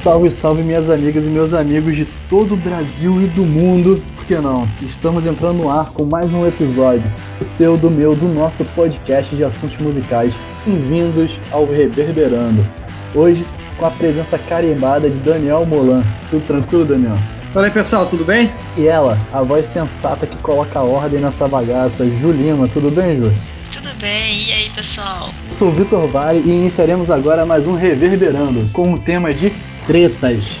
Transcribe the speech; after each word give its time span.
Salve, 0.00 0.30
salve 0.30 0.62
minhas 0.62 0.88
amigas 0.88 1.26
e 1.26 1.30
meus 1.30 1.52
amigos 1.52 1.94
de 1.94 2.06
todo 2.26 2.54
o 2.54 2.56
Brasil 2.56 3.20
e 3.20 3.26
do 3.26 3.44
mundo. 3.44 4.02
Por 4.16 4.24
que 4.24 4.34
não? 4.36 4.66
Estamos 4.80 5.26
entrando 5.26 5.58
no 5.58 5.70
ar 5.70 5.90
com 5.90 6.06
mais 6.06 6.32
um 6.32 6.46
episódio, 6.46 7.04
o 7.38 7.44
seu, 7.44 7.76
do 7.76 7.90
meu, 7.90 8.16
do 8.16 8.26
nosso 8.26 8.64
podcast 8.64 9.36
de 9.36 9.44
assuntos 9.44 9.76
musicais. 9.76 10.32
Bem-vindos 10.64 11.38
ao 11.52 11.66
Reverberando. 11.66 12.66
Hoje, 13.14 13.44
com 13.76 13.84
a 13.84 13.90
presença 13.90 14.38
carimbada 14.38 15.10
de 15.10 15.18
Daniel 15.18 15.66
Molan. 15.66 16.02
Tudo 16.30 16.46
tranquilo, 16.46 16.86
Daniel? 16.86 17.16
Fala 17.52 17.66
aí, 17.66 17.72
pessoal, 17.72 18.06
tudo 18.06 18.24
bem? 18.24 18.50
E 18.78 18.86
ela, 18.86 19.18
a 19.30 19.42
voz 19.42 19.66
sensata 19.66 20.26
que 20.26 20.36
coloca 20.38 20.80
ordem 20.80 21.20
nessa 21.20 21.46
bagaça, 21.46 22.06
Julima. 22.06 22.66
Tudo 22.66 22.90
bem, 22.90 23.18
Ju? 23.18 23.34
Tudo 23.70 23.90
bem, 24.00 24.48
e 24.48 24.52
aí, 24.52 24.70
pessoal? 24.70 25.28
Sou 25.50 25.68
o 25.68 25.72
Vitor 25.72 26.08
Vale 26.08 26.40
e 26.40 26.50
iniciaremos 26.50 27.10
agora 27.10 27.44
mais 27.44 27.68
um 27.68 27.74
Reverberando, 27.74 28.66
com 28.72 28.94
o 28.94 28.98
tema 28.98 29.34
de 29.34 29.52
tretas. 29.90 30.60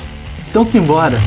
Então 0.50 0.64
simbora! 0.64 1.20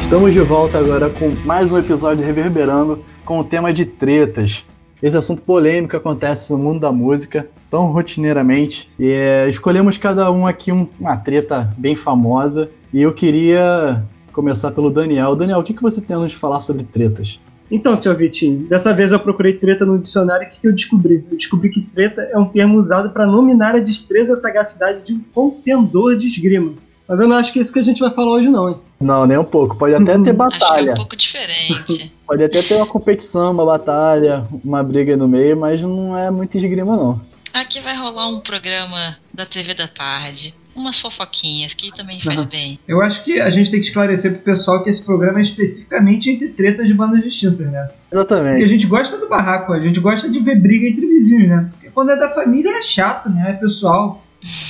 Estamos 0.00 0.32
de 0.32 0.40
volta 0.40 0.78
agora 0.78 1.10
com 1.10 1.30
mais 1.44 1.72
um 1.72 1.78
episódio 1.78 2.24
Reverberando 2.24 3.04
com 3.24 3.40
o 3.40 3.44
tema 3.44 3.72
de 3.72 3.84
tretas. 3.84 4.64
Esse 5.02 5.16
assunto 5.16 5.42
polêmico 5.42 5.96
acontece 5.96 6.52
no 6.52 6.60
mundo 6.60 6.78
da 6.78 6.92
música 6.92 7.48
tão 7.68 7.90
rotineiramente. 7.90 8.88
E 9.00 9.10
é, 9.10 9.48
escolhemos 9.48 9.98
cada 9.98 10.30
um 10.30 10.46
aqui 10.46 10.70
um, 10.70 10.88
uma 11.00 11.16
treta 11.16 11.74
bem 11.76 11.96
famosa. 11.96 12.70
E 12.94 13.02
eu 13.02 13.12
queria 13.12 14.06
começar 14.36 14.70
pelo 14.70 14.90
Daniel. 14.90 15.34
Daniel, 15.34 15.60
o 15.60 15.64
que, 15.64 15.72
que 15.72 15.82
você 15.82 16.02
tem 16.02 16.14
a 16.14 16.20
nos 16.20 16.34
falar 16.34 16.60
sobre 16.60 16.84
tretas? 16.84 17.40
Então, 17.70 17.96
senhor 17.96 18.14
Vitinho, 18.14 18.68
dessa 18.68 18.94
vez 18.94 19.10
eu 19.10 19.18
procurei 19.18 19.54
treta 19.54 19.84
no 19.84 19.98
dicionário 19.98 20.46
e 20.46 20.48
o 20.48 20.60
que 20.60 20.68
eu 20.68 20.72
descobri? 20.72 21.24
Eu 21.30 21.36
descobri 21.36 21.70
que 21.70 21.80
treta 21.80 22.20
é 22.30 22.38
um 22.38 22.44
termo 22.44 22.78
usado 22.78 23.10
para 23.10 23.26
nominar 23.26 23.74
a 23.74 23.80
destreza 23.80 24.30
e 24.30 24.34
a 24.34 24.36
sagacidade 24.36 25.04
de 25.04 25.14
um 25.14 25.20
contendor 25.34 26.16
de 26.16 26.26
esgrima. 26.26 26.74
Mas 27.08 27.18
eu 27.18 27.26
não 27.26 27.36
acho 27.36 27.52
que 27.52 27.58
é 27.58 27.62
isso 27.62 27.72
que 27.72 27.78
a 27.78 27.82
gente 27.82 28.00
vai 28.00 28.10
falar 28.10 28.32
hoje, 28.32 28.48
não, 28.48 28.68
hein? 28.68 28.76
Não, 29.00 29.26
nem 29.26 29.38
um 29.38 29.44
pouco. 29.44 29.76
Pode 29.76 29.94
até 29.94 30.18
ter 30.18 30.32
batalha. 30.32 30.64
Acho 30.66 30.82
que 30.82 30.88
é 30.88 30.92
um 30.92 30.96
pouco 30.96 31.16
diferente. 31.16 32.14
Pode 32.26 32.44
até 32.44 32.62
ter 32.62 32.74
uma 32.74 32.86
competição, 32.86 33.52
uma 33.52 33.64
batalha, 33.64 34.46
uma 34.64 34.82
briga 34.82 35.16
no 35.16 35.26
meio, 35.26 35.56
mas 35.56 35.80
não 35.80 36.16
é 36.16 36.30
muito 36.30 36.56
esgrima, 36.58 36.96
não. 36.96 37.20
Aqui 37.52 37.80
vai 37.80 37.96
rolar 37.96 38.28
um 38.28 38.40
programa 38.40 39.16
da 39.32 39.46
TV 39.46 39.72
da 39.72 39.88
tarde. 39.88 40.54
Umas 40.76 40.98
fofoquinhas 40.98 41.72
que 41.72 41.90
também 41.94 42.20
faz 42.20 42.42
uhum. 42.42 42.48
bem. 42.48 42.78
Eu 42.86 43.00
acho 43.00 43.24
que 43.24 43.40
a 43.40 43.48
gente 43.48 43.70
tem 43.70 43.80
que 43.80 43.86
esclarecer 43.86 44.32
pro 44.32 44.42
pessoal 44.42 44.82
que 44.84 44.90
esse 44.90 45.02
programa 45.02 45.38
é 45.38 45.42
especificamente 45.42 46.30
entre 46.30 46.48
tretas 46.48 46.86
de 46.86 46.92
bandas 46.92 47.22
distintas, 47.22 47.66
né? 47.66 47.88
Exatamente. 48.12 48.50
Porque 48.50 48.64
a 48.64 48.68
gente 48.68 48.86
gosta 48.86 49.16
do 49.16 49.28
barraco, 49.28 49.72
a 49.72 49.80
gente 49.80 49.98
gosta 49.98 50.28
de 50.28 50.38
ver 50.38 50.60
briga 50.60 50.86
entre 50.86 51.06
vizinhos, 51.06 51.48
né? 51.48 51.70
Porque 51.72 51.88
quando 51.90 52.10
é 52.10 52.16
da 52.16 52.28
família 52.28 52.78
é 52.78 52.82
chato, 52.82 53.30
né? 53.30 53.52
É 53.52 53.52
pessoal. 53.54 54.22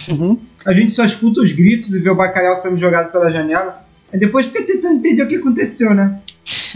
Uhum. 0.09 0.39
A 0.65 0.73
gente 0.73 0.93
só 0.93 1.05
escuta 1.05 1.41
os 1.41 1.51
gritos 1.53 1.93
e 1.93 1.99
vê 1.99 2.09
o 2.09 2.15
bacalhau 2.15 2.57
sendo 2.57 2.79
jogado 2.79 3.11
pela 3.11 3.31
janela. 3.31 3.85
Aí 4.13 4.19
depois 4.19 4.47
fica 4.47 4.63
tentando 4.63 4.99
entender 4.99 5.23
o 5.23 5.29
que 5.29 5.37
aconteceu, 5.37 5.93
né? 5.93 6.21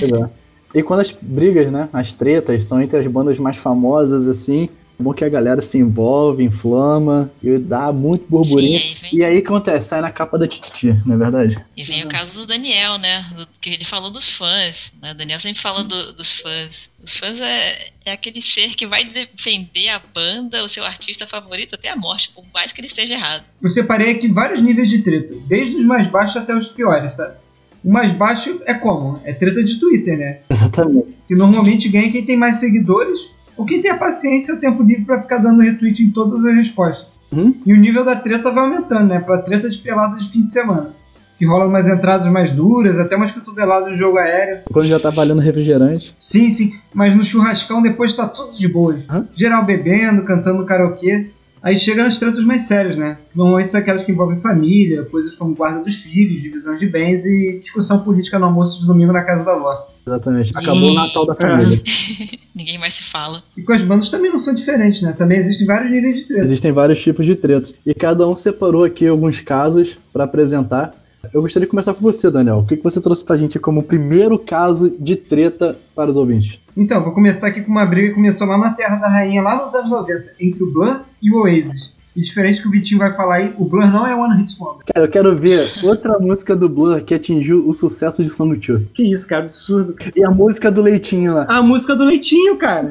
É. 0.02 0.28
E 0.74 0.82
quando 0.82 1.00
as 1.00 1.14
brigas, 1.20 1.70
né, 1.70 1.88
as 1.92 2.12
tretas 2.12 2.64
são 2.64 2.80
entre 2.80 2.98
as 2.98 3.06
bandas 3.06 3.38
mais 3.38 3.56
famosas, 3.56 4.28
assim, 4.28 4.68
é 5.00 5.02
bom 5.02 5.14
que 5.14 5.24
a 5.24 5.28
galera 5.28 5.62
se 5.62 5.78
envolve, 5.78 6.44
inflama 6.44 7.30
e 7.42 7.58
dá 7.58 7.90
muito 7.90 8.26
burburinho. 8.28 8.78
Sim, 8.78 8.86
aí 8.86 8.94
vem... 8.94 9.14
E 9.14 9.24
aí 9.24 9.38
acontece, 9.38 9.88
sai 9.88 10.02
na 10.02 10.10
capa 10.10 10.38
da 10.38 10.46
Tititi, 10.46 10.94
não 11.06 11.14
é 11.14 11.18
verdade? 11.18 11.64
E 11.74 11.82
vem 11.82 12.04
o 12.04 12.08
caso 12.08 12.34
do 12.34 12.46
Daniel, 12.46 12.98
né? 12.98 13.24
Do, 13.34 13.48
que 13.60 13.70
ele 13.70 13.84
falou 13.84 14.10
dos 14.10 14.28
fãs. 14.28 14.92
Né? 15.00 15.12
O 15.12 15.14
Daniel 15.14 15.40
sempre 15.40 15.60
fala 15.60 15.82
do, 15.82 16.12
dos 16.12 16.32
fãs. 16.32 16.90
Os 17.02 17.16
fãs 17.16 17.40
é, 17.40 17.88
é 18.04 18.12
aquele 18.12 18.42
ser 18.42 18.76
que 18.76 18.86
vai 18.86 19.04
defender 19.04 19.88
a 19.88 20.02
banda, 20.14 20.62
o 20.62 20.68
seu 20.68 20.84
artista 20.84 21.26
favorito 21.26 21.74
até 21.74 21.88
a 21.88 21.96
morte, 21.96 22.30
por 22.34 22.44
mais 22.52 22.72
que 22.72 22.80
ele 22.80 22.86
esteja 22.86 23.14
errado. 23.14 23.42
Eu 23.62 23.70
separei 23.70 24.10
aqui 24.10 24.28
vários 24.28 24.62
níveis 24.62 24.90
de 24.90 24.98
treta, 25.02 25.34
desde 25.46 25.76
os 25.76 25.84
mais 25.84 26.10
baixos 26.10 26.36
até 26.36 26.54
os 26.54 26.68
piores, 26.68 27.14
sabe? 27.14 27.36
O 27.82 27.90
mais 27.90 28.12
baixo 28.12 28.60
é 28.66 28.74
como? 28.74 29.18
É 29.24 29.32
treta 29.32 29.64
de 29.64 29.80
Twitter, 29.80 30.18
né? 30.18 30.40
Exatamente. 30.50 31.16
Que 31.26 31.34
normalmente 31.34 31.88
ganha 31.88 32.12
quem 32.12 32.26
tem 32.26 32.36
mais 32.36 32.56
seguidores 32.56 33.30
ou 33.60 33.66
quem 33.66 33.82
tem 33.82 33.90
a 33.90 33.98
paciência 33.98 34.52
e 34.52 34.54
o 34.56 34.58
tempo 34.58 34.82
livre 34.82 35.04
para 35.04 35.20
ficar 35.20 35.36
dando 35.36 35.60
retweet 35.60 36.02
em 36.02 36.10
todas 36.10 36.42
as 36.46 36.54
respostas. 36.54 37.06
Uhum. 37.30 37.54
E 37.66 37.74
o 37.74 37.76
nível 37.76 38.02
da 38.06 38.16
treta 38.16 38.50
vai 38.50 38.64
aumentando, 38.64 39.08
né? 39.08 39.20
Pra 39.20 39.42
treta 39.42 39.68
de 39.68 39.76
pelada 39.76 40.18
de 40.18 40.30
fim 40.30 40.40
de 40.40 40.50
semana. 40.50 40.94
Que 41.38 41.44
rola 41.44 41.66
umas 41.66 41.86
entradas 41.86 42.26
mais 42.32 42.50
duras, 42.52 42.98
até 42.98 43.16
umas 43.16 43.32
cotoveladas 43.32 43.90
no 43.90 43.94
jogo 43.94 44.16
aéreo. 44.16 44.60
Quando 44.72 44.86
já 44.86 44.98
tá 44.98 45.10
valendo 45.10 45.42
refrigerante. 45.42 46.14
Sim, 46.18 46.48
sim. 46.48 46.74
Mas 46.94 47.14
no 47.14 47.22
churrascão 47.22 47.82
depois 47.82 48.14
tá 48.14 48.26
tudo 48.26 48.56
de 48.56 48.66
boa. 48.66 48.96
Uhum. 49.12 49.26
Geral 49.34 49.62
bebendo, 49.62 50.24
cantando 50.24 50.64
karaokê. 50.64 51.28
Aí 51.62 51.76
chega 51.76 52.02
nas 52.02 52.16
tretas 52.16 52.42
mais 52.42 52.62
sérias, 52.62 52.96
né? 52.96 53.18
Normalmente 53.34 53.70
são 53.70 53.78
aquelas 53.78 54.02
que 54.02 54.10
envolvem 54.10 54.40
família, 54.40 55.04
coisas 55.04 55.34
como 55.34 55.54
guarda 55.54 55.84
dos 55.84 55.96
filhos, 55.96 56.40
divisão 56.40 56.76
de 56.76 56.86
bens 56.86 57.26
e 57.26 57.60
discussão 57.62 57.98
política 57.98 58.38
no 58.38 58.46
almoço 58.46 58.80
de 58.80 58.86
domingo 58.86 59.12
na 59.12 59.22
casa 59.22 59.44
da 59.44 59.54
Ló. 59.54 59.89
Exatamente. 60.06 60.52
Acabou 60.54 60.88
e... 60.88 60.90
o 60.90 60.94
Natal 60.94 61.26
da 61.26 61.34
família. 61.34 61.76
É. 61.76 62.38
Ninguém 62.54 62.78
mais 62.78 62.94
se 62.94 63.02
fala. 63.02 63.42
E 63.56 63.62
com 63.62 63.72
as 63.72 63.82
bandas 63.82 64.10
também 64.10 64.30
não 64.30 64.38
são 64.38 64.54
diferentes, 64.54 65.02
né? 65.02 65.12
Também 65.12 65.38
existem 65.38 65.66
vários 65.66 65.90
níveis 65.90 66.16
de 66.16 66.24
treta. 66.24 66.42
Existem 66.42 66.72
vários 66.72 67.02
tipos 67.02 67.26
de 67.26 67.34
treta. 67.34 67.70
E 67.84 67.94
cada 67.94 68.26
um 68.28 68.34
separou 68.34 68.84
aqui 68.84 69.06
alguns 69.06 69.40
casos 69.40 69.98
para 70.12 70.24
apresentar. 70.24 70.94
Eu 71.34 71.42
gostaria 71.42 71.66
de 71.66 71.70
começar 71.70 71.92
com 71.92 72.00
você, 72.00 72.30
Daniel. 72.30 72.58
O 72.58 72.66
que 72.66 72.76
você 72.76 73.00
trouxe 73.00 73.24
pra 73.24 73.36
gente 73.36 73.58
como 73.58 73.82
primeiro 73.82 74.38
caso 74.38 74.94
de 74.98 75.16
treta 75.16 75.78
para 75.94 76.10
os 76.10 76.16
ouvintes? 76.16 76.58
Então, 76.76 77.04
vou 77.04 77.12
começar 77.12 77.48
aqui 77.48 77.60
com 77.60 77.70
uma 77.70 77.84
briga 77.84 78.08
que 78.08 78.14
começou 78.14 78.46
lá 78.46 78.56
na 78.56 78.72
Terra 78.72 78.96
da 78.96 79.08
Rainha, 79.08 79.42
lá 79.42 79.62
nos 79.62 79.74
anos 79.74 79.90
90, 79.90 80.32
entre 80.40 80.64
o 80.64 80.72
Blur 80.72 81.02
e 81.22 81.30
o 81.30 81.42
Oasis. 81.42 81.92
E 82.20 82.22
diferente 82.22 82.60
que 82.60 82.68
o 82.68 82.70
Vitinho 82.70 82.98
vai 82.98 83.16
falar 83.16 83.36
aí, 83.36 83.54
o 83.56 83.64
Blur 83.64 83.90
não 83.90 84.06
é 84.06 84.14
One 84.14 84.42
Hit 84.42 84.54
Wonder. 84.60 84.84
Cara, 84.92 85.06
eu 85.06 85.10
quero 85.10 85.34
ver 85.34 85.72
outra 85.82 86.18
música 86.18 86.54
do 86.54 86.68
Blur 86.68 87.02
que 87.02 87.14
atingiu 87.14 87.66
o 87.66 87.72
sucesso 87.72 88.22
de 88.22 88.28
Song 88.28 88.54
2. 88.54 88.88
Que 88.92 89.10
isso, 89.10 89.26
cara, 89.26 89.44
absurdo. 89.44 89.96
E 90.14 90.22
a 90.22 90.30
música 90.30 90.70
do 90.70 90.82
Leitinho 90.82 91.32
lá. 91.32 91.46
A 91.48 91.62
música 91.62 91.96
do 91.96 92.04
Leitinho, 92.04 92.58
cara. 92.58 92.90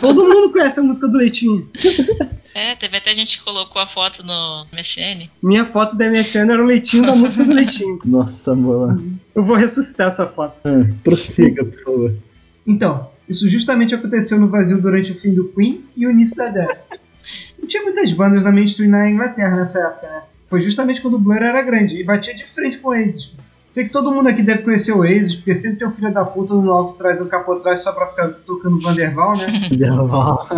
Todo 0.00 0.24
mundo 0.24 0.50
conhece 0.50 0.80
a 0.80 0.82
música 0.82 1.06
do 1.06 1.16
Leitinho. 1.16 1.68
É, 2.52 2.74
teve 2.74 2.96
até 2.96 3.14
gente 3.14 3.38
que 3.38 3.44
colocou 3.44 3.80
a 3.80 3.86
foto 3.86 4.26
no 4.26 4.66
MSN. 4.72 5.30
Minha 5.40 5.64
foto 5.64 5.96
da 5.96 6.10
MSN 6.10 6.50
era 6.50 6.60
o 6.60 6.66
Leitinho 6.66 7.06
da 7.06 7.14
música 7.14 7.44
do 7.44 7.54
Leitinho. 7.54 8.00
Nossa, 8.04 8.56
mola. 8.56 9.00
Eu 9.36 9.44
vou 9.44 9.54
ressuscitar 9.54 10.08
essa 10.08 10.26
foto. 10.26 10.56
É, 10.64 10.82
prossiga, 11.04 11.64
por 11.64 11.80
favor. 11.84 12.14
Então, 12.66 13.08
isso 13.28 13.48
justamente 13.48 13.94
aconteceu 13.94 14.40
no 14.40 14.48
vazio 14.48 14.82
durante 14.82 15.12
o 15.12 15.20
fim 15.20 15.32
do 15.32 15.46
Queen 15.50 15.84
e 15.96 16.04
o 16.04 16.10
início 16.10 16.34
da 16.34 16.48
Death. 16.48 16.98
Não 17.58 17.66
tinha 17.66 17.82
muitas 17.82 18.12
bandas 18.12 18.42
da 18.42 18.52
mainstream 18.52 18.90
na 18.90 19.10
Inglaterra 19.10 19.56
nessa 19.56 19.80
época, 19.80 20.06
né? 20.06 20.22
Foi 20.48 20.60
justamente 20.60 21.02
quando 21.02 21.14
o 21.14 21.18
Blur 21.18 21.42
era 21.42 21.62
grande 21.62 22.00
e 22.00 22.04
batia 22.04 22.34
de 22.34 22.44
frente 22.44 22.78
com 22.78 22.88
o 22.88 22.90
Oasis. 22.92 23.30
Sei 23.68 23.84
que 23.84 23.90
todo 23.90 24.10
mundo 24.10 24.28
aqui 24.28 24.42
deve 24.42 24.62
conhecer 24.62 24.92
o 24.92 25.00
Oasis, 25.00 25.34
porque 25.34 25.54
sempre 25.54 25.80
tem 25.80 25.88
um 25.88 25.92
filho 25.92 26.12
da 26.12 26.24
puta 26.24 26.54
no 26.54 26.72
alto 26.72 26.92
que 26.92 26.98
traz 26.98 27.20
um 27.20 27.28
capô 27.28 27.52
atrás 27.52 27.82
só 27.82 27.92
pra 27.92 28.06
ficar 28.06 28.28
tocando 28.46 28.80
Vanderval, 28.80 29.36
né? 29.36 29.46
Vanderval. 29.68 30.48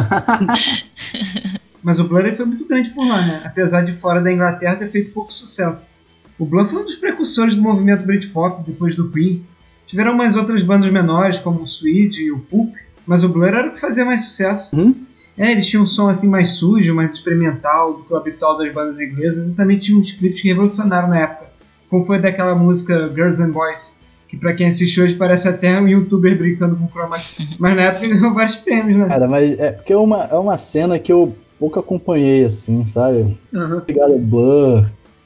Mas 1.83 1.99
o 1.99 2.05
Blur 2.05 2.35
foi 2.37 2.47
muito 2.47 2.69
grande 2.69 2.91
por 2.91 3.07
lá, 3.07 3.21
né? 3.21 3.43
Apesar 3.45 3.83
de 3.83 3.95
fora 3.95 4.21
da 4.21 4.33
Inglaterra 4.33 4.77
ter 4.77 4.91
feito 4.91 5.13
pouco 5.13 5.33
sucesso. 5.33 5.89
O 6.39 6.47
Blur 6.47 6.67
foi 6.67 6.83
um 6.83 6.85
dos 6.85 6.95
precursores 6.95 7.57
do 7.57 7.63
movimento 7.63 8.07
Britpop 8.07 8.63
depois 8.65 8.95
do 8.95 9.11
Queen. 9.11 9.45
Tiveram 9.87 10.15
mais 10.15 10.37
outras 10.37 10.63
bandas 10.63 10.91
menores, 10.91 11.41
como 11.41 11.63
o 11.63 11.67
Swede 11.67 12.23
e 12.23 12.31
o 12.31 12.39
Pulp, 12.39 12.73
mas 13.05 13.25
o 13.25 13.29
Blur 13.29 13.49
era 13.49 13.69
o 13.69 13.75
que 13.75 13.81
fazia 13.81 14.05
mais 14.05 14.25
sucesso. 14.27 14.79
Hum? 14.79 14.95
É, 15.41 15.53
eles 15.53 15.67
tinham 15.67 15.85
um 15.85 15.87
som 15.87 16.07
assim 16.07 16.29
mais 16.29 16.51
sujo, 16.51 16.95
mais 16.95 17.15
experimental 17.15 17.95
do 17.95 18.03
que 18.03 18.13
o 18.13 18.17
habitual 18.17 18.59
das 18.59 18.71
bandas 18.75 19.01
inglesas 19.01 19.49
e 19.49 19.55
também 19.55 19.79
tinham 19.79 19.99
uns 19.99 20.13
clipes 20.13 20.43
que 20.43 20.49
revolucionaram 20.49 21.09
na 21.09 21.21
época, 21.21 21.47
como 21.89 22.05
foi 22.05 22.19
daquela 22.19 22.55
música 22.55 23.09
Girls 23.09 23.43
and 23.43 23.51
Boys, 23.51 23.97
que 24.29 24.37
pra 24.37 24.53
quem 24.53 24.67
assiste 24.67 25.01
hoje 25.01 25.15
parece 25.15 25.49
até 25.49 25.81
um 25.81 25.89
youtuber 25.89 26.37
brincando 26.37 26.77
com 26.77 26.87
chroma 26.89 27.17
key. 27.19 27.43
Mas 27.59 27.75
na 27.75 27.83
época 27.85 28.09
ganhou 28.09 28.35
vários 28.35 28.57
prêmios, 28.57 28.99
né? 28.99 29.09
Cara, 29.09 29.27
mas 29.27 29.59
é 29.59 29.73
porque 29.73 29.95
é 29.95 29.97
uma, 29.97 30.25
é 30.25 30.35
uma 30.35 30.59
cena 30.59 30.99
que 30.99 31.11
eu 31.11 31.35
pouco 31.59 31.81
acompanhei, 31.81 32.45
assim, 32.45 32.85
sabe? 32.85 33.35
Uhum. 33.51 33.81
Ligado 33.89 34.19
Blur. 34.19 34.85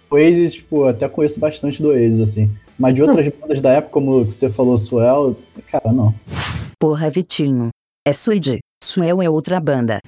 Oasis, 0.08 0.54
tipo, 0.54 0.84
até 0.84 1.08
conheço 1.08 1.40
bastante 1.40 1.82
do 1.82 1.88
Oasis, 1.88 2.20
assim. 2.20 2.50
Mas 2.78 2.94
de 2.94 3.02
outras 3.02 3.32
bandas 3.40 3.60
da 3.60 3.70
época, 3.70 3.92
como 3.92 4.24
você 4.24 4.48
falou, 4.48 4.78
Swell, 4.78 5.36
cara, 5.68 5.92
não. 5.92 6.14
Porra, 6.78 7.10
Vitinho. 7.10 7.70
É 8.06 8.12
Suede. 8.12 8.60
Swell 8.84 9.22
é 9.22 9.28
outra 9.28 9.60
banda. 9.60 10.00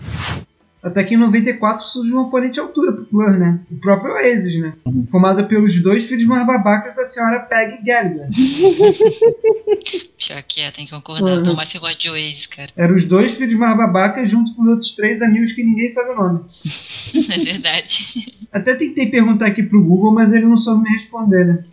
Até 0.86 1.02
que 1.02 1.14
em 1.14 1.16
94 1.16 1.84
surge 1.84 2.14
um 2.14 2.20
oponente 2.20 2.60
à 2.60 2.62
altura 2.62 2.92
pro 2.92 3.08
Blur, 3.10 3.36
né? 3.36 3.58
O 3.68 3.76
próprio 3.80 4.12
Oasis, 4.12 4.60
né? 4.60 4.72
Formado 5.10 5.44
pelos 5.48 5.82
dois 5.82 6.06
filhos 6.06 6.24
mais 6.26 6.46
babacas 6.46 6.94
da 6.94 7.04
senhora 7.04 7.40
Peggy 7.40 7.82
Gallagher. 7.84 8.28
Pior 10.16 10.42
que 10.44 10.60
é, 10.60 10.70
tem 10.70 10.84
que 10.84 10.92
concordar. 10.92 11.38
Uhum. 11.38 11.56
Você 11.56 11.80
gosta 11.80 11.98
de 11.98 12.08
Oasis, 12.08 12.46
cara. 12.46 12.70
Eram 12.76 12.94
os 12.94 13.04
dois 13.04 13.34
filhos 13.34 13.58
mais 13.58 13.76
babacas 13.76 14.30
junto 14.30 14.54
com 14.54 14.62
outros 14.62 14.92
três 14.92 15.20
amigos 15.22 15.50
que 15.50 15.64
ninguém 15.64 15.88
sabe 15.88 16.10
o 16.10 16.14
nome. 16.14 16.44
é 17.34 17.38
verdade. 17.38 18.32
Até 18.52 18.76
tentei 18.76 19.10
perguntar 19.10 19.46
aqui 19.46 19.64
pro 19.64 19.82
Google, 19.82 20.14
mas 20.14 20.32
ele 20.32 20.46
não 20.46 20.56
soube 20.56 20.84
me 20.84 20.90
responder, 20.96 21.46
né? 21.46 21.64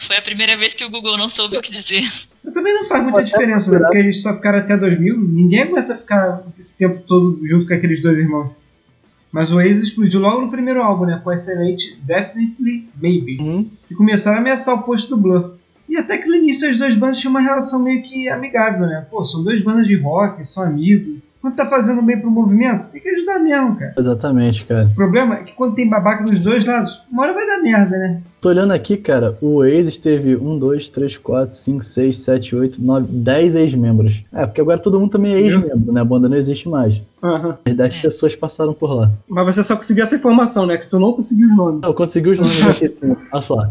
Foi 0.00 0.16
a 0.16 0.22
primeira 0.22 0.56
vez 0.56 0.74
que 0.74 0.84
o 0.84 0.90
Google 0.90 1.16
não 1.16 1.28
soube 1.28 1.56
o 1.56 1.62
que 1.62 1.70
dizer. 1.70 2.10
Também 2.52 2.74
não 2.74 2.84
faz 2.84 3.02
muita 3.02 3.22
diferença, 3.22 3.70
né? 3.70 3.78
Porque 3.78 3.98
eles 3.98 4.22
só 4.22 4.34
ficaram 4.34 4.58
até 4.58 4.76
2000. 4.76 5.16
Ninguém 5.18 5.62
aguenta 5.62 5.96
ficar 5.96 6.42
esse 6.58 6.76
tempo 6.76 7.02
todo 7.06 7.40
junto 7.46 7.66
com 7.66 7.74
aqueles 7.74 8.02
dois 8.02 8.18
irmãos. 8.18 8.50
Mas 9.32 9.50
o 9.50 9.56
Oasis 9.56 9.84
explodiu 9.84 10.20
logo 10.20 10.42
no 10.42 10.50
primeiro 10.50 10.80
álbum, 10.80 11.06
né? 11.06 11.20
Com 11.22 11.30
a 11.30 11.34
excelente 11.34 11.98
Definitely 12.02 12.88
Maybe. 13.00 13.38
Uhum. 13.40 13.70
E 13.90 13.94
começaram 13.94 14.38
a 14.38 14.40
ameaçar 14.40 14.74
o 14.74 14.82
posto 14.82 15.16
do 15.16 15.20
Blur. 15.20 15.54
E 15.88 15.96
até 15.96 16.18
que 16.18 16.28
no 16.28 16.36
início 16.36 16.68
as 16.68 16.78
duas 16.78 16.94
bandas 16.94 17.18
tinham 17.18 17.32
uma 17.32 17.40
relação 17.40 17.82
meio 17.82 18.02
que 18.02 18.28
amigável, 18.28 18.86
né? 18.86 19.04
Pô, 19.10 19.24
são 19.24 19.42
duas 19.42 19.60
bandas 19.60 19.86
de 19.86 19.96
rock, 19.96 20.46
são 20.46 20.62
amigos 20.62 21.23
quando 21.44 21.56
tá 21.56 21.66
fazendo 21.66 22.00
bem 22.00 22.18
pro 22.18 22.30
movimento, 22.30 22.88
tem 22.88 23.02
que 23.02 23.08
ajudar 23.10 23.38
mesmo, 23.38 23.76
cara. 23.76 23.92
Exatamente, 23.98 24.64
cara. 24.64 24.86
O 24.86 24.94
problema 24.94 25.34
é 25.34 25.42
que 25.42 25.52
quando 25.52 25.74
tem 25.74 25.86
babaca 25.86 26.24
nos 26.24 26.40
dois 26.40 26.64
lados, 26.64 27.02
uma 27.12 27.22
hora 27.22 27.34
vai 27.34 27.46
dar 27.46 27.58
merda, 27.58 27.98
né? 27.98 28.22
Tô 28.40 28.48
olhando 28.48 28.70
aqui, 28.70 28.96
cara, 28.96 29.36
o 29.42 29.56
Oasis 29.56 29.98
teve 29.98 30.36
1, 30.36 30.58
2, 30.58 30.88
3, 30.88 31.18
4, 31.18 31.54
5, 31.54 31.84
6, 31.84 32.16
7, 32.16 32.56
8, 32.56 32.82
9, 32.82 33.06
10 33.10 33.56
ex-membros. 33.56 34.24
É, 34.32 34.46
porque 34.46 34.62
agora 34.62 34.78
todo 34.78 34.98
mundo 34.98 35.10
também 35.10 35.34
é 35.34 35.40
ex-membro, 35.42 35.92
né? 35.92 36.00
A 36.00 36.04
banda 36.04 36.30
não 36.30 36.36
existe 36.38 36.66
mais. 36.66 37.02
Uhum. 37.22 37.52
As 37.62 37.74
10 37.74 38.00
pessoas 38.00 38.34
passaram 38.34 38.72
por 38.72 38.94
lá. 38.94 39.10
Mas 39.28 39.54
você 39.54 39.62
só 39.62 39.76
conseguiu 39.76 40.04
essa 40.04 40.16
informação, 40.16 40.64
né? 40.64 40.78
Que 40.78 40.88
tu 40.88 40.98
não 40.98 41.12
conseguiu 41.12 41.50
os 41.50 41.56
nomes. 41.58 41.80
Não, 41.82 41.90
eu 41.90 41.94
consegui 41.94 42.30
os 42.30 42.38
nomes 42.38 42.66
aqui 42.66 42.88
sim. 42.88 43.14
Olha 43.30 43.42
só. 43.42 43.70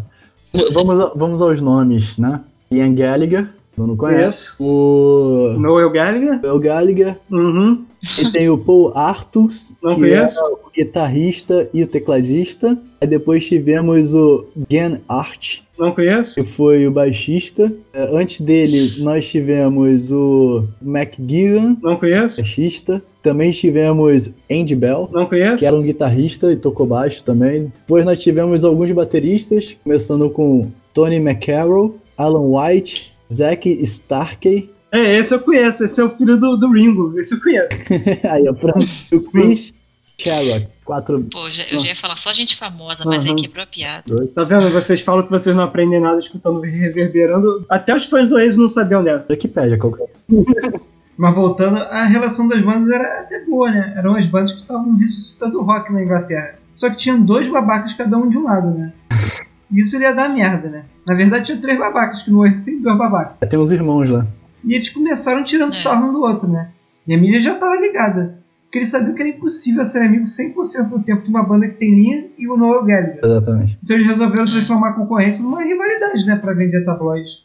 Vamos, 0.75 1.11
vamos 1.15 1.41
aos 1.41 1.59
nomes, 1.59 2.19
né? 2.19 2.39
Ian 2.69 2.93
Gallagher, 2.93 3.49
Tu 3.75 3.87
não 3.87 3.95
conhece? 3.97 4.53
O. 4.59 5.55
Noel 5.57 5.89
Gallagher? 5.89 6.39
Noel 6.41 6.59
Gallagher. 6.59 7.17
Uhum. 7.31 7.83
E 8.19 8.31
tem 8.31 8.49
o 8.49 8.57
Paul 8.57 8.91
Artus, 8.95 9.73
não 9.81 9.95
que 9.95 10.01
conheço. 10.01 10.39
é 10.39 10.47
o 10.47 10.59
guitarrista 10.75 11.69
e 11.73 11.83
o 11.83 11.87
tecladista. 11.87 12.77
Aí 13.01 13.07
depois 13.07 13.47
tivemos 13.47 14.13
o 14.13 14.45
Gen 14.69 14.99
Art. 15.07 15.59
Não 15.79 15.91
conheço. 15.91 16.35
Que 16.35 16.43
foi 16.43 16.85
o 16.85 16.91
baixista. 16.91 17.73
É, 17.93 18.09
antes 18.15 18.41
dele, 18.41 19.01
nós 19.01 19.27
tivemos 19.27 20.11
o 20.11 20.65
McGillan. 20.81 21.77
Não 21.81 21.95
conheço. 21.97 22.41
Baixista. 22.41 23.01
Também 23.23 23.51
tivemos 23.51 24.35
Andy 24.51 24.75
Bell. 24.75 25.09
Não 25.11 25.25
conheço. 25.25 25.59
Que 25.59 25.65
era 25.65 25.75
um 25.75 25.81
guitarrista 25.81 26.51
e 26.51 26.57
tocou 26.57 26.85
baixo 26.85 27.23
também. 27.23 27.71
Depois 27.81 28.05
nós 28.05 28.21
tivemos 28.21 28.65
alguns 28.65 28.91
bateristas, 28.91 29.75
começando 29.83 30.29
com 30.29 30.69
Tony 30.93 31.15
McCarroll, 31.15 31.95
Alan 32.17 32.41
White, 32.41 33.12
Zack 33.31 33.69
Starkey. 33.83 34.69
É, 34.91 35.17
esse 35.17 35.33
eu 35.33 35.39
conheço, 35.39 35.83
esse 35.83 35.99
é 35.99 36.03
o 36.03 36.09
filho 36.09 36.39
do, 36.39 36.55
do 36.55 36.71
Ringo, 36.71 37.19
esse 37.19 37.33
eu 37.33 37.41
conheço. 37.41 37.75
Aí, 38.29 38.47
ó, 38.47 38.53
pronto. 38.53 38.85
O 39.11 39.21
Chris 39.21 39.73
Sherrock. 40.17 40.67
Quatro... 40.83 41.23
Pô, 41.31 41.49
já, 41.49 41.63
eu 41.63 41.79
já 41.79 41.87
ia 41.87 41.95
falar 41.95 42.17
só 42.17 42.33
gente 42.33 42.57
famosa, 42.57 43.05
mas 43.05 43.23
uhum. 43.23 43.31
aí 43.31 43.41
quebrou 43.41 43.63
a 43.63 43.67
piada. 43.67 44.27
Tá 44.35 44.43
vendo? 44.43 44.69
Vocês 44.69 44.99
falam 44.99 45.23
que 45.23 45.31
vocês 45.31 45.55
não 45.55 45.63
aprendem 45.63 45.99
nada 45.99 46.19
escutando 46.19 46.59
reverberando. 46.59 47.65
Até 47.69 47.95
os 47.95 48.05
fãs 48.05 48.27
do 48.27 48.37
ex 48.37 48.57
não 48.57 48.67
sabiam 48.67 49.01
dessa. 49.01 49.31
Wikipedia, 49.31 49.77
qualquer. 49.77 50.07
Mas 51.15 51.35
voltando, 51.35 51.77
a 51.77 52.03
relação 52.03 52.47
das 52.47 52.61
bandas 52.61 52.91
era 52.91 53.21
até 53.21 53.45
boa, 53.45 53.71
né? 53.71 53.93
Eram 53.95 54.15
as 54.15 54.25
bandas 54.25 54.51
que 54.51 54.61
estavam 54.61 54.95
ressuscitando 54.97 55.59
o 55.59 55.63
rock 55.63 55.93
na 55.93 56.03
Inglaterra. 56.03 56.55
Só 56.75 56.89
que 56.89 56.97
tinham 56.97 57.21
dois 57.21 57.47
babacas 57.47 57.93
cada 57.93 58.17
um 58.17 58.27
de 58.27 58.37
um 58.37 58.43
lado, 58.43 58.71
né? 58.71 58.91
Isso 59.73 59.99
ia 59.99 60.13
dar 60.13 60.29
merda, 60.29 60.69
né? 60.69 60.85
Na 61.07 61.15
verdade, 61.15 61.45
tinha 61.45 61.57
três 61.57 61.77
babacas, 61.77 62.21
que 62.21 62.31
no 62.31 62.39
Oasis 62.39 62.61
tem 62.61 62.81
dois 62.81 62.97
babacas. 62.97 63.37
É, 63.41 63.45
tem 63.45 63.59
uns 63.59 63.71
irmãos 63.71 64.09
lá. 64.09 64.27
E 64.63 64.75
eles 64.75 64.89
começaram 64.89 65.43
tirando 65.43 65.71
é. 65.71 65.75
sarro 65.75 66.09
um 66.09 66.13
do 66.13 66.21
outro, 66.21 66.47
né? 66.47 66.69
E 67.07 67.13
a 67.13 67.17
mídia 67.17 67.39
já 67.39 67.55
tava 67.55 67.75
ligada. 67.75 68.41
Porque 68.63 68.79
eles 68.79 68.89
sabiam 68.89 69.13
que 69.13 69.21
era 69.21 69.29
impossível 69.29 69.85
ser 69.85 69.99
amigo 69.99 70.23
100% 70.23 70.89
do 70.89 71.03
tempo 71.03 71.23
de 71.23 71.29
uma 71.29 71.43
banda 71.43 71.67
que 71.67 71.75
tem 71.75 71.93
linha 71.93 72.25
e 72.37 72.47
o 72.47 72.57
Noel 72.57 72.83
Gallagher. 72.85 73.19
Exatamente. 73.23 73.77
Então 73.83 73.95
eles 73.95 74.07
resolveram 74.07 74.45
transformar 74.45 74.89
a 74.89 74.93
concorrência 74.93 75.43
numa 75.43 75.63
rivalidade, 75.63 76.25
né? 76.25 76.35
Pra 76.37 76.53
vender 76.53 76.83
tabloides. 76.83 77.43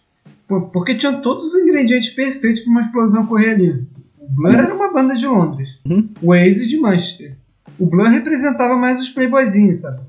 Porque 0.73 0.95
tinham 0.95 1.21
todos 1.21 1.45
os 1.45 1.55
ingredientes 1.63 2.09
perfeitos 2.11 2.63
para 2.63 2.71
uma 2.71 2.83
explosão 2.83 3.27
correr 3.27 3.51
ali. 3.51 3.87
O 4.19 4.35
Blur 4.35 4.55
era 4.55 4.75
uma 4.75 4.93
banda 4.93 5.15
de 5.15 5.27
Londres. 5.27 5.69
Uhum. 5.85 6.09
O 6.23 6.31
Oasis 6.31 6.69
de 6.69 6.79
Manchester. 6.79 7.37
O 7.79 7.85
Blur 7.85 8.09
representava 8.09 8.77
mais 8.77 8.99
os 8.99 9.11
playboyzinhos, 9.11 9.81
sabe? 9.81 10.01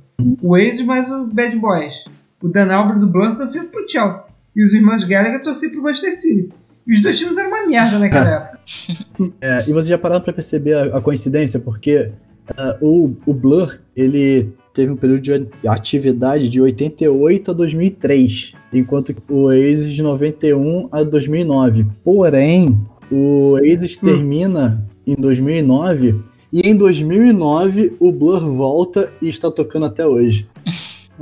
O 0.42 0.50
Waze 0.50 0.84
mais 0.84 1.10
o 1.10 1.26
Bad 1.26 1.56
Boys. 1.58 1.94
O 2.42 2.48
Dan 2.48 2.72
Albert 2.72 3.00
do 3.00 3.08
Blur 3.08 3.36
torcia 3.36 3.64
pro 3.66 3.86
Chelsea. 3.88 4.34
E 4.56 4.64
os 4.64 4.74
irmãos 4.74 5.04
Gallagher 5.04 5.42
torciam 5.42 5.72
pro 5.72 5.84
Manchester 5.84 6.14
City. 6.14 6.50
E 6.88 6.94
os 6.94 7.02
dois 7.02 7.18
times 7.18 7.38
eram 7.38 7.50
uma 7.50 7.68
merda 7.68 8.00
naquela 8.00 8.30
época. 8.30 8.60
É, 9.42 9.58
e 9.68 9.74
vocês 9.74 9.88
já 9.88 9.98
pararam 9.98 10.22
pra 10.22 10.32
perceber 10.32 10.74
a, 10.74 10.98
a 10.98 11.02
coincidência? 11.02 11.60
Porque 11.60 12.12
uh, 12.52 12.86
o, 12.86 13.16
o 13.26 13.34
Blur, 13.34 13.78
ele 13.96 14.54
teve 14.74 14.92
um 14.92 14.96
período 14.96 15.22
de 15.22 15.68
atividade 15.68 16.48
de 16.48 16.62
88 16.62 17.52
a 17.52 17.54
2003, 17.54 18.54
enquanto 18.72 19.14
o 19.30 19.44
Oasis 19.46 19.94
de 19.94 20.02
91 20.02 20.88
a 20.92 21.04
2009. 21.04 21.86
Porém, 22.04 22.78
o 23.12 23.54
Oasis 23.54 23.98
hum. 23.98 24.06
termina 24.06 24.86
em 25.06 25.16
2009 25.16 26.16
e 26.52 26.62
em 26.62 26.76
2009, 26.76 27.96
o 28.00 28.12
Blur 28.12 28.52
volta 28.52 29.14
e 29.22 29.30
está 29.30 29.52
tocando 29.52 29.86
até 29.86 30.06
hoje. 30.06 30.48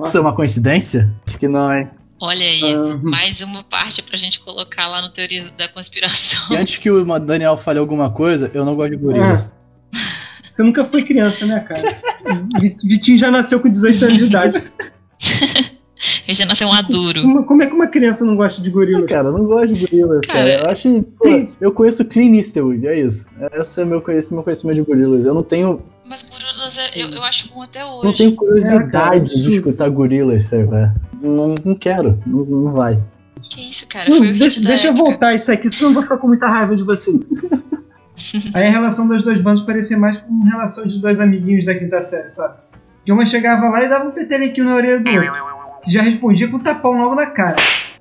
Isso 0.03 0.17
é 0.17 0.21
uma 0.21 0.33
coincidência? 0.33 1.13
Acho 1.25 1.37
que 1.37 1.47
não, 1.47 1.73
hein? 1.73 1.89
Olha 2.19 2.45
aí, 2.45 2.75
uhum. 2.75 2.99
mais 3.03 3.41
uma 3.41 3.63
parte 3.63 4.01
pra 4.01 4.17
gente 4.17 4.39
colocar 4.39 4.87
lá 4.87 5.01
no 5.01 5.09
Teoria 5.09 5.43
da 5.57 5.67
Conspiração. 5.67 6.41
E 6.49 6.57
antes 6.57 6.77
que 6.77 6.89
o 6.89 7.19
Daniel 7.19 7.57
fale 7.57 7.77
alguma 7.77 8.09
coisa, 8.09 8.49
eu 8.53 8.65
não 8.65 8.75
gosto 8.75 8.91
de 8.91 8.97
gorilas. 8.97 9.53
É. 9.53 9.57
Você 10.51 10.63
nunca 10.63 10.83
foi 10.83 11.03
criança, 11.03 11.45
né, 11.45 11.59
cara? 11.59 11.99
Vitinho 12.83 13.17
já 13.17 13.29
nasceu 13.29 13.59
com 13.59 13.69
18 13.69 14.05
anos 14.05 14.17
de 14.17 14.25
idade. 14.25 14.63
Ele 16.27 16.35
já 16.35 16.45
nasceu 16.45 16.67
um 16.67 16.73
aduro. 16.73 17.43
Como 17.45 17.63
é 17.63 17.65
que 17.65 17.73
uma 17.73 17.87
criança 17.87 18.25
não 18.25 18.35
gosta 18.35 18.61
de 18.61 18.69
gorilas? 18.69 19.03
Cara, 19.05 19.29
eu 19.29 19.33
não 19.33 19.45
gosto 19.45 19.73
de 19.73 19.85
gorilas, 19.85 20.21
cara. 20.27 20.39
cara. 20.39 20.63
Eu 20.63 20.69
acho. 20.69 21.03
Pô, 21.17 21.47
eu 21.61 21.71
conheço 21.71 22.03
Clean 22.05 22.35
Eastwood, 22.35 22.85
é 22.85 22.99
isso. 22.99 23.29
Esse 23.53 23.81
é 23.81 23.85
meu, 23.85 24.03
esse 24.09 24.31
é 24.31 24.35
meu 24.35 24.43
conhecimento 24.43 24.75
de 24.75 24.81
gorilas. 24.83 25.25
Eu 25.25 25.33
não 25.33 25.43
tenho. 25.43 25.81
Mas 26.09 26.23
gorilas 26.23 26.77
é, 26.77 26.91
eu, 26.95 27.09
eu 27.09 27.23
acho 27.23 27.49
bom 27.49 27.61
até 27.61 27.85
hoje. 27.85 28.05
Não 28.05 28.13
tenho 28.13 28.35
curiosidade 28.35 29.33
é, 29.33 29.43
de 29.43 29.55
escutar 29.55 29.89
gorilas, 29.89 30.45
sabe? 30.45 30.67
Não, 31.21 31.55
não 31.63 31.75
quero, 31.75 32.21
não, 32.25 32.45
não 32.45 32.71
vai. 32.73 33.01
Que 33.49 33.69
isso, 33.69 33.87
cara? 33.87 34.07
Foi 34.07 34.19
hum, 34.19 34.37
deixa 34.37 34.61
deixa 34.61 34.87
eu 34.87 34.95
voltar 34.95 35.33
isso 35.33 35.51
aqui, 35.51 35.69
senão 35.69 35.91
eu 35.91 35.93
vou 35.95 36.03
ficar 36.03 36.17
com 36.17 36.27
muita 36.27 36.47
raiva 36.47 36.75
de 36.75 36.83
você. 36.83 37.11
Aí 38.53 38.65
a 38.65 38.69
relação 38.69 39.07
das 39.07 39.21
duas 39.21 39.39
bandas 39.39 39.61
parecia 39.61 39.97
mais 39.97 40.17
como 40.17 40.41
uma 40.41 40.49
relação 40.49 40.87
de 40.87 40.99
dois 40.99 41.21
amiguinhos 41.21 41.65
da 41.65 41.75
quinta 41.75 42.01
série, 42.01 42.29
sabe? 42.29 42.57
Que 43.05 43.11
uma 43.11 43.25
chegava 43.25 43.69
lá 43.69 43.83
e 43.83 43.87
dava 43.87 44.09
um 44.09 44.11
petelequinho 44.11 44.65
na 44.65 44.75
orelha 44.75 44.99
do 44.99 45.09
outro 45.09 45.56
que 45.87 45.93
já 45.93 46.01
respondia 46.01 46.49
com 46.49 46.57
um 46.57 46.59
tapão 46.59 46.91
logo 46.91 47.15
na 47.15 47.27
cara. 47.27 47.55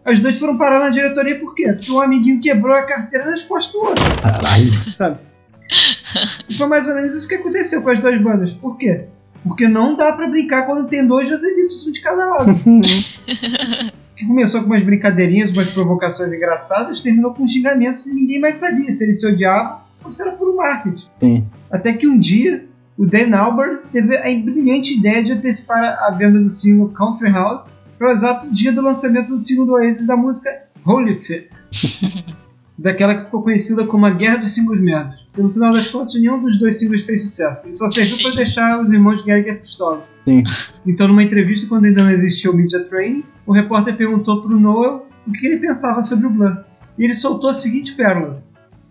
Os 0.04 0.18
dois 0.18 0.38
foram 0.38 0.58
parar 0.58 0.80
na 0.80 0.90
diretoria 0.90 1.38
por 1.38 1.54
quê? 1.54 1.72
Porque 1.72 1.90
um 1.90 2.00
amiguinho 2.00 2.40
quebrou 2.40 2.74
a 2.74 2.82
carteira 2.82 3.30
nas 3.30 3.42
costas 3.42 3.72
do 3.72 3.78
outro. 3.78 4.04
Caralho. 4.20 4.72
Sabe? 4.96 5.18
E 6.48 6.54
foi 6.54 6.66
mais 6.66 6.88
ou 6.88 6.94
menos 6.94 7.14
isso 7.14 7.26
que 7.26 7.36
aconteceu 7.36 7.82
com 7.82 7.90
as 7.90 7.98
duas 7.98 8.20
bandas. 8.20 8.52
Por 8.52 8.76
quê? 8.76 9.04
Porque 9.44 9.68
não 9.68 9.96
dá 9.96 10.12
para 10.12 10.28
brincar 10.28 10.66
quando 10.66 10.88
tem 10.88 11.06
dois 11.06 11.28
Joselitos, 11.28 11.86
um 11.86 11.92
de 11.92 12.00
cada 12.00 12.26
lado. 12.26 12.52
que 14.16 14.26
começou 14.26 14.62
com 14.62 14.66
umas 14.66 14.82
brincadeirinhas, 14.82 15.52
umas 15.52 15.70
provocações 15.70 16.32
engraçadas, 16.32 17.00
terminou 17.00 17.34
com 17.34 17.46
xingamentos 17.46 18.06
e 18.06 18.14
ninguém 18.14 18.40
mais 18.40 18.56
sabia 18.56 18.90
se 18.90 19.04
eles 19.04 19.20
se 19.20 19.26
odiavam 19.26 19.80
ou 20.02 20.10
se 20.10 20.22
era 20.22 20.32
por 20.32 20.48
um 20.48 20.56
marketing. 20.56 21.04
Sim. 21.18 21.46
Até 21.70 21.92
que 21.92 22.06
um 22.06 22.18
dia 22.18 22.64
o 22.96 23.04
Dan 23.04 23.36
Albert 23.36 23.82
teve 23.92 24.16
a 24.16 24.22
brilhante 24.22 24.98
ideia 24.98 25.22
de 25.22 25.32
antecipar 25.32 25.82
a 25.82 26.10
venda 26.12 26.40
do 26.40 26.48
single 26.48 26.88
Country 26.88 27.30
House 27.30 27.70
para 27.98 28.08
o 28.08 28.12
exato 28.12 28.52
dia 28.52 28.72
do 28.72 28.82
lançamento 28.82 29.28
do 29.28 29.38
single 29.38 29.66
do 29.66 29.72
Oasis 29.72 30.06
da 30.06 30.16
música 30.16 30.50
Holy 30.84 31.16
Fit, 31.16 31.48
daquela 32.78 33.14
que 33.14 33.24
ficou 33.24 33.42
conhecida 33.42 33.86
como 33.86 34.06
a 34.06 34.10
Guerra 34.10 34.38
dos 34.38 34.54
Singles 34.54 34.80
Merdas. 34.80 35.26
E 35.36 35.42
no 35.42 35.52
final 35.52 35.72
das 35.72 35.86
contas, 35.88 36.14
nenhum 36.14 36.40
dos 36.40 36.58
dois 36.58 36.78
singles 36.78 37.02
fez 37.02 37.22
sucesso. 37.22 37.68
E 37.68 37.74
só 37.74 37.88
serviu 37.88 38.18
para 38.22 38.36
deixar 38.36 38.80
os 38.80 38.90
irmãos 38.90 39.24
Gallagher 39.24 39.60
pistola. 39.60 40.04
Sim. 40.26 40.42
Então, 40.86 41.06
numa 41.08 41.22
entrevista, 41.22 41.66
quando 41.66 41.84
ainda 41.84 42.02
não 42.02 42.10
existia 42.10 42.50
o 42.50 42.56
Media 42.56 42.80
Train, 42.80 43.22
o 43.46 43.52
repórter 43.52 43.96
perguntou 43.96 44.42
para 44.42 44.54
o 44.54 44.60
Noel 44.60 45.06
o 45.26 45.32
que 45.32 45.46
ele 45.46 45.58
pensava 45.58 46.02
sobre 46.02 46.26
o 46.26 46.30
Blur. 46.30 46.64
E 46.98 47.04
ele 47.04 47.14
soltou 47.14 47.50
a 47.50 47.54
seguinte 47.54 47.92
pérola. 47.94 48.42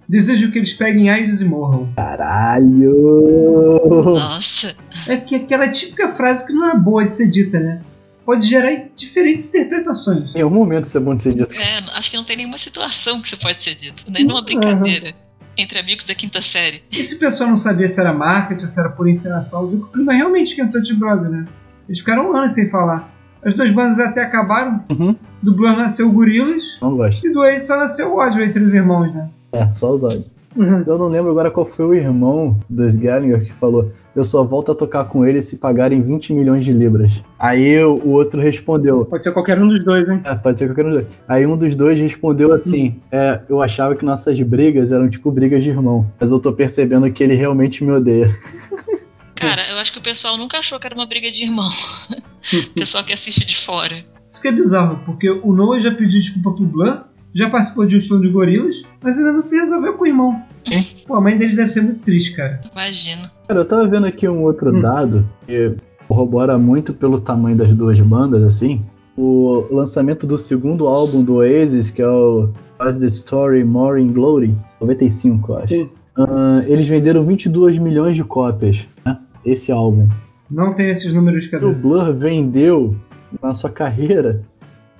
Desejo 0.07 0.51
que 0.51 0.59
eles 0.59 0.71
peguem 0.71 1.09
AIDS 1.09 1.41
e 1.41 1.45
morram. 1.45 1.89
Caralho! 1.95 3.81
Nossa! 4.13 4.75
É 5.07 5.17
que 5.17 5.35
aquela 5.35 5.67
típica 5.67 6.09
frase 6.09 6.45
que 6.45 6.53
não 6.53 6.69
é 6.69 6.77
boa 6.77 7.05
de 7.05 7.15
ser 7.15 7.27
dita, 7.27 7.59
né? 7.59 7.81
Pode 8.25 8.47
gerar 8.47 8.87
diferentes 8.95 9.47
interpretações. 9.49 10.33
Em 10.35 10.41
algum 10.41 10.55
momento 10.55 10.85
isso 10.85 10.97
é 10.97 11.01
bom 11.01 11.13
de 11.15 11.21
ser 11.21 11.35
dito. 11.35 11.53
É, 11.55 11.77
acho 11.93 12.09
que 12.09 12.17
não 12.17 12.23
tem 12.23 12.37
nenhuma 12.37 12.57
situação 12.57 13.21
que 13.21 13.27
isso 13.27 13.37
pode 13.39 13.63
ser 13.63 13.75
dito, 13.75 14.03
nem 14.09 14.23
numa 14.25 14.41
brincadeira. 14.41 15.07
Uhum. 15.09 15.13
entre 15.57 15.79
amigos 15.79 16.05
da 16.05 16.13
quinta 16.15 16.41
série. 16.41 16.81
E 16.91 17.03
se 17.03 17.15
o 17.15 17.19
pessoal 17.19 17.49
não 17.49 17.55
sabia 17.57 17.87
se 17.87 17.99
era 17.99 18.11
marketing 18.11 18.63
ou 18.63 18.67
se 18.67 18.79
era 18.79 18.89
por 18.89 19.07
encenação, 19.07 19.67
viu 19.67 19.79
que 19.79 19.85
o 19.85 19.87
clima 19.89 20.11
realmente 20.13 20.47
esquentou 20.47 20.81
de 20.81 20.93
brother, 20.93 21.29
né? 21.29 21.45
Eles 21.87 21.99
ficaram 21.99 22.29
um 22.31 22.35
ano 22.35 22.47
sem 22.49 22.69
falar. 22.69 23.13
As 23.43 23.53
duas 23.53 23.69
bandas 23.69 23.99
até 23.99 24.23
acabaram. 24.23 24.83
Uhum. 24.89 25.15
Do 25.41 25.53
Blur 25.55 25.77
nasceu 25.77 26.09
o 26.09 26.11
Gorillaz 26.11 26.63
Não 26.81 26.97
gosto. 26.97 27.25
e 27.27 27.31
do 27.31 27.43
Ace 27.45 27.67
só 27.67 27.77
nasceu 27.77 28.11
o 28.11 28.17
ódio 28.17 28.43
entre 28.43 28.63
os 28.63 28.73
irmãos, 28.73 29.13
né? 29.13 29.29
É, 29.51 29.69
só 29.69 29.93
os 29.93 30.03
olhos. 30.03 30.25
Uhum. 30.55 30.83
Eu 30.87 30.97
não 30.97 31.07
lembro 31.07 31.29
agora 31.31 31.51
qual 31.51 31.65
foi 31.65 31.85
o 31.85 31.93
irmão 31.93 32.59
dos 32.67 32.95
Gallagher 32.95 33.45
que 33.45 33.53
falou: 33.53 33.93
Eu 34.15 34.23
só 34.23 34.43
volto 34.43 34.71
a 34.71 34.75
tocar 34.75 35.03
com 35.05 35.25
ele 35.25 35.41
se 35.41 35.57
pagarem 35.57 36.01
20 36.01 36.31
milhões 36.33 36.63
de 36.63 36.71
libras. 36.71 37.21
Aí 37.37 37.83
o 37.83 38.09
outro 38.09 38.41
respondeu: 38.41 39.05
Pode 39.05 39.23
ser 39.23 39.33
qualquer 39.33 39.61
um 39.61 39.67
dos 39.67 39.83
dois, 39.83 40.07
hein? 40.07 40.21
É, 40.23 40.33
pode 40.35 40.57
ser 40.57 40.67
qualquer 40.67 40.85
um 40.85 40.91
dos 40.91 41.01
dois. 41.01 41.13
Aí 41.27 41.45
um 41.45 41.57
dos 41.57 41.75
dois 41.75 41.99
respondeu 41.99 42.53
assim: 42.53 43.01
é, 43.11 43.41
Eu 43.49 43.61
achava 43.61 43.95
que 43.95 44.05
nossas 44.05 44.39
brigas 44.39 44.93
eram 44.93 45.09
tipo 45.09 45.29
brigas 45.31 45.63
de 45.63 45.69
irmão, 45.69 46.09
mas 46.19 46.31
eu 46.31 46.39
tô 46.39 46.53
percebendo 46.53 47.11
que 47.11 47.23
ele 47.23 47.35
realmente 47.35 47.83
me 47.83 47.91
odeia. 47.91 48.29
Cara, 49.35 49.69
eu 49.69 49.77
acho 49.77 49.91
que 49.91 49.99
o 49.99 50.01
pessoal 50.01 50.37
nunca 50.37 50.59
achou 50.59 50.79
que 50.79 50.87
era 50.87 50.95
uma 50.95 51.05
briga 51.05 51.29
de 51.29 51.43
irmão. 51.43 51.69
o 52.09 52.73
pessoal 52.73 53.03
que 53.03 53.11
assiste 53.11 53.45
de 53.45 53.57
fora. 53.57 53.95
Isso 54.27 54.41
que 54.41 54.47
é 54.47 54.51
bizarro, 54.51 55.01
porque 55.05 55.29
o 55.29 55.53
Noah 55.53 55.79
já 55.79 55.91
pediu 55.91 56.19
desculpa 56.19 56.53
pro 56.53 56.65
Blur, 56.65 57.03
já 57.33 57.49
participou 57.49 57.85
de 57.85 57.97
um 57.97 58.01
show 58.01 58.19
de 58.19 58.29
gorilas, 58.29 58.81
mas 59.03 59.17
ainda 59.17 59.33
não 59.33 59.41
se 59.41 59.59
resolveu 59.59 59.93
com 59.93 60.05
o 60.05 60.07
irmão. 60.07 60.41
Pô, 61.07 61.15
a 61.15 61.21
mãe 61.21 61.37
deles 61.37 61.55
deve 61.55 61.69
ser 61.69 61.81
muito 61.81 61.99
triste, 62.01 62.35
cara. 62.35 62.59
Imagino. 62.71 63.29
Cara, 63.47 63.59
eu 63.61 63.65
tava 63.65 63.87
vendo 63.87 64.05
aqui 64.07 64.27
um 64.27 64.41
outro 64.43 64.75
Hum. 64.75 64.81
dado 64.81 65.27
que 65.47 65.73
corrobora 66.07 66.57
muito 66.57 66.93
pelo 66.93 67.19
tamanho 67.19 67.55
das 67.57 67.73
duas 67.75 67.99
bandas, 67.99 68.43
assim. 68.43 68.83
O 69.17 69.65
lançamento 69.71 70.25
do 70.27 70.37
segundo 70.37 70.87
álbum 70.87 71.23
do 71.23 71.35
Oasis, 71.35 71.89
que 71.89 72.01
é 72.01 72.07
o 72.07 72.49
As 72.77 72.97
the 72.97 73.05
Story 73.07 73.63
More 73.63 74.01
in 74.01 74.11
Glory, 74.11 74.55
95, 74.81 75.51
eu 75.53 75.57
acho. 75.57 75.67
Sim. 75.67 75.89
Ah, 76.17 76.63
eles 76.67 76.87
venderam 76.87 77.23
22 77.25 77.77
milhões 77.77 78.15
de 78.15 78.23
cópias, 78.23 78.85
né? 79.05 79.17
Esse 79.45 79.71
álbum. 79.71 80.09
Não 80.49 80.73
tem 80.73 80.89
esses 80.89 81.13
números 81.13 81.43
de 81.43 81.47
O 81.49 81.51
cabeça. 81.59 81.87
Blur 81.87 82.13
vendeu, 82.13 82.95
na 83.41 83.53
sua 83.53 83.69
carreira, 83.69 84.41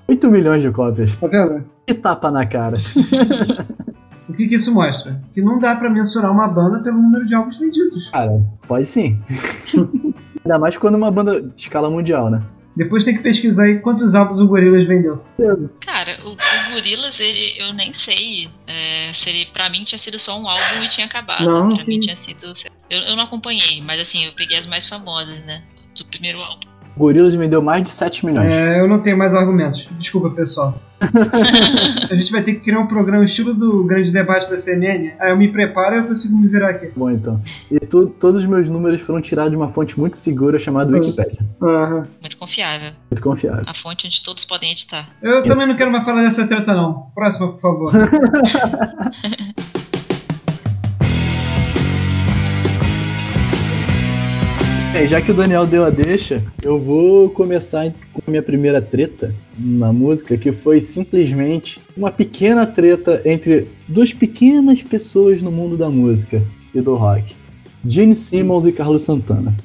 8 0.08 0.30
milhões 0.32 0.62
de 0.62 0.70
cópias. 0.72 1.16
Tá 1.16 1.28
vendo? 1.28 1.64
Que 1.86 1.94
tapa 1.94 2.32
na 2.32 2.46
cara. 2.46 2.78
O 4.28 4.34
que, 4.34 4.48
que 4.48 4.56
isso 4.56 4.74
mostra? 4.74 5.22
Que 5.34 5.42
não 5.42 5.60
dá 5.60 5.76
pra 5.76 5.90
mensurar 5.90 6.32
uma 6.32 6.48
banda 6.48 6.82
pelo 6.84 6.98
número 6.98 7.26
de 7.26 7.36
álbuns 7.36 7.58
vendidos. 7.60 8.10
Cara, 8.12 8.42
pode 8.68 8.88
sim. 8.88 9.20
Ainda 10.44 10.60
mais 10.60 10.78
quando 10.78 10.96
uma 10.96 11.12
banda 11.12 11.42
de 11.42 11.62
escala 11.62 11.90
mundial, 11.90 12.30
né? 12.30 12.44
Depois 12.76 13.06
tem 13.06 13.16
que 13.16 13.24
pesquisar 13.24 13.64
aí 13.64 13.80
quantos 13.80 14.16
álbuns 14.16 14.40
o 14.40 14.48
Gorillaz 14.48 14.86
vendeu. 14.86 15.24
Cara, 15.80 16.20
o, 16.26 16.32
o 16.32 16.74
Gorillaz, 16.74 17.20
ele, 17.22 17.54
eu 17.58 17.74
nem 17.74 17.94
sei 17.94 18.50
é, 18.68 19.14
se 19.14 19.30
ele, 19.30 19.46
pra 19.46 19.70
mim, 19.70 19.86
tinha 19.86 19.98
sido 19.98 20.20
só 20.20 20.38
um 20.38 20.48
álbum 20.48 20.84
e 20.84 20.88
tinha 20.88 21.08
acabado. 21.08 21.46
Não, 21.46 21.70
pra 21.70 21.86
mim 21.86 22.00
tinha 22.00 22.16
sido. 22.16 22.52
Eu, 22.90 23.00
eu 23.02 23.16
não 23.16 23.24
acompanhei, 23.24 23.82
mas 23.82 24.00
assim, 24.02 24.26
eu 24.26 24.34
peguei 24.34 24.58
as 24.58 24.66
mais 24.66 24.88
famosas, 24.88 25.42
né? 25.44 25.64
Do 25.98 26.04
primeiro 26.06 26.42
álbum. 26.42 26.68
O 26.98 27.00
Gorillaz 27.00 27.34
vendeu 27.34 27.62
mais 27.62 27.82
de 27.82 27.90
7 27.90 28.26
milhões. 28.26 28.54
É, 28.54 28.80
eu 28.82 28.88
não 28.88 29.02
tenho 29.02 29.18
mais 29.18 29.34
argumentos. 29.34 29.88
Desculpa, 29.98 30.30
pessoal. 30.32 30.78
a 32.12 32.16
gente 32.16 32.32
vai 32.32 32.42
ter 32.44 32.54
que 32.56 32.60
criar 32.62 32.80
um 32.80 32.88
programa 32.88 33.24
estilo 33.24 33.54
do 33.54 33.84
grande 33.84 34.12
debate 34.12 34.50
da 34.50 34.58
CNN. 34.58 35.12
Aí 35.20 35.32
eu 35.32 35.38
me 35.38 35.52
preparo 35.52 35.96
e 35.96 35.98
eu 36.00 36.08
consigo 36.08 36.38
me 36.38 36.48
virar 36.48 36.70
aqui. 36.72 36.92
Bom, 36.96 37.10
então. 37.12 37.40
E 37.70 37.80
tu- 37.80 38.08
todos 38.20 38.42
os 38.42 38.46
meus 38.48 38.70
números 38.70 39.02
foram 39.02 39.22
tirados 39.22 39.52
de 39.52 39.58
uma 39.58 39.70
fonte 39.70 40.00
muito 40.00 40.18
segura 40.18 40.58
chamada 40.60 40.92
Wikipedia. 40.92 41.40
Aham. 41.62 42.08
Muito 42.22 42.38
confiável. 42.38 42.92
Muito 43.12 43.22
confiável. 43.24 43.64
A 43.68 43.74
fonte 43.74 44.08
onde 44.08 44.24
todos 44.24 44.46
podem 44.46 44.72
editar. 44.72 45.10
Eu 45.22 45.44
também 45.48 45.68
não 45.68 45.76
quero 45.76 45.92
mais 45.92 46.04
falar 46.04 46.22
dessa 46.24 46.48
treta, 46.48 46.74
não. 46.74 47.08
Próxima, 47.14 47.52
por 47.54 47.62
favor. 47.62 47.92
É, 54.96 55.08
já 55.08 55.22
que 55.22 55.30
o 55.32 55.34
Daniel 55.34 55.66
deu 55.68 55.84
a 55.84 55.90
deixa, 55.90 56.42
eu 56.62 56.80
vou 56.80 57.30
começar 57.30 57.92
com 58.14 58.22
a 58.26 58.32
minha 58.32 58.42
primeira 58.42 58.82
treta 58.82 59.36
na 59.58 59.92
música, 59.92 60.38
que 60.38 60.54
foi 60.54 60.80
simplesmente 60.80 61.82
uma 61.98 62.10
pequena 62.12 62.66
treta 62.66 63.22
entre 63.26 63.68
duas 63.88 64.14
pequenas 64.14 64.82
pessoas 64.82 65.42
no 65.42 65.52
mundo 65.52 65.76
da 65.78 65.90
música 65.90 66.42
e 66.74 66.80
do 66.80 66.96
rock. 66.96 67.36
Gene 67.86 68.16
Simmons 68.16 68.66
e 68.66 68.72
Carlos 68.72 69.02
Santana. 69.02 69.56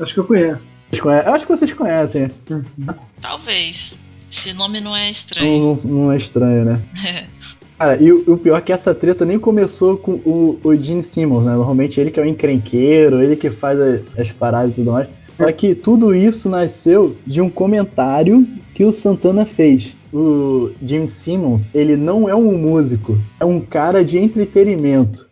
Acho 0.00 0.14
que 0.14 0.20
eu 0.20 0.24
conheço. 0.24 0.60
Eu 0.92 1.32
acho 1.34 1.46
que 1.46 1.52
vocês 1.54 1.72
conhecem, 1.74 2.30
né? 2.48 2.64
Talvez. 3.20 3.94
Esse 4.32 4.52
nome 4.54 4.80
não 4.80 4.96
é 4.96 5.10
estranho. 5.10 5.58
Não, 5.60 5.74
não- 5.74 6.04
não 6.04 6.12
é 6.12 6.16
estranho, 6.16 6.64
né? 6.64 6.80
Cara, 7.80 7.96
e 7.96 8.12
o, 8.12 8.34
o 8.34 8.36
pior 8.36 8.58
é 8.58 8.60
que 8.60 8.74
essa 8.74 8.94
treta 8.94 9.24
nem 9.24 9.38
começou 9.38 9.96
com 9.96 10.12
o, 10.12 10.58
o 10.62 10.76
Gene 10.76 11.02
Simmons, 11.02 11.46
né? 11.46 11.54
Normalmente 11.54 11.98
ele 11.98 12.10
que 12.10 12.20
é 12.20 12.22
o 12.22 12.26
encrenqueiro, 12.26 13.22
ele 13.22 13.34
que 13.36 13.48
faz 13.50 13.80
a- 13.80 14.00
as 14.20 14.30
paradas 14.30 14.74
e 14.74 14.82
tudo 14.82 14.92
mais. 14.92 15.08
Só 15.32 15.50
que 15.50 15.74
tudo 15.74 16.14
isso 16.14 16.50
nasceu 16.50 17.16
de 17.26 17.40
um 17.40 17.48
comentário 17.48 18.46
que 18.74 18.84
o 18.84 18.92
Santana 18.92 19.46
fez. 19.46 19.96
O 20.12 20.68
Gene 20.84 21.08
Simmons, 21.08 21.70
ele 21.72 21.96
não 21.96 22.28
é 22.28 22.34
um 22.34 22.58
músico, 22.58 23.16
é 23.40 23.46
um 23.46 23.58
cara 23.62 24.04
de 24.04 24.18
entretenimento. 24.18 25.26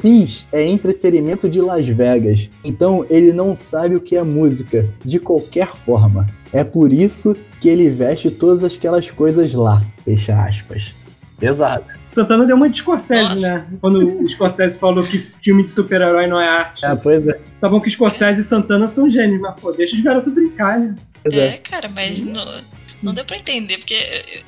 Fiz 0.00 0.44
é 0.50 0.66
entretenimento 0.66 1.48
de 1.48 1.60
Las 1.60 1.86
Vegas. 1.86 2.50
Então 2.64 3.06
ele 3.08 3.32
não 3.32 3.54
sabe 3.54 3.94
o 3.94 4.00
que 4.00 4.16
é 4.16 4.22
música, 4.24 4.88
de 5.04 5.20
qualquer 5.20 5.68
forma. 5.68 6.26
É 6.52 6.64
por 6.64 6.92
isso 6.92 7.36
que 7.60 7.68
ele 7.68 7.88
veste 7.88 8.32
todas 8.32 8.64
aquelas 8.64 9.08
coisas 9.12 9.54
lá. 9.54 9.80
Fecha 10.04 10.34
aspas. 10.42 10.92
Pesado. 11.38 11.84
Santana 12.08 12.46
deu 12.46 12.56
uma 12.56 12.70
de 12.70 12.78
Scorsese, 12.78 13.34
Nossa. 13.34 13.54
né? 13.54 13.66
Quando 13.80 14.22
o 14.22 14.28
Scorsese 14.28 14.78
falou 14.78 15.02
que 15.04 15.18
filme 15.18 15.64
de 15.64 15.70
super-herói 15.70 16.26
não 16.26 16.40
é 16.40 16.46
arte. 16.48 16.84
É, 16.84 16.94
pois 16.94 17.26
é. 17.26 17.40
Tá 17.60 17.68
bom 17.68 17.80
que 17.80 17.90
Scorsese 17.90 18.40
e 18.40 18.44
Santana 18.44 18.86
são 18.88 19.10
gênios, 19.10 19.40
mas 19.40 19.58
pô, 19.60 19.72
deixa 19.72 19.96
os 19.96 20.00
garotos 20.02 20.32
brincar, 20.32 20.78
né? 20.78 20.94
Pois 21.22 21.34
É, 21.34 21.46
é. 21.46 21.56
cara, 21.58 21.88
mas 21.88 22.22
não, 22.22 22.62
não 23.02 23.12
deu 23.14 23.24
pra 23.24 23.36
entender, 23.36 23.78
porque 23.78 23.94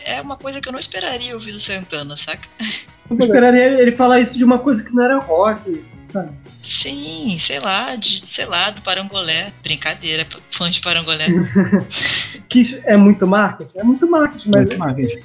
é 0.04 0.20
uma 0.20 0.36
coisa 0.36 0.60
que 0.60 0.68
eu 0.68 0.72
não 0.72 0.78
esperaria 0.80 1.34
ouvir 1.34 1.52
do 1.52 1.60
Santana, 1.60 2.16
saca? 2.16 2.48
Eu 3.10 3.18
esperaria 3.18 3.80
ele 3.80 3.92
falar 3.92 4.20
isso 4.20 4.38
de 4.38 4.44
uma 4.44 4.58
coisa 4.58 4.84
que 4.84 4.92
não 4.94 5.02
era 5.02 5.18
rock, 5.18 5.84
sabe? 6.04 6.30
Sim, 6.62 7.36
sei 7.38 7.60
lá, 7.60 7.94
de, 7.96 8.20
sei 8.26 8.44
lá, 8.44 8.70
do 8.70 8.82
Parangolé. 8.82 9.52
Brincadeira, 9.62 10.26
fã 10.50 10.70
de 10.70 10.80
Parangolé. 10.80 11.26
Que 12.48 12.62
é 12.84 12.96
muito 12.96 13.26
marketing? 13.26 13.78
É 13.78 13.82
muito 13.82 14.08
marketing, 14.10 14.50
mas, 14.54 14.68
Muito 14.68 14.78
marketing. 14.78 15.18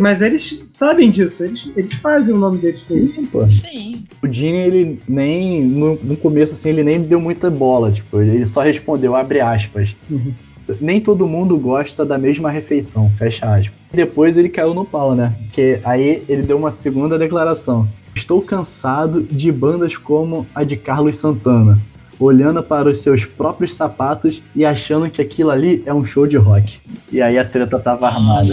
Mas 0.00 0.20
eles 0.20 0.64
sabem 0.68 1.10
disso, 1.10 1.44
eles, 1.44 1.70
eles 1.76 1.94
fazem 1.94 2.34
o 2.34 2.38
nome 2.38 2.58
deles 2.58 2.82
com 2.82 2.94
isso. 2.96 3.20
Sim, 3.20 3.26
pô. 3.26 3.48
Sim. 3.48 4.06
O 4.22 4.32
Gene, 4.32 4.58
ele 4.58 5.00
nem. 5.08 5.62
No, 5.62 5.98
no 6.02 6.16
começo, 6.16 6.54
assim, 6.54 6.70
ele 6.70 6.82
nem 6.82 7.00
deu 7.00 7.20
muita 7.20 7.50
bola. 7.50 7.90
Tipo, 7.90 8.20
ele 8.20 8.46
só 8.46 8.62
respondeu, 8.62 9.14
abre 9.14 9.40
aspas. 9.40 9.94
Uhum. 10.10 10.32
Nem 10.80 11.00
todo 11.00 11.28
mundo 11.28 11.56
gosta 11.56 12.04
da 12.04 12.18
mesma 12.18 12.50
refeição, 12.50 13.08
fecha 13.16 13.46
aspas. 13.46 13.72
E 13.92 13.96
depois 13.96 14.36
ele 14.36 14.48
caiu 14.48 14.74
no 14.74 14.84
pau, 14.84 15.14
né? 15.14 15.32
Porque 15.44 15.80
aí 15.84 16.22
ele 16.28 16.42
deu 16.42 16.56
uma 16.56 16.70
segunda 16.70 17.18
declaração. 17.18 17.88
Estou 18.14 18.42
cansado 18.42 19.22
de 19.22 19.52
bandas 19.52 19.96
como 19.96 20.46
a 20.54 20.64
de 20.64 20.76
Carlos 20.76 21.16
Santana, 21.16 21.78
olhando 22.18 22.62
para 22.62 22.88
os 22.88 22.98
seus 22.98 23.24
próprios 23.24 23.74
sapatos 23.74 24.42
e 24.54 24.64
achando 24.64 25.08
que 25.08 25.22
aquilo 25.22 25.50
ali 25.50 25.82
é 25.86 25.94
um 25.94 26.02
show 26.02 26.26
de 26.26 26.36
rock. 26.36 26.80
E 27.12 27.20
aí 27.20 27.38
a 27.38 27.44
treta 27.44 27.78
tava 27.78 28.08
armada. 28.08 28.52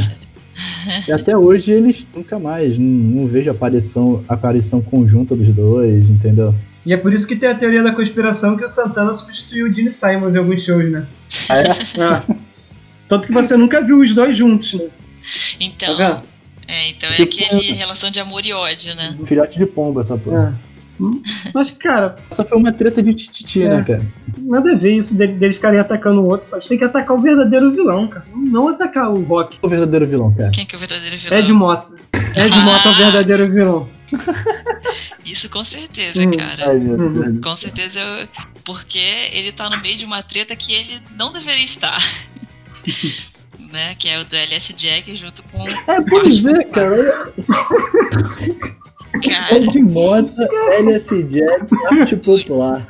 E 1.07 1.11
até 1.11 1.35
hoje 1.37 1.71
eles 1.71 2.07
nunca 2.15 2.37
mais, 2.37 2.77
não, 2.77 2.85
não 2.87 3.27
vejo 3.27 3.49
aparição, 3.49 4.23
aparição 4.27 4.81
conjunta 4.81 5.35
dos 5.35 5.47
dois, 5.53 6.09
entendeu? 6.09 6.53
E 6.85 6.93
é 6.93 6.97
por 6.97 7.13
isso 7.13 7.25
que 7.25 7.35
tem 7.35 7.49
a 7.49 7.55
teoria 7.55 7.81
da 7.81 7.91
conspiração 7.93 8.57
que 8.57 8.63
o 8.63 8.67
Santana 8.67 9.13
substituiu 9.13 9.67
o 9.67 9.71
Gene 9.71 9.89
Simons 9.89 10.35
em 10.35 10.37
alguns 10.37 10.63
shows, 10.63 10.91
né? 10.91 11.05
É. 11.49 12.35
Tanto 13.07 13.27
que 13.27 13.33
você 13.33 13.55
nunca 13.57 13.81
viu 13.81 13.99
os 13.99 14.13
dois 14.13 14.35
juntos, 14.35 14.73
né? 14.73 14.87
Então, 15.59 15.95
Tá 15.97 16.21
é, 16.67 16.89
então 16.89 17.09
é 17.09 17.15
Tipo- 17.15 17.43
aquele 17.43 17.71
relação 17.73 18.09
de 18.09 18.19
amor 18.19 18.45
e 18.45 18.53
ódio, 18.53 18.95
né? 18.95 19.17
Filhote 19.25 19.57
de 19.57 19.65
pomba 19.65 20.01
essa 20.01 20.17
porra. 20.17 20.57
É. 20.69 20.72
Mas, 21.53 21.71
cara, 21.71 22.15
Essa 22.29 22.43
foi 22.43 22.57
uma 22.57 22.71
treta 22.71 23.01
de 23.01 23.13
tititi, 23.13 23.63
É. 23.63 23.69
né, 23.69 23.83
cara? 23.85 24.05
nada 24.39 24.71
a 24.73 24.75
ver 24.75 24.95
isso 24.97 25.15
dele- 25.17 25.33
deles 25.33 25.55
ficarem 25.55 25.79
atacando 25.79 26.21
o 26.21 26.25
outro. 26.27 26.53
A 26.55 26.59
gente 26.59 26.69
tem 26.69 26.77
que 26.77 26.83
atacar 26.83 27.15
o 27.17 27.21
verdadeiro 27.21 27.71
vilão, 27.71 28.07
cara. 28.07 28.25
Não 28.35 28.67
atacar 28.67 29.09
o 29.11 29.21
rock. 29.23 29.57
O 29.61 29.67
verdadeiro 29.69 30.05
vilão, 30.07 30.33
cara. 30.33 30.49
Quem 30.51 30.65
que 30.65 30.75
é 30.75 30.77
o 30.77 30.79
verdadeiro 30.79 31.17
vilão? 31.17 31.37
Ed 31.39 31.53
Mota. 31.53 31.87
Ed 32.35 32.55
Mota 32.63 32.89
é 32.89 32.91
o 32.91 32.95
verdadeiro 32.95 33.51
vilão. 33.51 33.89
Isso 35.25 35.49
com 35.49 35.63
certeza, 35.63 36.19
Hum, 36.21 36.31
cara. 36.31 36.69
Ai, 36.69 36.77
Uhum. 36.77 37.41
Com 37.41 37.57
certeza, 37.57 37.99
eu- 37.99 38.27
porque 38.63 38.99
ele 39.31 39.51
tá 39.51 39.69
no 39.69 39.77
meio 39.81 39.97
de 39.97 40.05
uma 40.05 40.21
treta 40.21 40.55
que 40.55 40.73
ele 40.73 41.01
não 41.17 41.31
deveria 41.33 41.63
estar. 41.65 41.97
né? 43.71 43.95
Que 43.95 44.07
é 44.09 44.19
o 44.19 44.23
do 44.25 44.35
LS 44.35 44.73
Jack 44.73 45.15
junto 45.15 45.41
com. 45.43 45.65
É, 45.67 46.01
pois 46.07 46.45
é, 46.45 46.63
cara. 46.65 47.33
Cara, 49.21 49.55
Ed 49.57 49.79
Mota, 49.81 50.49
LS 50.79 51.23
Jack, 51.23 51.67
arte 51.91 52.15
popular. 52.17 52.87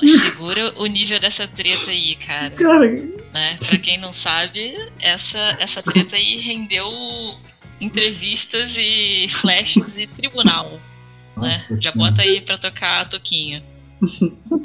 segura 0.00 0.74
o 0.78 0.86
nível 0.86 1.20
dessa 1.20 1.46
treta 1.46 1.90
aí, 1.90 2.16
cara. 2.16 2.50
Cara, 2.50 2.90
Né? 3.32 3.58
Pra 3.66 3.78
quem 3.78 3.98
não 3.98 4.12
sabe, 4.12 4.74
essa, 5.00 5.38
essa 5.60 5.82
treta 5.82 6.16
aí 6.16 6.38
rendeu 6.40 6.90
entrevistas 7.80 8.74
e 8.78 9.28
flashes 9.28 9.98
e 9.98 10.06
tribunal. 10.06 10.70
né? 11.36 11.64
Já 11.80 11.92
bota 11.92 12.22
aí 12.22 12.40
pra 12.40 12.58
tocar 12.58 13.00
a 13.02 13.04
toquinha. 13.04 13.62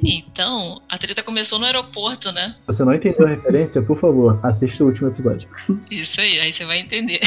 Então, 0.03 0.81
a 0.89 0.97
treta 0.97 1.23
começou 1.23 1.59
no 1.59 1.65
aeroporto, 1.65 2.31
né? 2.31 2.55
Você 2.67 2.83
não 2.83 2.93
entendeu 2.93 3.25
a 3.25 3.29
referência? 3.29 3.81
Por 3.81 3.97
favor, 3.97 4.39
assista 4.43 4.83
o 4.83 4.87
último 4.87 5.07
episódio. 5.07 5.47
Isso 5.89 6.19
aí, 6.19 6.39
aí 6.39 6.51
você 6.51 6.65
vai 6.65 6.79
entender. 6.79 7.19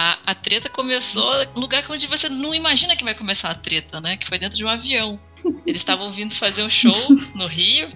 A, 0.00 0.18
a 0.24 0.34
treta 0.34 0.70
começou 0.70 1.30
no 1.54 1.60
lugar 1.60 1.84
onde 1.90 2.06
você 2.06 2.26
não 2.26 2.54
imagina 2.54 2.96
que 2.96 3.04
vai 3.04 3.14
começar 3.14 3.50
a 3.50 3.54
treta, 3.54 4.00
né? 4.00 4.16
Que 4.16 4.26
foi 4.26 4.38
dentro 4.38 4.56
de 4.56 4.64
um 4.64 4.68
avião. 4.68 5.20
Eles 5.66 5.82
estavam 5.82 6.10
vindo 6.10 6.34
fazer 6.34 6.62
um 6.62 6.70
show 6.70 6.96
no 7.34 7.46
Rio. 7.46 7.92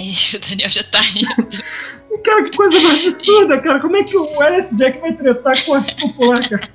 E 0.00 0.36
o 0.36 0.40
Daniel 0.40 0.70
já 0.70 0.82
tá 0.84 1.00
rindo. 1.00 1.28
Cara, 2.24 2.50
que 2.50 2.56
coisa 2.56 2.78
mais 2.80 3.06
absurda, 3.06 3.62
cara. 3.62 3.80
Como 3.80 3.96
é 3.96 4.02
que 4.02 4.16
o 4.16 4.40
Alice 4.42 4.76
Jack 4.76 4.98
vai 4.98 5.12
tretar 5.14 5.64
com 5.64 5.74
a 5.74 5.80
popular, 5.80 6.46
cara? 6.46 6.68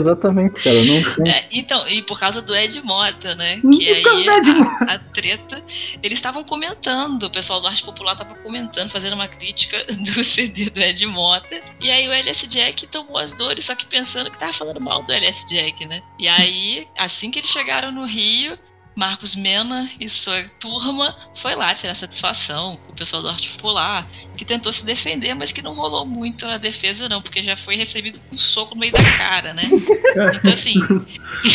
Exatamente, 0.00 0.60
cara. 0.62 0.76
Não. 0.84 1.26
É, 1.26 1.46
então, 1.52 1.86
e 1.88 2.02
por 2.02 2.18
causa 2.18 2.40
do 2.40 2.56
Ed 2.56 2.80
Mota, 2.82 3.34
né? 3.34 3.60
Por 3.60 3.70
Que 3.70 4.02
causa 4.02 4.18
aí 4.18 4.24
do 4.24 4.30
Ed 4.32 4.50
Mota. 4.58 4.84
a, 4.88 4.94
a 4.94 4.98
treta. 4.98 5.62
Eles 6.02 6.18
estavam 6.18 6.42
comentando, 6.42 7.24
o 7.24 7.30
pessoal 7.30 7.60
do 7.60 7.66
Arte 7.68 7.84
Popular 7.84 8.16
tava 8.16 8.34
comentando, 8.36 8.90
fazendo 8.90 9.12
uma 9.12 9.28
crítica 9.28 9.84
do 9.92 10.24
CD 10.24 10.70
do 10.70 10.80
Ed 10.80 11.06
Mota. 11.06 11.62
E 11.80 11.90
aí 11.90 12.08
o 12.08 12.12
LS 12.12 12.46
Jack 12.48 12.86
tomou 12.88 13.18
as 13.18 13.34
dores, 13.34 13.66
só 13.66 13.74
que 13.74 13.86
pensando 13.86 14.30
que 14.30 14.38
tava 14.38 14.54
falando 14.54 14.80
mal 14.80 15.02
do 15.02 15.12
LS 15.12 15.46
Jack, 15.46 15.84
né? 15.86 16.02
E 16.18 16.26
aí, 16.26 16.88
assim 16.96 17.30
que 17.30 17.40
eles 17.40 17.50
chegaram 17.50 17.92
no 17.92 18.04
Rio. 18.04 18.58
Marcos 18.98 19.36
Mena 19.36 19.88
e 20.00 20.08
sua 20.08 20.42
turma 20.58 21.16
foi 21.36 21.54
lá 21.54 21.72
tirar 21.72 21.94
satisfação 21.94 22.76
com 22.84 22.90
o 22.90 22.96
pessoal 22.96 23.22
do 23.22 23.28
Arte 23.28 23.50
Popular, 23.50 24.04
que 24.36 24.44
tentou 24.44 24.72
se 24.72 24.84
defender, 24.84 25.34
mas 25.34 25.52
que 25.52 25.62
não 25.62 25.72
rolou 25.72 26.04
muito 26.04 26.44
a 26.44 26.58
defesa, 26.58 27.08
não, 27.08 27.22
porque 27.22 27.44
já 27.44 27.56
foi 27.56 27.76
recebido 27.76 28.18
com 28.18 28.34
um 28.34 28.38
soco 28.38 28.74
no 28.74 28.80
meio 28.80 28.92
da 28.92 29.02
cara, 29.16 29.54
né? 29.54 29.62
Então, 30.08 30.52
assim, 30.52 30.74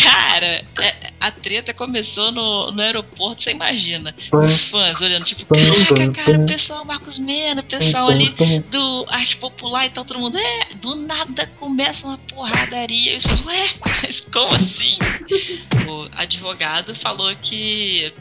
cara, 0.03 0.65
é- 0.79 1.12
a 1.23 1.31
treta 1.31 1.73
começou 1.73 2.33
no, 2.33 2.69
no 2.73 2.81
aeroporto, 2.81 3.41
você 3.41 3.51
imagina. 3.51 4.13
Os 4.29 4.59
fãs 4.63 4.99
olhando, 4.99 5.23
tipo, 5.23 5.45
caraca, 5.45 6.11
cara, 6.11 6.37
o 6.37 6.45
pessoal 6.45 6.83
Marcos 6.83 7.17
Mena, 7.17 7.61
o 7.61 7.63
pessoal 7.63 8.09
ali 8.09 8.35
do 8.69 9.05
Arte 9.07 9.37
Popular 9.37 9.85
e 9.85 9.89
tal, 9.89 10.03
todo 10.03 10.19
mundo, 10.19 10.37
é, 10.37 10.67
do 10.75 10.95
nada 10.95 11.49
começa 11.57 12.05
uma 12.05 12.17
porradaria. 12.17 13.13
E 13.13 13.15
os 13.15 13.23
fãs, 13.23 13.45
ué, 13.45 13.69
mas 14.01 14.19
como 14.19 14.53
assim? 14.53 14.97
O 15.87 16.07
advogado 16.15 16.95
falou 16.95 17.33
que 17.41 18.13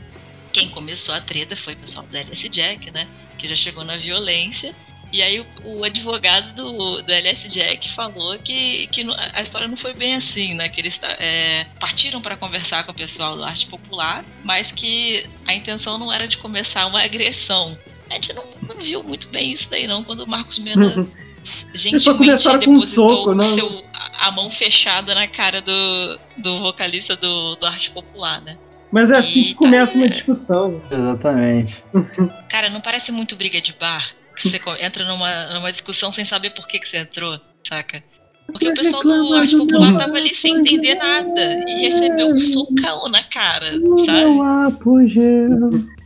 quem 0.53 0.69
começou 0.69 1.15
a 1.15 1.21
treta 1.21 1.57
foi 1.57 1.75
o 1.75 1.77
pessoal 1.77 2.05
do 2.07 2.17
LS 2.17 2.49
Jack, 2.49 2.91
né? 2.91 3.09
Que 3.37 3.49
já 3.49 3.57
chegou 3.57 3.85
na 3.85 3.97
violência. 3.97 4.75
E 5.13 5.23
aí 5.23 5.41
o, 5.41 5.47
o 5.65 5.85
advogado 5.85 6.55
do, 6.55 7.03
do 7.03 7.13
LS 7.13 7.49
Jack 7.49 7.91
falou 7.93 8.39
que, 8.39 8.87
que 8.87 9.05
não- 9.05 9.15
a 9.35 9.43
história 9.43 9.69
não 9.69 9.77
foi 9.77 9.93
bem 9.93 10.15
assim, 10.15 10.55
né? 10.55 10.69
Que 10.69 10.81
eles 10.81 10.99
é, 11.19 11.67
partiram 11.79 12.21
para 12.23 12.37
conversar 12.37 12.85
com 12.85 12.93
o 12.93 12.95
pessoal 12.95 13.37
do 13.37 13.45
Arte 13.45 13.67
Popular, 13.67 14.25
mas 14.43 14.73
que 14.73 15.25
a 15.47 15.53
intenção 15.55 15.99
não 15.99 16.11
era 16.13 16.27
de 16.27 16.39
começar 16.39 16.87
uma 16.87 17.03
agressão. 17.05 17.77
A 18.11 18.15
gente 18.15 18.33
não, 18.33 18.45
não 18.69 18.77
viu 18.77 19.03
muito 19.03 19.29
bem 19.29 19.53
isso 19.53 19.71
daí, 19.71 19.87
não, 19.87 20.03
quando 20.03 20.21
o 20.21 20.27
Marcos 20.27 20.59
Mena 20.59 21.07
gentilmente 21.75 22.19
começaram 22.19 22.61
com 22.61 22.71
um 22.71 22.75
depositou 22.75 23.09
soco, 23.11 23.35
né? 23.35 23.43
seu- 23.45 23.85
a, 24.19 24.31
mão 24.31 24.51
fechada 24.51 25.15
na 25.15 25.27
cara 25.27 25.61
do, 25.61 26.19
do 26.37 26.59
vocalista 26.61 27.17
do, 27.17 27.57
do 27.57 27.67
Arte 27.67 27.91
Popular, 27.91 28.41
né? 28.41 28.57
Mas 28.91 29.11
é 29.11 29.17
assim 29.17 29.43
que 29.43 29.49
Eita, 29.49 29.59
começa 29.59 29.97
uma 29.97 30.07
é. 30.07 30.09
discussão. 30.09 30.83
Exatamente. 30.91 31.83
Cara, 32.49 32.69
não 32.69 32.81
parece 32.81 33.11
muito 33.11 33.35
briga 33.37 33.61
de 33.61 33.73
bar? 33.73 34.07
Você 34.37 34.61
entra 34.81 35.05
numa, 35.05 35.47
numa 35.55 35.73
discussão 35.73 36.11
sem 36.13 36.25
saber 36.25 36.51
por 36.51 36.67
que, 36.67 36.79
que 36.79 36.89
você 36.89 36.99
entrou, 36.99 37.39
saca? 37.69 38.03
Porque 38.47 38.69
o 38.69 38.75
pessoal 38.75 39.03
do 39.03 39.35
Arte 39.35 39.57
Popular 39.57 39.97
tava 39.97 40.17
ali 40.17 40.35
sem 40.35 40.57
entender 40.57 40.95
nada 40.97 41.65
e 41.69 41.83
recebeu 41.83 42.29
um 42.29 42.37
socão 42.37 43.09
na 43.09 43.23
cara, 43.23 43.67
sabe? 44.05 44.25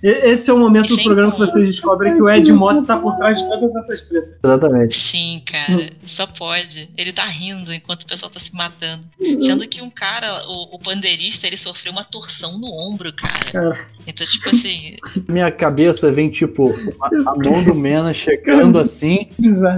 Esse 0.02 0.50
é 0.50 0.54
o 0.54 0.58
momento 0.58 0.94
do 0.94 1.02
programa 1.02 1.32
que 1.32 1.38
vocês 1.38 1.64
descobrem 1.66 2.14
que 2.14 2.22
o 2.22 2.28
Ed 2.28 2.52
Mota 2.52 2.84
tá 2.84 2.96
por 2.98 3.16
trás 3.16 3.38
de 3.38 3.48
todas 3.48 3.74
essas 3.76 4.02
tretas. 4.02 4.36
Exatamente. 4.44 4.98
Sim, 4.98 5.42
cara, 5.44 5.90
só 6.06 6.26
pode. 6.26 6.90
Ele 6.96 7.12
tá 7.12 7.24
rindo 7.24 7.72
enquanto 7.72 8.02
o 8.02 8.06
pessoal 8.06 8.30
tá 8.30 8.38
se 8.38 8.54
matando. 8.54 9.04
Sendo 9.40 9.66
que 9.66 9.80
um 9.80 9.90
cara, 9.90 10.46
o, 10.48 10.76
o 10.76 10.78
pandeirista, 10.78 11.46
ele 11.46 11.56
sofreu 11.56 11.92
uma 11.92 12.04
torção 12.04 12.58
no 12.58 12.68
ombro, 12.72 13.12
cara. 13.12 13.52
Cara. 13.52 13.80
Então, 14.06 14.26
tipo 14.26 14.48
assim, 14.50 14.96
Minha 15.28 15.50
cabeça 15.50 16.10
vem, 16.12 16.30
tipo, 16.30 16.74
a, 17.00 17.30
a 17.30 17.34
mão 17.36 17.64
do 17.64 17.74
Mena 17.74 18.12
chegando 18.14 18.78
assim, 18.78 19.28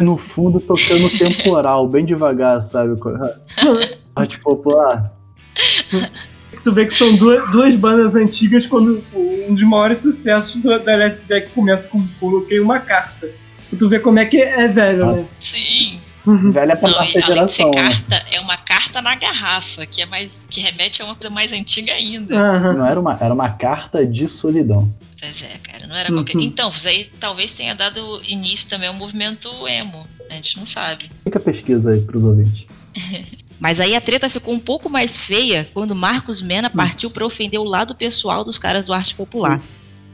no 0.02 0.16
fundo 0.16 0.60
tocando 0.60 1.08
temporal, 1.16 1.88
bem 1.88 2.04
devagar, 2.04 2.60
sabe? 2.60 2.98
Arte 4.14 4.40
popular. 4.40 5.12
Tu 6.64 6.72
vê 6.72 6.86
que 6.86 6.94
são 6.94 7.16
duas, 7.16 7.50
duas 7.50 7.74
bandas 7.76 8.14
antigas 8.14 8.66
quando 8.66 9.02
um 9.14 9.54
dos 9.54 9.62
maiores 9.64 9.98
sucessos 9.98 10.60
do, 10.60 10.78
da 10.78 10.92
LS 10.92 11.24
Jack 11.26 11.50
começa 11.50 11.88
com 11.88 12.06
coloquei 12.20 12.60
uma 12.60 12.80
carta. 12.80 13.28
Tu 13.78 13.88
vê 13.88 13.98
como 14.00 14.18
é 14.18 14.24
que 14.24 14.38
é 14.40 14.68
velho, 14.68 15.06
né? 15.16 15.26
sim. 15.40 16.00
Velha 16.50 16.76
pra 16.76 16.90
Não, 16.90 16.98
além 16.98 17.06
de 17.08 17.12
ser 17.20 17.26
geração, 17.26 17.70
carta, 17.70 18.22
é 18.30 18.38
uma 18.38 18.56
carta 18.58 19.00
na 19.00 19.14
garrafa, 19.14 19.86
que 19.86 20.02
é 20.02 20.06
mais. 20.06 20.40
que 20.50 20.60
remete 20.60 21.00
a 21.00 21.06
uma 21.06 21.14
coisa 21.14 21.30
mais 21.30 21.52
antiga 21.54 21.92
ainda. 21.94 22.36
Aham. 22.38 22.72
Não 22.74 22.86
era 22.86 23.00
uma, 23.00 23.16
era 23.18 23.32
uma 23.32 23.48
carta 23.50 24.04
de 24.04 24.28
solidão. 24.28 24.92
Pois 25.18 25.42
é, 25.42 25.56
cara, 25.62 25.86
não 25.86 25.96
era 25.96 26.10
Uhum. 26.10 26.16
qualquer. 26.18 26.38
Então, 26.42 26.68
isso 26.68 26.86
aí 26.86 27.10
talvez 27.18 27.52
tenha 27.52 27.74
dado 27.74 28.20
início 28.28 28.68
também 28.68 28.88
ao 28.88 28.94
movimento 28.94 29.48
emo. 29.66 30.06
A 30.30 30.34
gente 30.34 30.58
não 30.58 30.66
sabe. 30.66 31.10
Fica 31.24 31.38
a 31.38 31.42
pesquisa 31.42 31.92
aí 31.92 32.00
pros 32.02 32.24
ouvintes. 32.26 32.66
Mas 33.60 33.80
aí 33.80 33.94
a 33.96 34.00
treta 34.00 34.28
ficou 34.30 34.54
um 34.54 34.60
pouco 34.60 34.88
mais 34.88 35.18
feia 35.18 35.68
quando 35.74 35.94
Marcos 35.94 36.40
Mena 36.40 36.70
partiu 36.70 37.10
para 37.10 37.26
ofender 37.26 37.58
o 37.58 37.64
lado 37.64 37.94
pessoal 37.94 38.44
dos 38.44 38.58
caras 38.58 38.86
do 38.86 38.92
Arte 38.92 39.14
Popular. 39.14 39.60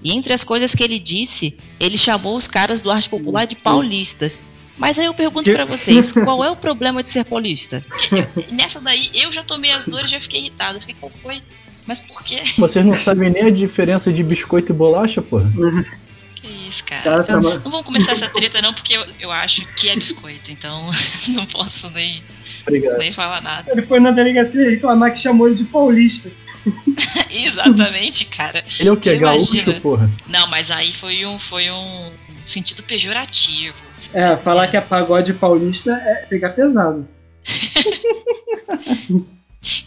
E 0.03 0.13
entre 0.13 0.33
as 0.33 0.45
coisas 0.45 0.75
que 0.75 0.83
ele 0.83 0.99
disse, 0.99 1.57
ele 1.79 1.97
chamou 1.97 2.37
os 2.37 2.47
caras 2.47 2.81
do 2.81 2.91
Arte 2.91 3.09
Popular 3.09 3.47
de 3.47 3.57
paulistas. 3.57 4.41
Mas 4.77 4.99
aí 4.99 5.07
eu 5.07 5.15
pergunto 5.15 5.51
pra 5.51 5.65
vocês, 5.67 6.13
qual 6.13 6.45
é 6.45 6.51
o 6.51 6.57
problema 6.57 7.03
de 7.03 7.11
ser 7.11 7.25
paulista? 7.25 7.85
Nessa 8.51 8.81
daí 8.81 9.11
eu 9.15 9.33
já 9.33 9.43
tomei 9.43 9.73
as 9.73 9.87
dores, 9.87 10.11
já 10.11 10.21
fiquei 10.21 10.41
irritado. 10.41 10.81
Fiquei, 10.81 10.97
qual 10.99 11.13
foi? 11.23 11.43
Mas 11.87 12.01
por 12.01 12.23
quê? 12.23 12.43
Vocês 12.57 12.85
não 12.85 12.95
sabem 12.95 13.31
nem 13.31 13.45
a 13.45 13.51
diferença 13.51 14.13
de 14.13 14.23
biscoito 14.23 14.73
e 14.73 14.75
bolacha, 14.75 15.21
porra? 15.21 15.53
Que 16.45 16.69
isso, 16.69 16.85
cara? 16.85 17.25
Cara, 17.25 17.41
mal. 17.41 17.53
Não 17.55 17.71
vamos 17.71 17.87
começar 17.87 18.13
essa 18.13 18.29
treta 18.29 18.61
não, 18.61 18.75
porque 18.75 18.95
eu, 18.95 19.07
eu 19.19 19.33
acho 19.33 19.67
que 19.75 19.89
é 19.89 19.97
biscoito, 19.97 20.53
então 20.53 20.91
não 21.29 21.47
posso 21.47 21.89
nem, 21.91 22.23
Obrigado. 22.63 22.99
nem 22.99 23.11
falar 23.11 23.41
nada. 23.41 23.73
Ele 23.73 23.81
foi 23.83 23.99
na 23.99 24.11
delegacia 24.11 24.69
reclamar 24.69 25.13
que 25.13 25.21
chamou 25.21 25.47
ele 25.47 25.57
de 25.57 25.65
paulista. 25.65 26.31
Exatamente, 27.31 28.27
cara. 28.27 28.63
Ele 28.79 28.89
é 28.91 28.93
o 28.93 28.97
quê? 28.97 29.11
Você 29.11 29.19
Gaúcho, 29.19 29.57
imagina? 29.57 29.81
porra? 29.81 30.11
Não, 30.29 30.47
mas 30.47 30.71
aí 30.71 30.93
foi 30.93 31.25
um, 31.25 31.39
foi 31.39 31.71
um 31.71 32.11
sentido 32.45 32.83
pejorativo. 32.83 33.77
É, 34.13 34.37
falar 34.37 34.69
que 34.69 34.77
é 34.77 34.81
pagode 34.83 35.33
paulista 35.33 35.93
é 35.93 36.27
pegar 36.27 36.51
pesado. 36.51 37.09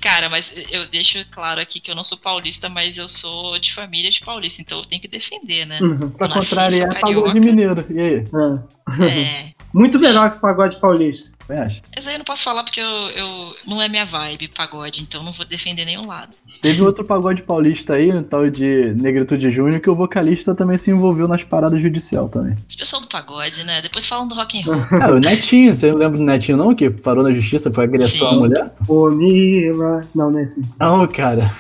Cara, 0.02 0.30
mas 0.30 0.52
eu 0.72 0.88
deixo 0.88 1.24
claro 1.30 1.62
aqui 1.62 1.80
que 1.80 1.92
eu 1.92 1.96
não 1.96 2.04
sou 2.04 2.18
paulista, 2.18 2.68
mas 2.70 2.98
eu 2.98 3.08
sou 3.08 3.60
de 3.60 3.74
família 3.74 4.10
de 4.10 4.22
paulista, 4.22 4.62
então 4.62 4.80
eu 4.80 4.86
tenho 4.86 5.02
que 5.02 5.08
defender, 5.08 5.66
né? 5.66 5.80
Uhum. 5.82 6.10
Pra 6.10 6.28
Nasci, 6.28 6.50
contrariar, 6.50 7.00
pagode 7.00 7.40
mineiro. 7.40 7.86
E 7.90 8.00
aí? 8.00 8.26
É. 9.00 9.06
É. 9.06 9.54
Muito 9.74 10.00
melhor 10.00 10.32
que 10.32 10.40
pagode 10.40 10.80
paulista. 10.80 11.37
Você 11.47 11.53
acha? 11.53 11.81
Mas 11.95 12.07
aí 12.07 12.15
eu 12.15 12.17
não 12.17 12.25
posso 12.25 12.43
falar 12.43 12.63
porque 12.63 12.81
eu, 12.81 12.86
eu 12.86 13.55
não 13.65 13.81
é 13.81 13.88
minha 13.88 14.05
vibe 14.05 14.49
pagode, 14.49 15.01
então 15.01 15.23
não 15.23 15.31
vou 15.31 15.45
defender 15.45 15.86
nenhum 15.86 16.05
lado. 16.05 16.31
Teve 16.62 16.81
outro 16.81 17.05
pagode 17.05 17.41
paulista 17.41 17.93
aí, 17.93 18.12
um 18.12 18.21
tal 18.21 18.49
de 18.49 18.93
Negritude 18.95 19.49
Júnior, 19.51 19.79
que 19.79 19.89
o 19.89 19.95
vocalista 19.95 20.53
também 20.53 20.77
se 20.77 20.91
envolveu 20.91 21.27
nas 21.27 21.43
paradas 21.43 21.81
judicial 21.81 22.27
também. 22.27 22.53
Esse 22.67 22.77
pessoal 22.77 23.01
do 23.01 23.07
pagode, 23.07 23.63
né? 23.63 23.81
Depois 23.81 24.05
falam 24.05 24.27
do 24.27 24.36
rock 24.36 24.60
and 24.60 24.65
roll. 24.65 24.77
Ah, 25.01 25.12
o 25.12 25.19
Netinho, 25.19 25.73
você 25.73 25.91
não 25.91 25.97
lembra 25.97 26.17
do 26.17 26.23
Netinho 26.23 26.57
não? 26.57 26.75
Que 26.75 26.89
parou 26.89 27.23
na 27.23 27.31
justiça 27.31 27.69
por 27.71 27.83
agressão 27.83 28.27
à 28.27 28.33
mulher? 28.33 28.73
Ô, 28.88 29.10
Mila. 29.10 30.01
Não, 30.13 30.29
não 30.29 30.39
é 30.39 30.43
assim. 30.43 30.62
Não, 30.79 31.07
cara. 31.07 31.53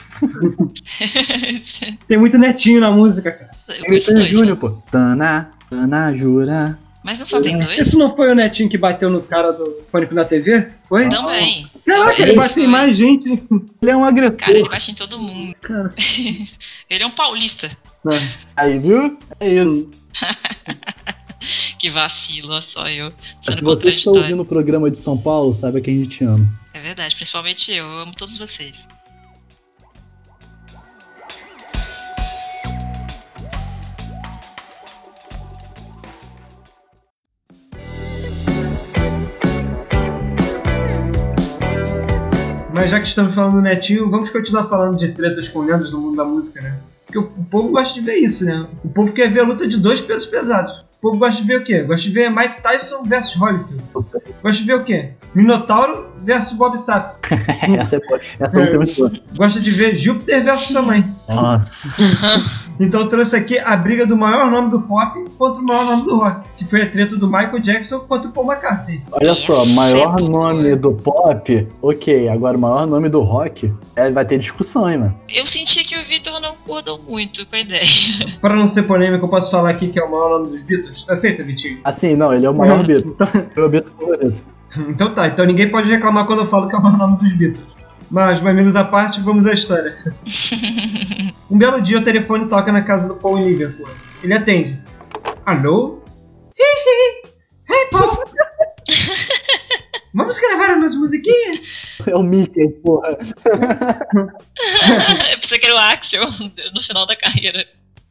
Tem 2.07 2.17
muito 2.17 2.37
netinho 2.37 2.79
na 2.81 2.91
música, 2.91 3.31
cara. 3.31 3.51
eu 3.69 3.81
Negritude 3.83 4.13
dois. 4.17 4.29
Júnior, 4.31 4.55
né? 4.55 4.59
pô. 4.59 4.69
Tana, 4.91 5.51
Tana, 5.69 6.13
jura. 6.13 6.77
Mas 7.03 7.19
não 7.19 7.25
só 7.25 7.41
tem 7.41 7.57
dois? 7.57 7.77
Esse 7.77 7.97
não 7.97 8.15
foi 8.15 8.29
o 8.29 8.35
netinho 8.35 8.69
que 8.69 8.77
bateu 8.77 9.09
no 9.09 9.21
cara 9.21 9.51
do 9.51 9.65
Pânico 9.91 10.13
na 10.13 10.25
TV? 10.25 10.69
Foi? 10.89 11.09
Também. 11.09 11.67
Caraca, 11.85 12.11
Também 12.11 12.29
ele 12.29 12.35
bateu 12.35 12.63
em 12.63 12.67
mais 12.67 12.97
gente. 12.97 13.29
Ele 13.81 13.91
é 13.91 13.95
um 13.95 14.03
agressor. 14.03 14.37
Cara, 14.37 14.57
ele 14.57 14.69
bate 14.69 14.91
em 14.91 14.95
todo 14.95 15.19
mundo. 15.19 15.55
Cara. 15.61 15.93
Ele 16.89 17.03
é 17.03 17.07
um 17.07 17.11
paulista. 17.11 17.69
Aí, 18.55 18.79
viu? 18.79 19.17
É 19.39 19.49
isso. 19.49 19.89
Que 21.77 21.89
vacilo, 21.89 22.59
só 22.61 22.89
eu. 22.89 23.13
Se 23.41 23.53
Sendo 23.53 23.63
você 23.63 23.89
está 23.89 24.11
ouvindo 24.11 24.41
o 24.41 24.45
programa 24.45 24.89
de 24.89 24.97
São 24.97 25.17
Paulo, 25.17 25.53
saiba 25.53 25.79
que 25.79 25.89
a 25.89 25.93
gente 25.93 26.23
ama. 26.23 26.45
É 26.73 26.81
verdade, 26.81 27.15
principalmente 27.15 27.71
eu. 27.71 27.85
Eu 27.85 27.99
amo 27.99 28.13
todos 28.15 28.37
vocês. 28.37 28.87
Mas 42.77 42.91
já 42.91 42.99
que 42.99 43.07
estamos 43.07 43.33
falando 43.33 43.55
do 43.55 43.61
Netinho, 43.61 44.09
vamos 44.09 44.29
continuar 44.29 44.67
falando 44.67 44.97
de 44.97 45.09
tretas 45.09 45.47
com 45.47 45.61
lendas 45.61 45.91
no 45.91 45.99
mundo 45.99 46.15
da 46.15 46.23
música, 46.23 46.61
né? 46.61 46.77
Porque 47.05 47.17
o, 47.17 47.23
o 47.23 47.45
povo 47.45 47.69
gosta 47.69 47.93
de 47.93 48.01
ver 48.01 48.17
isso, 48.17 48.45
né? 48.45 48.67
O 48.83 48.89
povo 48.89 49.11
quer 49.13 49.31
ver 49.31 49.39
a 49.39 49.43
luta 49.43 49.67
de 49.67 49.77
dois 49.77 49.99
pesos 49.99 50.27
pesados. 50.27 50.85
O 50.97 51.01
povo 51.01 51.17
gosta 51.17 51.41
de 51.41 51.47
ver 51.47 51.59
o 51.59 51.63
quê? 51.63 51.83
Gosta 51.83 52.07
de 52.07 52.13
ver 52.13 52.29
Mike 52.29 52.61
Tyson 52.61 53.03
versus 53.03 53.39
Holyfield. 53.39 53.83
Gosta 53.93 54.51
de 54.51 54.63
ver 54.63 54.75
o 54.75 54.83
quê? 54.83 55.09
Minotauro 55.33 56.07
versus 56.23 56.53
Bob 56.57 56.77
Sapp. 56.77 57.19
essa 57.79 57.95
é 57.95 57.99
boa. 57.99 58.19
Essa 58.39 58.61
é 58.61 58.77
muito 58.77 58.95
boa. 58.95 59.11
Gosta 59.35 59.59
de 59.59 59.71
ver 59.71 59.95
Júpiter 59.95 60.43
versus 60.43 60.67
sua 60.67 60.81
mãe. 60.81 61.03
Nossa. 61.27 62.03
Então 62.79 63.01
eu 63.01 63.09
trouxe 63.09 63.35
aqui 63.35 63.57
a 63.57 63.75
briga 63.75 64.05
do 64.05 64.15
maior 64.15 64.51
nome 64.51 64.69
do 64.69 64.81
pop 64.81 65.23
contra 65.37 65.61
o 65.61 65.65
maior 65.65 65.85
nome 65.85 66.03
do 66.03 66.15
rock, 66.17 66.47
que 66.57 66.65
foi 66.65 66.81
a 66.83 66.89
treta 66.89 67.15
do 67.15 67.27
Michael 67.27 67.59
Jackson 67.59 67.99
contra 68.01 68.29
o 68.29 68.31
Paul 68.31 68.51
McCartney. 68.51 69.01
Olha 69.11 69.35
só, 69.35 69.65
maior 69.65 70.21
nome 70.21 70.75
do 70.75 70.93
pop, 70.93 71.67
ok. 71.81 72.29
Agora, 72.29 72.57
o 72.57 72.61
maior 72.61 72.85
nome 72.85 73.09
do 73.09 73.21
rock, 73.21 73.73
é, 73.95 74.11
vai 74.11 74.25
ter 74.25 74.37
discussão, 74.37 74.89
hein, 74.89 74.97
mano. 74.99 75.19
Eu 75.27 75.45
senti 75.45 75.83
que 75.83 75.97
o 75.97 76.05
Vitor 76.05 76.39
não 76.39 76.55
concordou 76.55 76.99
muito 77.07 77.45
com 77.47 77.55
a 77.55 77.59
ideia. 77.59 77.81
Para 78.41 78.55
não 78.55 78.67
ser 78.67 78.83
polêmico, 78.83 79.25
eu 79.25 79.29
posso 79.29 79.49
falar 79.49 79.71
aqui 79.71 79.87
que 79.87 79.99
é 79.99 80.03
o 80.03 80.11
maior 80.11 80.39
nome 80.39 80.51
dos 80.51 80.61
Beatles? 80.63 81.05
Aceita, 81.09 81.43
Vitinho? 81.43 81.79
Assim, 81.83 82.15
não, 82.15 82.33
ele 82.33 82.45
é 82.45 82.49
o 82.49 82.53
maior 82.53 82.83
Beatle. 82.85 83.15
É 83.55 83.61
o 83.61 83.69
Beatle 83.69 83.93
favorito. 83.97 84.43
Então 84.89 85.13
tá, 85.13 85.27
então 85.27 85.45
ninguém 85.45 85.69
pode 85.69 85.89
reclamar 85.89 86.25
quando 86.25 86.41
eu 86.41 86.47
falo 86.47 86.67
que 86.67 86.75
é 86.75 86.77
o 86.77 86.83
maior 86.83 86.97
nome 86.97 87.17
dos 87.17 87.33
Beatles. 87.33 87.76
Mas, 88.09 88.39
mais 88.41 88.55
menos 88.55 88.75
à 88.75 88.85
parte, 88.85 89.19
vamos 89.21 89.45
à 89.45 89.53
história. 89.53 89.97
um 91.51 91.57
belo 91.57 91.81
dia 91.81 91.99
o 91.99 92.03
telefone 92.03 92.47
toca 92.47 92.71
na 92.71 92.81
casa 92.81 93.07
do 93.07 93.15
Paul 93.15 93.37
em 93.39 93.49
Liverpool. 93.49 93.87
Ele 94.23 94.33
atende. 94.33 94.79
Alô? 95.45 96.01
Hihi! 96.57 97.21
Hey, 97.69 97.87
Paul! 97.91 98.09
Vamos 100.13 100.39
gravar 100.39 100.77
umas 100.77 100.95
musiquinhas? 100.95 101.73
É 102.07 102.15
o 102.15 102.23
Mickey, 102.23 102.69
porra. 102.83 103.17
Eu 105.31 105.39
pensei 105.39 105.59
que 105.59 105.65
era 105.67 105.75
o 105.75 105.77
Axel 105.77 106.27
no 106.73 106.81
final 106.81 107.05
da 107.05 107.15
carreira. 107.15 107.67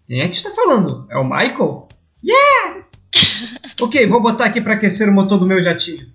Quem 0.06 0.20
é 0.20 0.28
que 0.28 0.37
está 0.37 0.50
falando? 0.50 1.09
É 1.11 1.16
o 1.16 1.24
Michael? 1.24 1.88
Yeah! 2.22 2.85
ok, 3.80 4.06
vou 4.06 4.22
botar 4.22 4.44
aqui 4.44 4.61
para 4.61 4.74
aquecer 4.74 5.09
o 5.09 5.12
motor 5.12 5.38
do 5.38 5.46
meu 5.46 5.61
jatinho. 5.61 6.06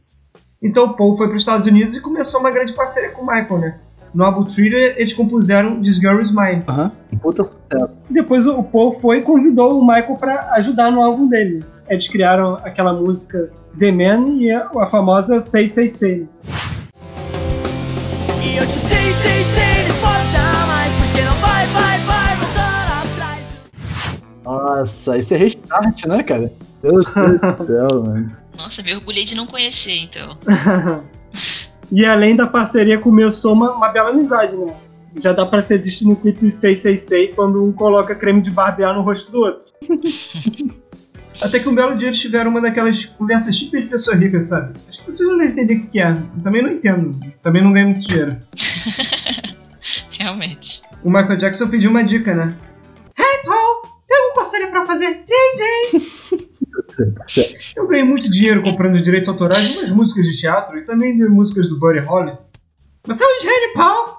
Então 0.64 0.86
o 0.86 0.94
Paul 0.94 1.18
foi 1.18 1.26
para 1.28 1.36
os 1.36 1.42
Estados 1.42 1.66
Unidos 1.66 1.96
e 1.96 2.02
começou 2.02 2.40
uma 2.40 2.52
grande 2.52 2.74
parceria 2.74 3.10
com 3.10 3.24
o 3.24 3.26
Michael, 3.26 3.58
né? 3.58 3.80
No 4.14 4.24
álbum 4.24 4.44
Thriller, 4.44 4.94
eles 4.96 5.12
compuseram 5.12 5.82
This 5.82 5.96
Girl 5.96 6.22
Is 6.22 6.30
Mine. 6.30 6.64
Aham, 6.68 6.92
um 7.12 7.18
puta 7.18 7.44
sucesso. 7.44 8.00
Depois 8.08 8.46
o 8.46 8.62
Paul 8.62 9.00
foi 9.00 9.18
e 9.18 9.22
convidou 9.22 9.80
o 9.80 9.82
Michael 9.82 10.18
pra 10.18 10.52
ajudar 10.54 10.92
no 10.92 11.02
álbum 11.02 11.28
dele. 11.28 11.66
Eles 11.90 12.08
criaram 12.08 12.56
aquela 12.64 12.94
música 12.94 13.50
The 13.80 13.92
Man 13.92 14.36
e 14.36 14.52
a, 14.52 14.70
a 14.78 14.86
famosa 14.86 15.42
Say 15.42 15.68
Say 15.68 15.90
Say. 15.90 16.30
E 18.44 18.60
hoje 18.60 18.78
sei, 18.78 19.10
sei, 19.10 19.42
sei, 19.42 19.88
não 19.88 19.96
importa 19.96 20.68
mais 20.68 20.94
Porque 20.96 21.22
não 21.22 21.36
vai, 21.36 21.66
vai, 21.68 22.00
vai 22.00 22.36
voltar 22.38 23.04
atrás 23.04 23.58
Nossa, 24.44 25.18
isso 25.18 25.34
é 25.34 25.38
restart, 25.38 26.06
né, 26.06 26.22
cara? 26.22 26.52
Meu 26.84 27.02
Deus 27.02 27.06
do 27.58 27.64
céu, 27.66 28.04
mano. 28.04 28.41
Nossa, 28.62 28.84
me 28.84 28.94
orgulhei 28.94 29.24
de 29.24 29.34
não 29.34 29.48
conhecer, 29.48 29.98
então. 29.98 30.38
e 31.92 32.06
além 32.06 32.36
da 32.36 32.46
parceria 32.46 33.00
começou 33.00 33.54
uma, 33.54 33.72
uma 33.76 33.90
bela 33.90 34.12
amizade, 34.12 34.56
né? 34.56 34.72
Já 35.18 35.34
dá 35.34 35.46
pra 35.46 35.62
ser 35.62 35.80
visto 35.80 36.08
no 36.08 36.16
clipe 36.16 36.50
Say 36.52 36.76
Say 36.76 36.98
Say 36.98 37.28
quando 37.30 37.66
um 37.66 37.72
coloca 37.72 38.14
creme 38.14 38.40
de 38.40 38.52
barbear 38.52 38.96
no 38.96 39.02
rosto 39.02 39.32
do 39.32 39.40
outro. 39.40 39.66
Até 41.42 41.60
que 41.60 41.68
um 41.68 41.74
belo 41.74 41.96
dia 41.98 42.10
eles 42.10 42.20
tiveram 42.20 42.52
uma 42.52 42.62
daquelas 42.62 43.06
conversas 43.06 43.58
típicas 43.58 43.84
de 43.84 43.90
pessoa 43.90 44.16
rica, 44.16 44.40
sabe? 44.42 44.74
Acho 44.88 45.00
que 45.00 45.06
vocês 45.06 45.28
não 45.28 45.38
devem 45.38 45.54
entender 45.54 45.76
o 45.76 45.88
que 45.88 46.00
é. 46.00 46.12
Eu 46.12 46.44
também 46.44 46.62
não 46.62 46.72
entendo. 46.72 47.20
Também 47.42 47.64
não 47.64 47.74
ganho 47.74 47.90
muito 47.90 48.08
dinheiro. 48.08 48.38
Realmente. 50.12 50.84
O 51.04 51.10
Michael 51.10 51.38
Jackson 51.38 51.68
pediu 51.68 51.90
uma 51.90 52.04
dica, 52.04 52.36
né? 52.36 52.56
Hey, 53.18 53.44
Paul! 53.44 53.82
Tem 54.08 54.18
algum 54.18 54.36
conselho 54.36 54.70
pra 54.70 54.86
fazer? 54.86 55.24
Tem, 55.26 55.56
tem! 55.56 56.51
Eu 57.76 57.88
ganhei 57.88 58.04
muito 58.04 58.30
dinheiro 58.30 58.62
comprando 58.64 58.96
os 58.96 59.04
direitos 59.04 59.30
autorais 59.30 59.68
de 59.68 59.78
umas 59.78 59.90
músicas 59.90 60.26
de 60.26 60.38
teatro 60.38 60.78
e 60.78 60.86
também 60.86 61.16
de 61.16 61.24
músicas 61.26 61.68
do 61.68 61.80
Buddy 61.80 62.00
Holly. 62.00 62.38
Você 63.06 63.24
é 63.24 63.28
um 63.28 63.42
gênio, 63.42 63.74
Paul! 63.74 64.18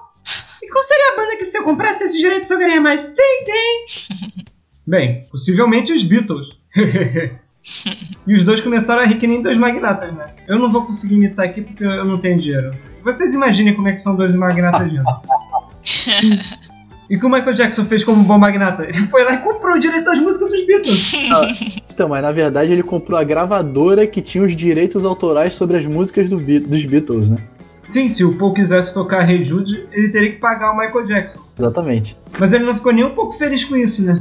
E 0.61 0.69
qual 0.69 0.83
seria 0.83 1.13
a 1.13 1.15
banda 1.17 1.37
que 1.37 1.45
se 1.45 1.57
eu 1.57 1.63
comprasse 1.63 2.03
esses 2.03 2.19
direitos 2.19 2.49
eu 2.49 2.57
ganharia 2.57 2.81
mais? 2.81 3.03
Tem, 3.03 3.43
tem! 3.45 4.45
Bem, 4.85 5.21
possivelmente 5.31 5.93
os 5.93 6.03
Beatles. 6.03 6.47
e 8.27 8.35
os 8.35 8.43
dois 8.43 8.59
começaram 8.59 9.01
a 9.01 9.05
rir 9.05 9.17
que 9.17 9.27
nem 9.27 9.41
dois 9.41 9.57
magnatas, 9.57 10.13
né? 10.13 10.33
Eu 10.47 10.59
não 10.59 10.71
vou 10.71 10.85
conseguir 10.85 11.15
imitar 11.15 11.45
aqui 11.45 11.61
porque 11.61 11.83
eu 11.83 12.05
não 12.05 12.19
tenho 12.19 12.39
dinheiro. 12.39 12.75
Vocês 13.03 13.33
imaginem 13.33 13.73
como 13.73 13.87
é 13.87 13.93
que 13.93 13.99
são 13.99 14.15
dois 14.15 14.35
magnatas 14.35 14.91
rindo. 14.91 15.03
E 17.13 17.15
o 17.15 17.19
que 17.19 17.25
o 17.27 17.29
Michael 17.29 17.53
Jackson 17.53 17.85
fez 17.85 18.03
como 18.03 18.23
bom 18.23 18.39
magnata? 18.39 18.85
Ele 18.85 18.97
foi 19.07 19.23
lá 19.23 19.33
e 19.33 19.37
comprou 19.37 19.75
o 19.75 19.79
direito 19.79 20.05
das 20.05 20.17
músicas 20.17 20.49
dos 20.49 20.65
Beatles. 20.65 21.13
Então, 21.93 22.09
mas 22.09 22.23
na 22.23 22.31
verdade 22.31 22.71
ele 22.73 22.81
comprou 22.81 23.19
a 23.19 23.23
gravadora 23.23 24.07
que 24.07 24.19
tinha 24.19 24.43
os 24.43 24.55
direitos 24.55 25.05
autorais 25.05 25.53
sobre 25.53 25.77
as 25.77 25.85
músicas 25.85 26.27
do 26.27 26.39
Be- 26.39 26.59
dos 26.59 26.83
Beatles, 26.85 27.29
né? 27.29 27.37
Sim, 27.83 28.09
se 28.09 28.23
o 28.25 28.35
Paul 28.35 28.51
quisesse 28.51 28.91
tocar 28.95 29.29
Hey 29.29 29.43
Jude, 29.43 29.85
ele 29.91 30.09
teria 30.09 30.31
que 30.31 30.39
pagar 30.39 30.71
o 30.71 30.75
Michael 30.79 31.05
Jackson. 31.05 31.41
Exatamente. 31.55 32.17
Mas 32.39 32.51
ele 32.51 32.63
não 32.63 32.73
ficou 32.73 32.91
nem 32.91 33.05
um 33.05 33.11
pouco 33.11 33.33
feliz 33.33 33.63
com 33.63 33.75
isso, 33.77 34.03
né? 34.03 34.19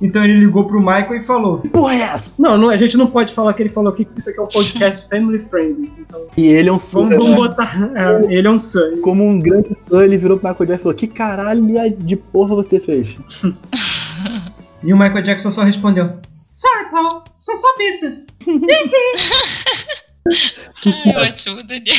Então 0.00 0.22
ele 0.22 0.38
ligou 0.38 0.64
pro 0.64 0.80
Michael 0.80 1.16
e 1.16 1.22
falou: 1.24 1.58
Porra 1.58 1.94
é 1.94 2.00
essa? 2.02 2.32
Não, 2.38 2.56
não, 2.56 2.68
a 2.70 2.76
gente 2.76 2.96
não 2.96 3.08
pode 3.08 3.32
falar 3.32 3.52
que 3.54 3.62
ele 3.62 3.68
falou 3.68 3.92
aqui 3.92 4.04
que 4.04 4.18
isso 4.18 4.30
aqui 4.30 4.38
é 4.38 4.42
um 4.42 4.46
podcast 4.46 5.08
family 5.10 5.40
friendly. 5.40 5.92
Então, 5.98 6.26
E 6.36 6.46
ele 6.46 6.68
é 6.68 6.72
um 6.72 6.78
fã, 6.78 7.00
vamos, 7.08 7.16
vamos 7.16 7.34
botar. 7.34 7.90
é, 7.94 8.32
ele 8.34 8.46
é 8.46 8.50
um 8.50 8.58
son. 8.58 8.98
Como 9.02 9.26
um 9.26 9.38
grande 9.38 9.74
fã, 9.74 10.04
ele 10.04 10.16
virou 10.16 10.38
pro 10.38 10.48
Michael 10.48 10.66
Jackson 10.68 10.80
e 10.80 10.82
falou: 10.82 10.98
Que 10.98 11.06
caralho 11.08 11.64
de 11.98 12.16
porra 12.16 12.54
você 12.54 12.78
fez? 12.80 13.16
E 14.82 14.92
o 14.92 14.96
Michael 14.96 15.22
Jackson 15.22 15.50
só 15.50 15.62
respondeu: 15.62 16.18
Sorry, 16.52 16.90
Paul, 16.90 17.24
sou 17.40 17.56
só 17.56 17.66
business. 17.78 18.26
Ai, 20.86 21.28
ótimo, 21.28 21.58
Daniel. 21.66 21.96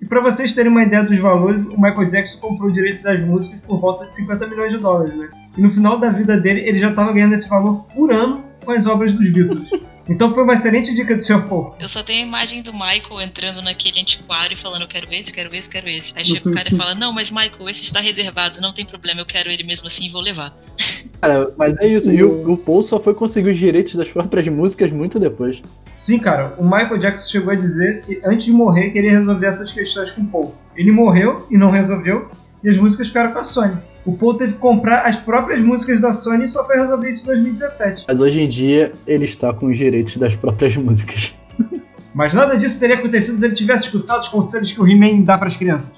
E 0.00 0.06
pra 0.06 0.20
vocês 0.20 0.52
terem 0.52 0.70
uma 0.70 0.82
ideia 0.84 1.02
dos 1.02 1.18
valores, 1.18 1.62
o 1.64 1.80
Michael 1.80 2.08
Jackson 2.08 2.38
comprou 2.40 2.70
o 2.70 2.72
direito 2.72 3.02
das 3.02 3.20
músicas 3.20 3.60
por 3.60 3.80
volta 3.80 4.06
de 4.06 4.14
50 4.14 4.46
milhões 4.46 4.72
de 4.72 4.78
dólares, 4.78 5.16
né? 5.16 5.28
E 5.56 5.60
no 5.60 5.70
final 5.70 5.98
da 5.98 6.10
vida 6.10 6.38
dele, 6.38 6.60
ele 6.60 6.78
já 6.78 6.92
tava 6.92 7.12
ganhando 7.12 7.34
esse 7.34 7.48
valor 7.48 7.84
por 7.94 8.12
ano 8.12 8.44
com 8.64 8.72
as 8.72 8.86
obras 8.86 9.12
dos 9.12 9.30
Beatles. 9.30 9.68
Então 10.08 10.32
foi 10.32 10.44
uma 10.44 10.54
excelente 10.54 10.94
dica 10.94 11.16
do 11.16 11.22
Sr. 11.22 11.42
Paul. 11.48 11.74
Eu 11.80 11.88
só 11.88 12.02
tenho 12.02 12.24
a 12.24 12.26
imagem 12.28 12.62
do 12.62 12.72
Michael 12.72 13.20
entrando 13.22 13.60
naquele 13.60 14.00
antiquário 14.00 14.54
e 14.54 14.56
falando: 14.56 14.82
Eu 14.82 14.88
quero 14.88 15.12
esse, 15.12 15.32
quero 15.32 15.54
esse, 15.54 15.68
quero 15.68 15.88
esse. 15.88 16.12
Aí 16.16 16.24
chega 16.24 16.48
o 16.48 16.52
cara 16.52 16.68
e 16.72 16.76
fala: 16.76 16.94
Não, 16.94 17.12
mas 17.12 17.30
Michael, 17.30 17.68
esse 17.68 17.82
está 17.82 17.98
reservado, 18.00 18.60
não 18.60 18.72
tem 18.72 18.84
problema, 18.84 19.20
eu 19.20 19.26
quero 19.26 19.50
ele 19.50 19.64
mesmo 19.64 19.88
assim 19.88 20.06
e 20.06 20.08
vou 20.08 20.22
levar. 20.22 20.56
Cara, 21.20 21.50
mas 21.56 21.76
é 21.78 21.88
isso. 21.88 22.12
E 22.12 22.22
o, 22.22 22.52
o 22.52 22.58
Paul 22.58 22.82
só 22.82 23.00
foi 23.00 23.14
conseguir 23.14 23.50
os 23.50 23.58
direitos 23.58 23.96
das 23.96 24.08
próprias 24.08 24.46
músicas 24.48 24.92
muito 24.92 25.18
depois. 25.18 25.62
Sim, 25.96 26.18
cara, 26.18 26.54
o 26.58 26.62
Michael 26.62 26.98
Jackson 26.98 27.30
chegou 27.30 27.52
a 27.52 27.56
dizer 27.56 28.02
que 28.02 28.20
antes 28.22 28.44
de 28.44 28.52
morrer 28.52 28.90
queria 28.90 29.12
resolver 29.12 29.46
essas 29.46 29.72
questões 29.72 30.10
com 30.10 30.20
o 30.20 30.26
Paul. 30.26 30.54
Ele 30.76 30.92
morreu 30.92 31.46
e 31.50 31.56
não 31.56 31.70
resolveu, 31.70 32.30
e 32.66 32.70
as 32.70 32.76
músicas 32.76 33.06
ficaram 33.06 33.30
com 33.30 33.38
a 33.38 33.44
Sony. 33.44 33.78
O 34.04 34.16
Paul 34.16 34.34
teve 34.34 34.54
que 34.54 34.58
comprar 34.58 35.06
as 35.06 35.16
próprias 35.16 35.60
músicas 35.60 36.00
da 36.00 36.12
Sony 36.12 36.44
e 36.44 36.48
só 36.48 36.66
foi 36.66 36.76
resolver 36.76 37.08
isso 37.08 37.22
em 37.22 37.34
2017. 37.34 38.04
Mas 38.08 38.20
hoje 38.20 38.42
em 38.42 38.48
dia 38.48 38.92
ele 39.06 39.24
está 39.24 39.54
com 39.54 39.66
os 39.66 39.78
direitos 39.78 40.16
das 40.16 40.34
próprias 40.34 40.76
músicas. 40.76 41.32
Mas 42.12 42.34
nada 42.34 42.56
disso 42.56 42.80
teria 42.80 42.96
acontecido 42.96 43.38
se 43.38 43.44
ele 43.44 43.54
tivesse 43.54 43.84
escutado 43.84 44.22
os 44.22 44.28
conselhos 44.28 44.72
que 44.72 44.80
o 44.80 44.88
He-Man 44.88 45.22
dá 45.22 45.38
para 45.38 45.46
as 45.46 45.56
crianças. 45.56 45.92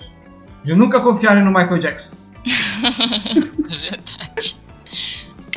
De 0.62 0.74
nunca 0.74 1.00
confiarem 1.00 1.42
no 1.42 1.50
Michael 1.50 1.78
Jackson. 1.78 2.16
Verdade. 3.66 4.57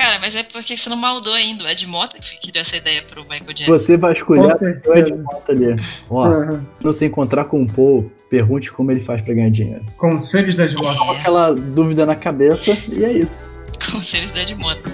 Cara, 0.01 0.17
mas 0.17 0.35
é 0.35 0.41
porque 0.41 0.75
você 0.75 0.89
não 0.89 0.97
maldou 0.97 1.31
ainda. 1.31 1.63
O 1.63 1.69
Ed 1.69 1.85
Mota 1.85 2.17
que 2.17 2.51
deu 2.51 2.63
essa 2.63 2.75
ideia 2.75 3.03
pro 3.03 3.21
Michael 3.21 3.53
Jackson. 3.53 3.71
Você 3.71 3.97
vai 3.97 4.13
escolher 4.13 4.51
Com 4.81 4.89
o. 4.89 4.97
Ed 4.97 5.13
Mota 5.13 5.51
ali. 5.51 5.75
Ó, 6.09 6.25
Aham. 6.25 6.65
quando 6.81 6.93
você 6.95 7.05
encontrar 7.05 7.45
com 7.45 7.61
o 7.61 7.71
Paul, 7.71 8.11
pergunte 8.27 8.71
como 8.71 8.89
ele 8.89 9.01
faz 9.01 9.21
pra 9.21 9.35
ganhar 9.35 9.51
dinheiro. 9.51 9.85
Conselhos 9.97 10.55
das 10.55 10.73
vozes. 10.73 10.97
Com 10.97 11.11
aquela 11.11 11.53
dúvida 11.53 12.03
na 12.03 12.15
cabeça, 12.15 12.75
e 12.91 13.05
é 13.05 13.11
isso. 13.11 13.47
Conselhos 13.91 14.31
do 14.31 14.39
Ed 14.39 14.55
Mota. 14.55 14.89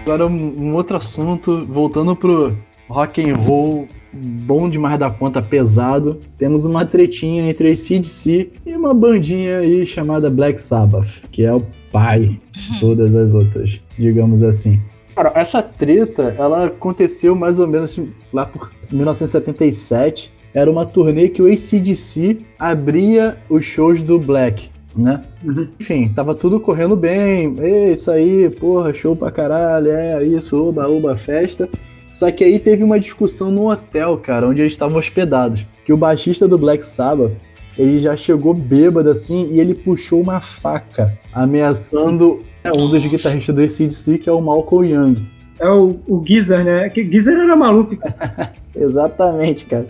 Agora 0.00 0.26
um, 0.26 0.68
um 0.68 0.74
outro 0.74 0.96
assunto, 0.96 1.66
voltando 1.66 2.16
pro 2.16 2.56
rock 2.88 3.22
and 3.22 3.34
roll 3.36 3.88
bom 4.14 4.68
demais 4.68 4.98
da 4.98 5.10
conta, 5.10 5.42
pesado. 5.42 6.20
Temos 6.38 6.64
uma 6.64 6.84
tretinha 6.84 7.48
entre 7.48 7.70
a 7.70 7.76
CDC 7.76 8.50
e 8.64 8.74
uma 8.74 8.94
bandinha 8.94 9.58
aí 9.58 9.84
chamada 9.84 10.30
Black 10.30 10.60
Sabbath, 10.60 11.22
que 11.30 11.44
é 11.44 11.52
o 11.52 11.62
pai 11.90 12.38
de 12.52 12.80
todas 12.80 13.14
as 13.14 13.34
outras, 13.34 13.80
digamos 13.98 14.42
assim. 14.42 14.80
Cara, 15.14 15.32
essa 15.34 15.62
treta, 15.62 16.34
ela 16.36 16.66
aconteceu 16.66 17.34
mais 17.34 17.60
ou 17.60 17.68
menos 17.68 18.00
lá 18.32 18.44
por 18.44 18.72
1977. 18.90 20.32
Era 20.52 20.70
uma 20.70 20.84
turnê 20.84 21.28
que 21.28 21.42
o 21.42 21.46
ACDC 21.46 22.40
abria 22.58 23.36
os 23.48 23.64
shows 23.64 24.02
do 24.02 24.18
Black, 24.18 24.70
né? 24.96 25.24
Uhum. 25.44 25.68
Enfim, 25.80 26.08
tava 26.14 26.34
tudo 26.34 26.60
correndo 26.60 26.96
bem. 26.96 27.54
É 27.58 27.92
isso 27.92 28.10
aí, 28.10 28.48
porra, 28.50 28.94
show 28.94 29.16
pra 29.16 29.30
caralho, 29.30 29.90
é 29.90 30.24
isso, 30.24 30.60
oba, 30.60 30.88
oba, 30.88 31.16
festa. 31.16 31.68
Só 32.14 32.30
que 32.30 32.44
aí 32.44 32.60
teve 32.60 32.84
uma 32.84 32.98
discussão 33.00 33.50
no 33.50 33.68
hotel, 33.70 34.16
cara, 34.18 34.48
onde 34.48 34.62
eles 34.62 34.72
estavam 34.72 34.96
hospedados. 34.98 35.66
Que 35.84 35.92
o 35.92 35.96
baixista 35.96 36.46
do 36.46 36.56
Black 36.56 36.84
Sabbath, 36.84 37.32
ele 37.76 37.98
já 37.98 38.14
chegou 38.16 38.54
bêbado 38.54 39.10
assim 39.10 39.48
e 39.50 39.58
ele 39.58 39.74
puxou 39.74 40.20
uma 40.20 40.40
faca, 40.40 41.18
ameaçando 41.32 42.44
é, 42.62 42.72
um 42.72 42.88
dos 42.88 43.04
guitarristas 43.04 43.52
do 43.54 43.60
ACDC, 43.60 44.18
que 44.18 44.28
é 44.28 44.32
o 44.32 44.40
Malcolm 44.40 44.88
Young. 44.88 45.26
É 45.58 45.68
o, 45.68 45.96
o 46.06 46.22
Geezer, 46.24 46.64
né? 46.64 46.88
Que 46.88 47.02
Geezer 47.04 47.36
era 47.36 47.56
maluco. 47.56 47.96
Exatamente, 48.74 49.66
cara. 49.66 49.86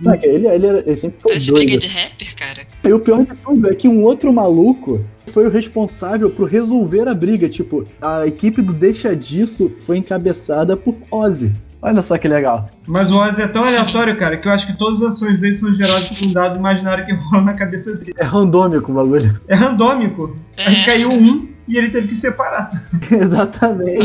Não, 0.00 0.16
que 0.16 0.26
ele, 0.26 0.46
ele, 0.46 0.66
era- 0.66 0.78
ele 0.86 0.96
sempre 0.96 1.20
foi 1.20 1.30
Parece 1.32 1.50
briga 1.52 1.70
doido. 1.72 1.80
de 1.80 1.86
rapper, 1.88 2.36
cara. 2.36 2.66
E 2.84 2.92
o 2.92 3.00
pior 3.00 3.24
de 3.24 3.34
tudo 3.36 3.68
é 3.70 3.74
que 3.74 3.88
um 3.88 4.02
outro 4.04 4.32
maluco 4.32 5.00
foi 5.28 5.46
o 5.46 5.50
responsável 5.50 6.30
por 6.30 6.48
resolver 6.48 7.08
a 7.08 7.14
briga. 7.14 7.48
Tipo, 7.48 7.84
a 8.00 8.24
equipe 8.26 8.62
do 8.62 8.72
Deixa 8.72 9.14
Disso 9.16 9.72
foi 9.80 9.98
encabeçada 9.98 10.76
por 10.76 10.94
Ozzy. 11.10 11.52
Olha 11.80 12.02
só 12.02 12.18
que 12.18 12.26
legal. 12.26 12.68
Mas 12.86 13.10
o 13.10 13.16
Ozzy 13.16 13.42
é 13.42 13.48
tão 13.48 13.62
aleatório, 13.64 14.16
cara, 14.16 14.36
que 14.36 14.48
eu 14.48 14.52
acho 14.52 14.66
que 14.66 14.76
todas 14.76 15.00
as 15.02 15.14
ações 15.14 15.38
dele 15.38 15.54
são 15.54 15.72
geradas 15.72 16.08
por 16.08 16.24
um 16.26 16.32
dado 16.32 16.58
imaginário 16.58 17.06
que 17.06 17.12
rola 17.14 17.42
na 17.44 17.54
cabeça 17.54 17.94
dele. 17.96 18.12
É 18.16 18.24
randômico 18.24 18.90
o 18.90 18.94
bagulho. 18.94 19.40
É 19.46 19.54
randômico. 19.54 20.36
Aí 20.56 20.74
É. 20.74 20.84
caiu 20.84 21.12
um 21.12 21.48
e 21.68 21.76
ele 21.76 21.90
teve 21.90 22.08
que 22.08 22.14
separar. 22.16 22.70
Exatamente. 23.10 24.00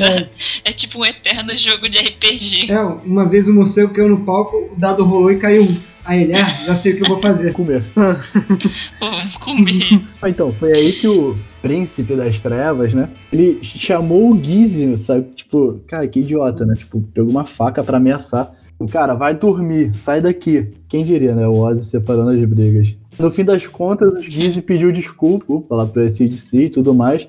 é 0.64 0.72
tipo 0.72 1.00
um 1.00 1.04
eterno 1.04 1.56
jogo 1.56 1.88
de 1.88 1.98
RPG. 1.98 2.72
É, 2.72 2.80
uma 2.82 3.24
vez 3.28 3.46
o 3.46 3.54
morcego 3.54 3.92
caiu 3.94 4.08
no 4.08 4.20
palco, 4.24 4.56
o 4.72 4.78
dado 4.78 5.04
rolou 5.04 5.30
e 5.30 5.36
caiu 5.38 5.62
um. 5.62 5.76
Aí 6.04 6.22
ele, 6.22 6.32
ah, 6.34 6.48
já 6.66 6.74
sei 6.74 6.92
o 6.92 6.96
que 6.96 7.02
eu 7.02 7.08
vou 7.08 7.18
fazer. 7.18 7.52
Comer. 7.52 7.84
Vamos 9.00 9.36
comer. 9.38 10.02
Ah, 10.20 10.28
Então, 10.28 10.52
foi 10.52 10.72
aí 10.72 10.92
que 10.92 11.06
o 11.06 11.36
príncipe 11.62 12.14
das 12.16 12.40
trevas, 12.40 12.94
né? 12.94 13.08
Ele 13.32 13.58
chamou 13.62 14.32
o 14.32 14.42
Gizzy, 14.44 14.96
sabe? 14.96 15.28
Tipo, 15.34 15.80
cara, 15.86 16.06
que 16.08 16.20
idiota, 16.20 16.64
né? 16.64 16.74
Tipo, 16.74 17.00
pegou 17.14 17.30
uma 17.30 17.44
faca 17.46 17.82
pra 17.84 17.98
ameaçar. 17.98 18.52
O 18.78 18.88
cara, 18.88 19.14
vai 19.14 19.34
dormir, 19.34 19.92
sai 19.94 20.22
daqui. 20.22 20.68
Quem 20.88 21.04
diria, 21.04 21.34
né? 21.34 21.46
O 21.46 21.56
Ozzy 21.58 21.84
separando 21.84 22.30
as 22.30 22.44
brigas. 22.48 22.96
No 23.18 23.30
fim 23.30 23.44
das 23.44 23.66
contas, 23.66 24.08
o 24.10 24.22
Gizzy 24.22 24.62
pediu 24.62 24.90
desculpa 24.90 25.74
lá 25.76 25.84
pro 25.86 26.02
ACDC 26.02 26.56
e 26.64 26.70
tudo 26.70 26.94
mais. 26.94 27.28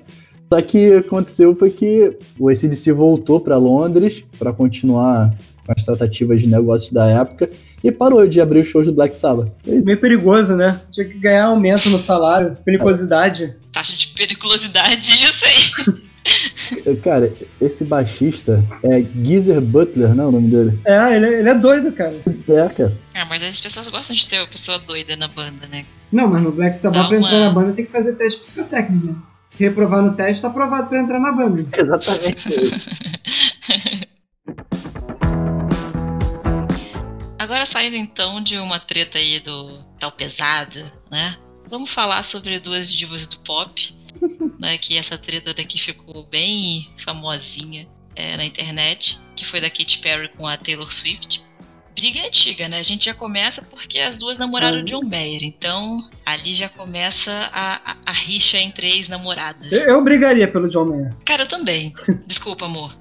Só 0.52 0.62
que 0.62 0.96
o 0.96 1.02
que 1.02 1.08
aconteceu 1.08 1.54
foi 1.56 1.70
que 1.70 2.18
o 2.40 2.48
ACDC 2.50 2.94
voltou 2.94 3.40
pra 3.42 3.58
Londres 3.58 4.24
pra 4.40 4.54
continuar 4.54 5.34
com 5.66 5.72
as 5.76 5.84
tratativas 5.84 6.42
de 6.42 6.48
negócios 6.48 6.92
da 6.94 7.06
época 7.08 7.50
e 7.84 7.92
parou 7.92 8.28
de 8.28 8.40
abrir 8.40 8.62
os 8.62 8.68
shows 8.68 8.86
do 8.86 8.94
Black 8.94 9.16
Sabbath. 9.16 9.52
E 9.66 9.72
Meio 9.72 10.00
perigoso, 10.00 10.56
né? 10.56 10.82
Tinha 10.90 11.08
que 11.08 11.18
ganhar 11.18 11.46
aumento 11.46 11.90
no 11.90 12.00
salário, 12.00 12.58
periculosidade. 12.64 13.56
Taxa 13.72 13.96
de 13.96 14.08
periculosidade, 14.08 15.12
isso 15.12 15.46
aí. 15.46 16.12
Cara, 17.04 17.34
esse 17.60 17.84
baixista 17.84 18.64
é 18.84 19.02
Geezer 19.02 19.60
Butler, 19.60 20.14
não 20.14 20.26
é 20.26 20.28
o 20.28 20.32
nome 20.32 20.50
dele? 20.50 20.80
É, 20.86 21.16
ele, 21.16 21.28
ele 21.40 21.50
é 21.50 21.56
doido, 21.56 21.92
cara. 21.92 22.16
É, 22.48 22.70
cara. 22.70 22.98
Ah, 23.14 23.26
mas 23.26 23.44
as 23.44 23.60
pessoas 23.60 23.88
gostam 23.88 24.16
de 24.16 24.28
ter 24.28 24.38
uma 24.40 24.48
pessoa 24.48 24.78
doida 24.80 25.16
na 25.16 25.28
banda, 25.28 25.68
né? 25.68 25.86
Não, 26.12 26.28
mas 26.28 26.44
no 26.44 26.52
Black 26.52 26.78
Sabbath 26.78 27.08
pra 27.08 27.18
entrar 27.18 27.40
na 27.40 27.50
banda 27.52 27.74
tem 27.74 27.86
que 27.86 27.92
fazer 27.92 28.16
teste 28.16 28.40
psicotécnico, 28.40 29.08
né? 29.08 29.16
Se 29.50 29.64
reprovar 29.64 30.02
no 30.02 30.14
teste, 30.16 30.42
tá 30.42 30.48
aprovado 30.48 30.88
pra 30.88 31.02
entrar 31.02 31.20
na 31.20 31.32
banda. 31.32 31.66
Exatamente. 31.78 32.50
Agora 37.52 37.66
saindo 37.66 37.98
então 37.98 38.42
de 38.42 38.58
uma 38.58 38.80
treta 38.80 39.18
aí 39.18 39.38
do 39.42 39.84
tal 40.00 40.10
pesado, 40.10 40.90
né? 41.12 41.36
Vamos 41.68 41.90
falar 41.90 42.24
sobre 42.24 42.58
duas 42.62 42.90
divas 42.90 43.28
do 43.28 43.40
pop, 43.40 43.94
né? 44.58 44.78
Que 44.78 44.98
essa 44.98 45.18
treta 45.18 45.54
daqui 45.54 45.78
ficou 45.78 46.24
bem 46.24 46.90
famosinha 46.96 47.90
é, 48.16 48.38
na 48.38 48.46
internet, 48.46 49.20
que 49.36 49.44
foi 49.44 49.60
da 49.60 49.70
Katy 49.70 50.00
Perry 50.00 50.30
com 50.30 50.48
a 50.48 50.56
Taylor 50.56 50.94
Swift. 50.94 51.44
Briga 51.94 52.26
antiga, 52.26 52.70
né? 52.70 52.80
A 52.80 52.84
gente 52.84 53.04
já 53.04 53.14
começa 53.14 53.62
porque 53.64 54.00
as 54.00 54.18
duas 54.18 54.40
namoraram 54.40 54.80
o 54.80 54.86
John 54.86 55.04
Mayer, 55.04 55.44
então 55.44 56.00
ali 56.26 56.54
já 56.54 56.70
começa 56.70 57.34
a, 57.52 57.92
a, 57.92 57.98
a 58.06 58.12
rixa 58.14 58.60
entre 58.60 58.88
ex-namoradas. 58.88 59.70
Eu, 59.74 59.96
eu 59.96 60.02
brigaria 60.02 60.50
pelo 60.50 60.70
John 60.70 60.86
Mayer. 60.86 61.14
Cara, 61.26 61.44
eu 61.44 61.48
também. 61.48 61.94
Desculpa, 62.26 62.64
amor. 62.64 63.01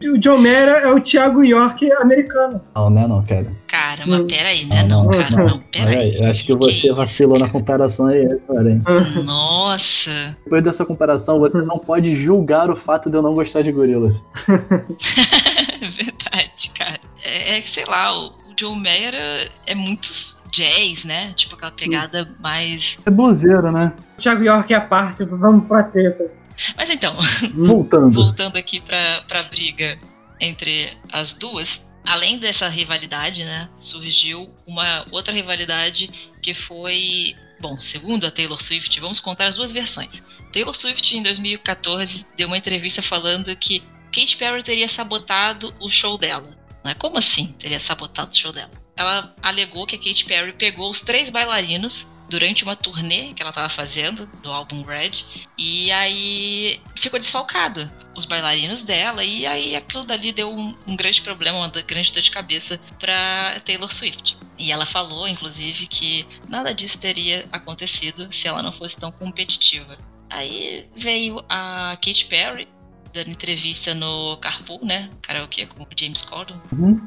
E 0.00 0.08
O 0.08 0.18
John 0.18 0.38
Mayer 0.38 0.68
é 0.68 0.92
o 0.92 1.00
Thiago 1.00 1.42
York 1.44 1.90
americano. 1.92 2.60
Não, 2.74 2.90
né, 2.90 3.06
não, 3.06 3.24
cara. 3.24 3.46
Cara, 3.66 4.04
mas 4.06 4.20
Hum. 4.20 4.26
peraí, 4.26 4.66
né? 4.66 4.84
Não, 4.84 5.08
cara, 5.08 5.30
não, 5.44 5.58
peraí. 5.58 5.86
Olha 5.88 5.98
aí, 5.98 6.16
eu 6.18 6.30
acho 6.30 6.44
que 6.46 6.54
você 6.56 6.86
isso, 6.86 6.94
vacilou 6.94 7.38
na 7.38 7.46
cara? 7.46 7.52
comparação 7.52 8.06
aí, 8.06 8.26
cara. 8.46 8.80
Nossa. 9.24 10.36
Depois 10.44 10.62
dessa 10.62 10.84
comparação, 10.84 11.38
você 11.38 11.60
não 11.62 11.78
pode 11.78 12.14
julgar 12.14 12.70
o 12.70 12.76
fato 12.76 13.10
de 13.10 13.16
eu 13.16 13.22
não 13.22 13.34
gostar 13.34 13.62
de 13.62 13.72
gorilas. 13.72 14.16
Verdade, 15.80 16.70
cara. 16.76 17.00
É, 17.22 17.56
é 17.56 17.60
que, 17.60 17.68
sei 17.70 17.84
lá, 17.86 18.16
o, 18.16 18.32
John 18.56 18.76
Mayer 18.76 19.14
é, 19.14 19.48
é 19.66 19.74
muito 19.74 20.08
jazz, 20.52 21.04
né? 21.04 21.32
Tipo 21.34 21.56
aquela 21.56 21.72
pegada 21.72 22.28
mais. 22.40 22.98
É 23.04 23.10
bluseiro, 23.10 23.72
né? 23.72 23.92
O 24.16 24.20
Thiago 24.20 24.44
York 24.44 24.72
é 24.72 24.76
a 24.76 24.80
parte, 24.80 25.24
vamos 25.24 25.66
pra 25.66 25.82
treta. 25.84 26.30
Mas 26.76 26.90
então, 26.90 27.16
Voltando. 27.54 28.12
voltando 28.12 28.56
aqui 28.56 28.80
pra, 28.80 29.22
pra 29.22 29.42
briga 29.44 29.98
entre 30.40 30.96
as 31.12 31.32
duas, 31.34 31.88
além 32.04 32.38
dessa 32.38 32.68
rivalidade, 32.68 33.44
né? 33.44 33.68
Surgiu 33.78 34.52
uma 34.66 35.06
outra 35.10 35.32
rivalidade 35.32 36.10
que 36.42 36.54
foi. 36.54 37.34
Bom, 37.60 37.80
segundo 37.80 38.26
a 38.26 38.30
Taylor 38.30 38.60
Swift, 38.62 39.00
vamos 39.00 39.20
contar 39.20 39.46
as 39.46 39.56
duas 39.56 39.72
versões. 39.72 40.24
Taylor 40.52 40.74
Swift, 40.74 41.16
em 41.16 41.22
2014, 41.22 42.28
deu 42.36 42.46
uma 42.46 42.58
entrevista 42.58 43.00
falando 43.02 43.54
que 43.56 43.82
Katy 44.12 44.36
Perry 44.36 44.62
teria 44.62 44.86
sabotado 44.88 45.74
o 45.80 45.88
show 45.88 46.18
dela. 46.18 46.48
Né? 46.84 46.94
Como 46.94 47.16
assim 47.16 47.48
teria 47.58 47.80
sabotado 47.80 48.30
o 48.32 48.36
show 48.36 48.52
dela? 48.52 48.70
Ela 48.96 49.34
alegou 49.42 49.86
que 49.86 49.96
a 49.96 49.98
Katy 49.98 50.24
Perry 50.26 50.52
pegou 50.52 50.90
os 50.90 51.00
três 51.00 51.30
bailarinos 51.30 52.12
durante 52.28 52.64
uma 52.64 52.76
turnê 52.76 53.32
que 53.34 53.42
ela 53.42 53.50
estava 53.50 53.68
fazendo 53.68 54.26
do 54.42 54.50
álbum 54.50 54.82
Red 54.82 55.24
e 55.58 55.90
aí 55.92 56.80
ficou 56.96 57.18
desfalcado 57.18 57.90
os 58.16 58.24
bailarinos 58.24 58.82
dela 58.82 59.24
e 59.24 59.46
aí 59.46 59.76
aquilo 59.76 60.04
dali 60.04 60.32
deu 60.32 60.50
um, 60.50 60.74
um 60.86 60.96
grande 60.96 61.20
problema, 61.22 61.58
uma 61.58 61.68
grande 61.68 62.12
dor 62.12 62.22
de 62.22 62.30
cabeça 62.30 62.80
para 62.98 63.60
Taylor 63.64 63.92
Swift. 63.92 64.38
E 64.56 64.70
ela 64.70 64.86
falou, 64.86 65.26
inclusive, 65.26 65.86
que 65.86 66.26
nada 66.48 66.72
disso 66.72 67.00
teria 67.00 67.44
acontecido 67.50 68.30
se 68.30 68.46
ela 68.46 68.62
não 68.62 68.72
fosse 68.72 68.98
tão 68.98 69.10
competitiva. 69.10 69.98
Aí 70.30 70.88
veio 70.94 71.44
a 71.48 71.96
Katy 72.00 72.26
Perry 72.26 72.68
dando 73.12 73.30
entrevista 73.30 73.94
no 73.94 74.36
Carpool, 74.38 74.84
né? 74.84 75.08
Karaokê 75.22 75.66
com 75.66 75.82
o 75.82 75.86
James 75.96 76.22
Corden. 76.22 76.56
Uhum. 76.72 77.00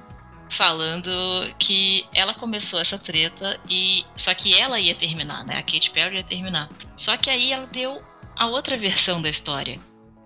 Falando 0.49 1.11
que 1.59 2.05
ela 2.13 2.33
começou 2.33 2.79
essa 2.79 2.97
treta 2.97 3.59
e. 3.69 4.05
Só 4.15 4.33
que 4.33 4.53
ela 4.57 4.79
ia 4.79 4.95
terminar, 4.95 5.45
né? 5.45 5.57
A 5.57 5.63
Katy 5.63 5.91
Perry 5.91 6.17
ia 6.17 6.23
terminar. 6.23 6.69
Só 6.95 7.15
que 7.17 7.29
aí 7.29 7.51
ela 7.51 7.67
deu 7.67 8.01
a 8.35 8.47
outra 8.47 8.75
versão 8.77 9.21
da 9.21 9.29
história. 9.29 9.79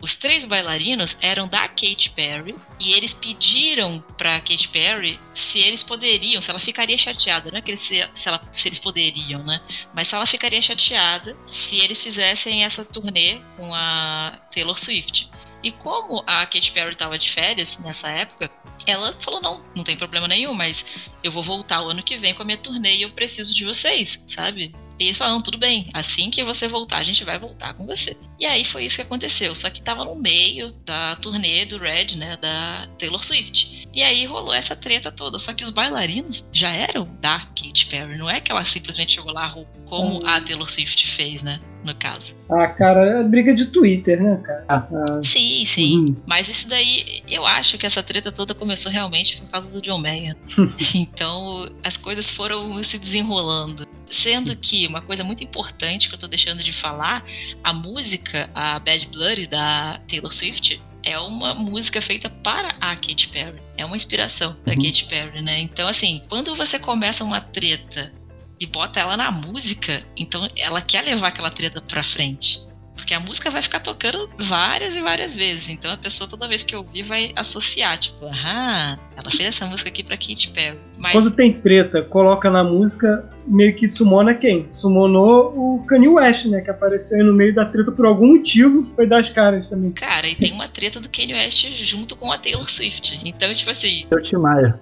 Os 0.03 0.15
três 0.15 0.45
bailarinos 0.45 1.15
eram 1.21 1.47
da 1.47 1.67
Katy 1.67 2.11
Perry 2.15 2.55
e 2.79 2.91
eles 2.93 3.13
pediram 3.13 4.03
pra 4.17 4.39
Katy 4.39 4.67
Perry 4.69 5.19
se 5.31 5.59
eles 5.59 5.83
poderiam, 5.83 6.41
se 6.41 6.49
ela 6.49 6.59
ficaria 6.59 6.97
chateada, 6.97 7.51
não 7.51 7.59
é 7.59 7.61
que 7.61 7.69
eles, 7.69 7.81
se, 7.81 8.09
se 8.11 8.27
ela- 8.27 8.41
se 8.51 8.67
eles 8.67 8.79
poderiam, 8.79 9.43
né? 9.43 9.61
Mas 9.93 10.07
se 10.07 10.15
ela 10.15 10.25
ficaria 10.25 10.59
chateada 10.59 11.37
se 11.45 11.77
eles 11.79 12.01
fizessem 12.01 12.63
essa 12.63 12.83
turnê 12.83 13.41
com 13.55 13.75
a 13.75 14.39
Taylor 14.51 14.79
Swift. 14.79 15.29
E 15.63 15.71
como 15.71 16.23
a 16.25 16.45
Katy 16.45 16.71
Perry 16.71 16.91
estava 16.91 17.17
de 17.17 17.29
férias 17.29 17.79
nessa 17.79 18.09
época, 18.09 18.49
ela 18.85 19.15
falou: 19.19 19.41
não, 19.41 19.63
não 19.75 19.83
tem 19.83 19.95
problema 19.95 20.27
nenhum, 20.27 20.53
mas 20.53 20.85
eu 21.23 21.31
vou 21.31 21.43
voltar 21.43 21.81
o 21.81 21.89
ano 21.89 22.03
que 22.03 22.17
vem 22.17 22.33
com 22.33 22.41
a 22.41 22.45
minha 22.45 22.57
turnê 22.57 22.95
e 22.95 23.01
eu 23.03 23.11
preciso 23.11 23.53
de 23.53 23.65
vocês, 23.65 24.23
sabe? 24.27 24.73
E 25.01 25.07
eles 25.07 25.17
falaram: 25.17 25.41
tudo 25.41 25.57
bem, 25.57 25.87
assim 25.93 26.29
que 26.29 26.43
você 26.43 26.67
voltar, 26.67 26.97
a 26.99 27.03
gente 27.03 27.23
vai 27.23 27.39
voltar 27.39 27.73
com 27.73 27.85
você. 27.85 28.15
E 28.39 28.45
aí 28.45 28.63
foi 28.63 28.85
isso 28.85 28.97
que 28.97 29.01
aconteceu, 29.01 29.55
só 29.55 29.69
que 29.69 29.81
tava 29.81 30.05
no 30.05 30.15
meio 30.15 30.71
da 30.85 31.15
turnê 31.15 31.65
do 31.65 31.77
Red, 31.77 32.15
né, 32.17 32.37
da 32.37 32.87
Taylor 32.97 33.23
Swift. 33.23 33.87
E 33.93 34.01
aí 34.01 34.25
rolou 34.25 34.53
essa 34.53 34.75
treta 34.75 35.11
toda, 35.11 35.37
só 35.37 35.53
que 35.53 35.63
os 35.63 35.69
bailarinos 35.69 36.47
já 36.51 36.69
eram 36.71 37.07
da 37.19 37.39
Katy 37.39 37.87
Perry, 37.87 38.17
não 38.17 38.29
é 38.29 38.39
que 38.39 38.51
ela 38.51 38.63
simplesmente 38.63 39.13
chegou 39.13 39.33
lá 39.33 39.53
como 39.85 40.25
a 40.25 40.39
Taylor 40.39 40.71
Swift 40.71 41.05
fez, 41.07 41.43
né, 41.43 41.59
no 41.83 41.93
caso. 41.95 42.33
Ah, 42.49 42.67
cara, 42.67 43.19
é 43.19 43.23
briga 43.23 43.53
de 43.53 43.65
Twitter, 43.65 44.21
né, 44.21 44.41
cara? 44.43 44.65
Ah. 44.69 44.87
Ah, 44.91 45.23
Sim, 45.23 45.65
sim. 45.65 45.97
uhum. 45.97 46.15
Mas 46.25 46.47
isso 46.47 46.69
daí, 46.69 47.21
eu 47.27 47.45
acho 47.45 47.77
que 47.77 47.85
essa 47.85 48.01
treta 48.01 48.31
toda 48.31 48.53
começou 48.53 48.91
realmente 48.91 49.41
por 49.41 49.49
causa 49.49 49.69
do 49.69 49.81
John 49.81 49.99
Mayer. 49.99 50.35
então, 50.95 51.69
as 51.83 51.97
coisas 51.97 52.29
foram 52.29 52.81
se 52.83 52.97
desenrolando. 52.97 53.87
Sendo 54.11 54.55
que 54.55 54.85
uma 54.87 55.01
coisa 55.01 55.23
muito 55.23 55.43
importante 55.43 56.09
que 56.09 56.15
eu 56.15 56.19
tô 56.19 56.27
deixando 56.27 56.63
de 56.63 56.73
falar, 56.73 57.23
a 57.63 57.71
música, 57.73 58.49
a 58.53 58.77
Bad 58.77 59.07
Blood 59.07 59.47
da 59.47 59.99
Taylor 60.07 60.31
Swift, 60.31 60.81
é 61.03 61.17
uma 61.17 61.53
música 61.55 62.01
feita 62.01 62.29
para 62.29 62.75
a 62.79 62.95
Katy 62.95 63.29
Perry. 63.29 63.61
É 63.77 63.85
uma 63.85 63.95
inspiração 63.95 64.55
da 64.65 64.73
Uhum. 64.73 64.77
Katy 64.83 65.05
Perry, 65.05 65.41
né? 65.41 65.59
Então, 65.59 65.87
assim, 65.87 66.21
quando 66.29 66.53
você 66.55 66.77
começa 66.77 67.23
uma 67.23 67.41
treta 67.41 68.13
e 68.59 68.65
bota 68.67 68.99
ela 68.99 69.17
na 69.17 69.31
música, 69.31 70.05
então 70.15 70.47
ela 70.55 70.81
quer 70.81 71.03
levar 71.03 71.29
aquela 71.29 71.49
treta 71.49 71.81
pra 71.81 72.03
frente. 72.03 72.59
Porque 72.95 73.15
a 73.15 73.19
música 73.19 73.49
vai 73.49 73.63
ficar 73.63 73.79
tocando 73.79 74.29
várias 74.37 74.95
e 74.95 75.01
várias 75.01 75.33
vezes. 75.33 75.69
Então 75.69 75.91
a 75.91 75.97
pessoa, 75.97 76.29
toda 76.29 76.47
vez 76.47 76.61
que 76.61 76.75
ouvir, 76.75 77.01
vai 77.01 77.31
associar. 77.35 77.97
Tipo, 77.97 78.27
ah, 78.27 78.99
ela 79.21 79.31
fez 79.31 79.49
essa 79.49 79.65
música 79.65 79.89
aqui 79.89 80.03
pra 80.03 80.17
Katy 80.17 80.51
Perry. 80.51 80.79
Mas, 80.97 81.13
Quando 81.13 81.31
tem 81.31 81.53
treta, 81.53 82.01
coloca 82.01 82.49
na 82.49 82.63
música, 82.63 83.23
meio 83.47 83.75
que 83.75 83.87
sumona 83.87 84.33
quem? 84.35 84.67
Sumonou 84.71 85.53
o 85.55 85.85
Kanye 85.85 86.07
West, 86.07 86.45
né? 86.45 86.61
Que 86.61 86.69
apareceu 86.69 87.17
aí 87.17 87.23
no 87.23 87.33
meio 87.33 87.53
da 87.53 87.65
treta 87.65 87.91
por 87.91 88.05
algum 88.05 88.37
motivo, 88.37 88.87
foi 88.95 89.07
das 89.07 89.29
caras 89.29 89.69
também. 89.69 89.91
cara, 89.91 90.27
e 90.27 90.35
tem 90.35 90.51
uma 90.51 90.67
treta 90.67 90.99
do 90.99 91.09
Kanye 91.09 91.33
West 91.33 91.67
junto 91.83 92.15
com 92.15 92.31
a 92.31 92.37
Taylor 92.37 92.69
Swift. 92.69 93.19
Então, 93.25 93.53
tipo 93.53 93.71
assim, 93.71 94.05
É 94.09 94.15
o 94.15 94.21
Tim 94.21 94.37
Maia. 94.37 94.79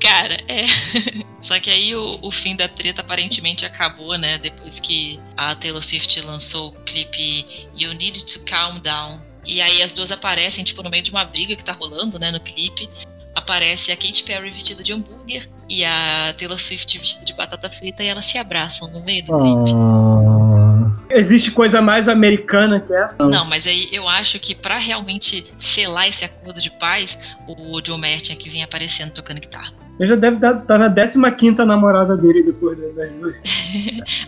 Cara, 0.00 0.36
é. 0.48 0.64
Só 1.40 1.58
que 1.60 1.70
aí 1.70 1.94
o, 1.94 2.18
o 2.22 2.30
fim 2.30 2.56
da 2.56 2.68
treta 2.68 3.02
aparentemente 3.02 3.66
acabou, 3.66 4.16
né? 4.16 4.38
Depois 4.38 4.80
que 4.80 5.20
a 5.36 5.54
Taylor 5.54 5.84
Swift 5.84 6.20
lançou 6.22 6.68
o 6.68 6.72
clipe 6.84 7.46
You 7.76 7.92
Need 7.94 8.24
to 8.24 8.44
Calm 8.44 8.78
Down. 8.80 9.20
E 9.46 9.60
aí 9.60 9.82
as 9.82 9.92
duas 9.92 10.10
aparecem, 10.10 10.64
tipo, 10.64 10.82
no 10.82 10.88
meio 10.88 11.02
de 11.02 11.10
uma 11.10 11.24
briga 11.24 11.54
que 11.54 11.62
tá 11.62 11.72
rolando, 11.72 12.18
né, 12.18 12.30
no 12.30 12.40
clipe. 12.40 12.88
Aparece 13.34 13.90
a 13.92 13.96
Katy 13.96 14.22
Perry 14.22 14.50
vestida 14.50 14.82
de 14.82 14.92
hambúrguer 14.92 15.48
e 15.68 15.84
a 15.84 16.32
Taylor 16.38 16.58
Swift 16.60 16.98
vestida 16.98 17.24
de 17.24 17.34
batata 17.34 17.68
frita 17.68 18.02
e 18.02 18.06
elas 18.06 18.24
se 18.26 18.38
abraçam 18.38 18.88
no 18.90 19.00
meio 19.02 19.24
do 19.24 19.38
clipe. 19.38 19.72
Ah, 19.76 20.90
Existe 21.10 21.50
coisa 21.50 21.80
mais 21.82 22.08
americana 22.08 22.80
que 22.80 22.92
essa? 22.92 23.26
Não, 23.26 23.44
mas 23.44 23.66
aí 23.66 23.88
eu 23.92 24.08
acho 24.08 24.38
que 24.38 24.54
pra 24.54 24.78
realmente 24.78 25.44
selar 25.58 26.08
esse 26.08 26.24
acordo 26.24 26.60
de 26.60 26.70
paz, 26.70 27.36
o 27.46 27.80
John 27.80 27.98
Mayer 27.98 28.20
tinha 28.20 28.36
que 28.36 28.48
vir 28.48 28.62
aparecendo 28.62 29.10
tocando 29.12 29.40
guitarra. 29.40 29.72
Ele 29.98 30.08
já 30.08 30.16
deve 30.16 30.36
estar 30.36 30.78
na 30.78 31.30
15 31.30 31.64
namorada 31.64 32.16
dele 32.16 32.42
depois 32.42 32.76
das 32.96 33.10
duas. 33.14 33.34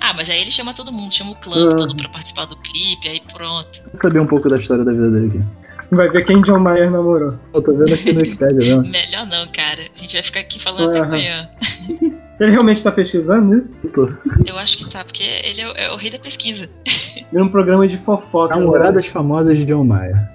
Ah, 0.01 0.13
mas 0.15 0.31
aí 0.31 0.41
ele 0.41 0.51
chama 0.51 0.73
todo 0.75 0.93
mundo, 0.93 1.13
chama 1.13 1.33
o 1.33 1.37
clã 1.37 1.71
Ah. 1.73 1.77
todo 1.77 1.97
pra 1.97 2.09
participar 2.09 2.45
do 2.45 2.57
clipe, 2.57 3.09
aí 3.09 3.21
pronto. 3.33 3.83
vou 3.83 3.91
saber 3.95 4.21
um 4.21 4.27
pouco 4.27 4.49
da 4.49 4.59
história 4.59 4.85
da 4.85 4.93
vida 4.93 5.11
dele 5.11 5.27
aqui. 5.29 5.66
Vai 5.91 6.09
ver 6.11 6.25
quem 6.25 6.43
John 6.43 6.59
Mayer 6.59 6.91
namorou. 6.91 7.35
Eu 7.55 7.63
tô 7.63 7.73
vendo 7.77 7.93
aqui 7.95 8.13
no 8.13 8.21
Wikipedia 8.21 8.57
mesmo. 8.77 8.83
Melhor 8.91 9.27
não, 9.27 9.47
cara. 9.49 9.83
A 9.95 9.99
gente 9.99 10.15
vai 10.15 10.23
ficar 10.23 10.41
aqui 10.41 10.61
falando 10.61 10.89
até 10.89 10.99
Aham. 10.99 11.07
amanhã. 11.09 11.51
Ele 12.39 12.51
realmente 12.51 12.83
tá 12.83 12.93
pesquisando 12.93 13.57
isso? 13.59 13.75
Tô. 13.95 14.11
Eu 14.47 14.59
acho 14.59 14.77
que 14.77 14.91
tá, 14.91 15.03
porque 15.03 15.23
ele 15.23 15.63
é 15.63 15.69
o, 15.69 15.73
é 15.73 15.91
o 15.91 15.97
rei 15.97 16.11
da 16.11 16.19
pesquisa. 16.19 16.69
Vira 17.33 17.43
um 17.43 17.49
programa 17.49 17.89
de 17.89 17.97
fofoca. 17.97 18.55
Namoradas 18.55 19.07
famosas 19.07 19.57
de 19.57 19.65
John 19.65 19.85
Maia. 19.85 20.31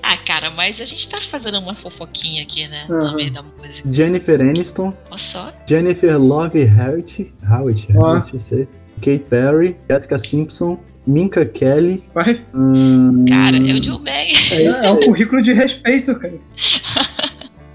Ah, 0.00 0.16
cara, 0.16 0.50
mas 0.50 0.80
a 0.80 0.84
gente 0.84 1.08
tá 1.08 1.20
fazendo 1.20 1.58
uma 1.58 1.74
fofoquinha 1.74 2.42
aqui, 2.42 2.68
né? 2.68 2.86
Aham. 2.88 3.10
No 3.10 3.16
meio 3.16 3.32
da 3.32 3.42
música. 3.42 3.92
Jennifer 3.92 4.40
Aniston, 4.40 4.94
Olha 5.10 5.18
só. 5.18 5.52
Jennifer 5.68 6.16
Love 6.20 6.60
Hewitt, 6.60 7.34
Hewitt. 7.42 7.88
Hewitt, 7.90 8.34
eu 8.34 8.40
sei. 8.40 8.68
Kate 8.98 9.24
Perry, 9.28 9.76
Jessica 9.88 10.18
Simpson, 10.18 10.78
Minka 11.06 11.44
Kelly. 11.44 12.02
Vai. 12.14 12.40
hum, 12.54 13.24
Cara, 13.28 13.56
é 13.56 13.74
o 13.74 13.80
John 13.80 13.98
Mayer. 14.00 14.36
É, 14.52 14.86
é 14.86 14.90
um 14.90 15.00
currículo 15.04 15.42
de 15.42 15.52
respeito, 15.52 16.14
cara. 16.18 16.34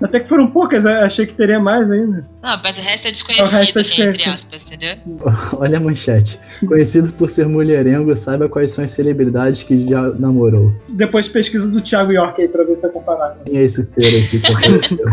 Até 0.02 0.20
que 0.20 0.28
foram 0.28 0.48
poucas, 0.52 0.84
eu 0.84 0.92
achei 0.92 1.26
que 1.26 1.34
teria 1.34 1.58
mais 1.60 1.90
ainda. 1.90 2.28
Não, 2.44 2.60
mas 2.62 2.78
o 2.78 2.82
resto 2.82 3.06
é 3.06 3.10
O 3.10 3.12
desconhecido, 3.14 3.48
resto 3.50 3.78
é 3.78 3.82
assim, 3.82 3.94
entre 4.02 4.12
desconhecido. 4.12 4.34
aspas, 4.36 4.66
entendeu? 4.66 4.98
Olha 5.58 5.78
a 5.78 5.80
manchete. 5.80 6.40
Conhecido 6.68 7.12
por 7.14 7.30
ser 7.30 7.48
mulherengo, 7.48 8.14
saiba 8.16 8.50
quais 8.50 8.72
são 8.72 8.84
as 8.84 8.92
celebridades 8.92 9.64
que 9.64 9.88
já 9.88 10.02
namorou. 10.12 10.74
Depois 10.90 11.28
pesquisa 11.30 11.72
do 11.72 11.80
Thiago 11.82 12.12
York 12.12 12.42
aí 12.42 12.48
pra 12.50 12.64
ver 12.66 12.76
se 12.76 12.86
é. 12.86 13.38
Quem 13.46 13.58
é 13.58 13.64
esse 13.64 13.88
ser 13.98 14.26
aqui 14.26 14.40
que 14.40 14.52
apareceu? 14.52 15.06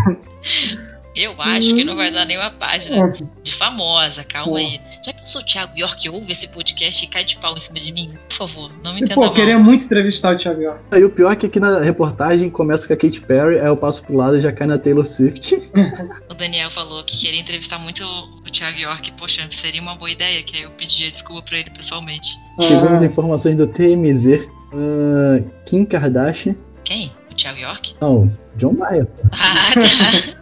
Eu 1.14 1.34
acho 1.38 1.74
que 1.74 1.84
não 1.84 1.94
vai 1.94 2.10
dar 2.10 2.24
nenhuma 2.24 2.50
página 2.50 2.96
É. 3.08 3.12
de 3.42 3.52
famosa, 3.52 4.24
calma 4.24 4.52
Pô. 4.52 4.56
aí. 4.56 4.80
Já 5.04 5.12
pensou 5.12 5.42
o 5.42 5.44
Thiago 5.44 5.78
York 5.78 6.08
ouve 6.08 6.32
esse 6.32 6.48
podcast 6.48 7.04
e 7.04 7.08
cai 7.08 7.24
de 7.24 7.36
pau 7.36 7.54
em 7.54 7.60
cima 7.60 7.78
de 7.78 7.92
mim? 7.92 8.14
Por 8.28 8.34
favor, 8.34 8.70
não 8.82 8.92
me 8.94 9.00
entenda 9.00 9.14
pô, 9.16 9.20
mal. 9.20 9.30
eu 9.30 9.34
queria 9.34 9.58
muito 9.58 9.84
entrevistar 9.84 10.34
o 10.34 10.38
Thiago 10.38 10.62
York. 10.62 10.80
E 10.92 11.04
o 11.04 11.10
pior 11.10 11.32
é 11.32 11.36
que 11.36 11.46
aqui 11.46 11.60
na 11.60 11.80
reportagem 11.80 12.48
começa 12.48 12.86
com 12.86 12.94
a 12.94 12.96
Katy 12.96 13.20
Perry, 13.20 13.58
aí 13.60 13.66
eu 13.66 13.76
passo 13.76 14.02
pro 14.04 14.16
lado 14.16 14.38
e 14.38 14.40
já 14.40 14.52
cai 14.52 14.66
na 14.66 14.78
Taylor 14.78 15.06
Swift. 15.06 15.54
O 16.30 16.34
Daniel 16.34 16.70
falou 16.70 17.04
que 17.04 17.16
queria 17.18 17.38
entrevistar 17.40 17.78
muito 17.78 18.02
o 18.04 18.50
Thiago 18.50 18.78
York. 18.78 19.12
Poxa, 19.12 19.46
seria 19.50 19.82
uma 19.82 19.94
boa 19.94 20.10
ideia, 20.10 20.42
que 20.42 20.56
aí 20.56 20.62
eu 20.62 20.70
pedia 20.70 21.10
desculpa 21.10 21.42
pra 21.42 21.58
ele 21.58 21.70
pessoalmente. 21.70 22.28
Segundo 22.58 22.88
as 22.88 23.02
Ah. 23.02 23.06
informações 23.06 23.56
do 23.56 23.66
TMZ, 23.66 24.48
ah, 24.72 25.42
Kim 25.66 25.84
Kardashian. 25.84 26.54
Quem? 26.84 27.12
O 27.30 27.34
Thiago 27.34 27.58
York? 27.58 27.94
Não, 28.00 28.32
John 28.56 28.72
Mayer. 28.72 29.06
Ah, 29.32 29.74
tá. 29.74 30.41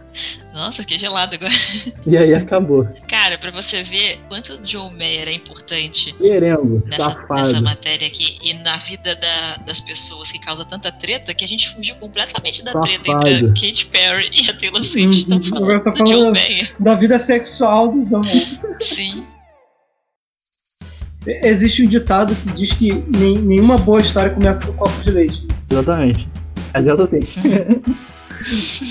Nossa, 0.53 0.83
que 0.83 0.97
gelado 0.97 1.35
agora. 1.35 1.53
E 2.05 2.17
aí 2.17 2.33
acabou. 2.33 2.87
Cara, 3.07 3.37
pra 3.37 3.51
você 3.51 3.83
ver 3.83 4.19
quanto 4.27 4.53
o 4.53 4.57
John 4.57 4.89
Mayer 4.91 5.27
é 5.27 5.33
importante 5.33 6.13
Merengo, 6.19 6.81
nessa, 6.85 7.03
safado. 7.11 7.41
nessa 7.47 7.61
matéria 7.61 8.07
aqui 8.07 8.37
e 8.43 8.53
na 8.55 8.75
vida 8.77 9.15
da- 9.15 9.57
das 9.65 9.79
pessoas 9.79 10.31
que 10.31 10.39
causa 10.39 10.65
tanta 10.65 10.91
treta 10.91 11.33
que 11.33 11.45
a 11.45 11.47
gente 11.47 11.69
fugiu 11.73 11.95
completamente 11.95 12.63
da 12.65 12.73
treta 12.79 13.05
Safado. 13.05 13.27
entre 13.29 13.45
a 13.45 13.49
Katy 13.49 13.85
Perry 13.87 14.29
e 14.33 14.49
a 14.49 14.53
Taylor 14.57 14.83
Swift. 14.83 15.19
Estão 15.21 15.37
Uhum. 15.37 15.43
falando 15.43 15.63
Agora 15.63 15.79
tá 15.83 15.91
do 15.91 15.97
John 16.03 16.05
falando- 16.11 16.33
Mayer. 16.33 16.75
Da 16.79 16.95
vida 16.95 17.19
sexual 17.19 17.87
do 17.91 18.05
John 18.05 18.19
Mayer. 18.21 18.59
Sim. 18.81 19.23
Existe 21.25 21.83
um 21.83 21.87
ditado 21.87 22.35
que 22.35 22.51
diz 22.53 22.73
que 22.73 22.91
nem- 23.15 23.37
nenhuma 23.37 23.77
boa 23.77 24.01
história 24.01 24.31
começa 24.31 24.65
com 24.65 24.73
copo 24.73 25.03
de 25.03 25.11
leite. 25.11 25.47
Exatamente. 25.69 26.27
Mas 26.73 26.87
essa 26.87 27.05
sim. 27.07 27.19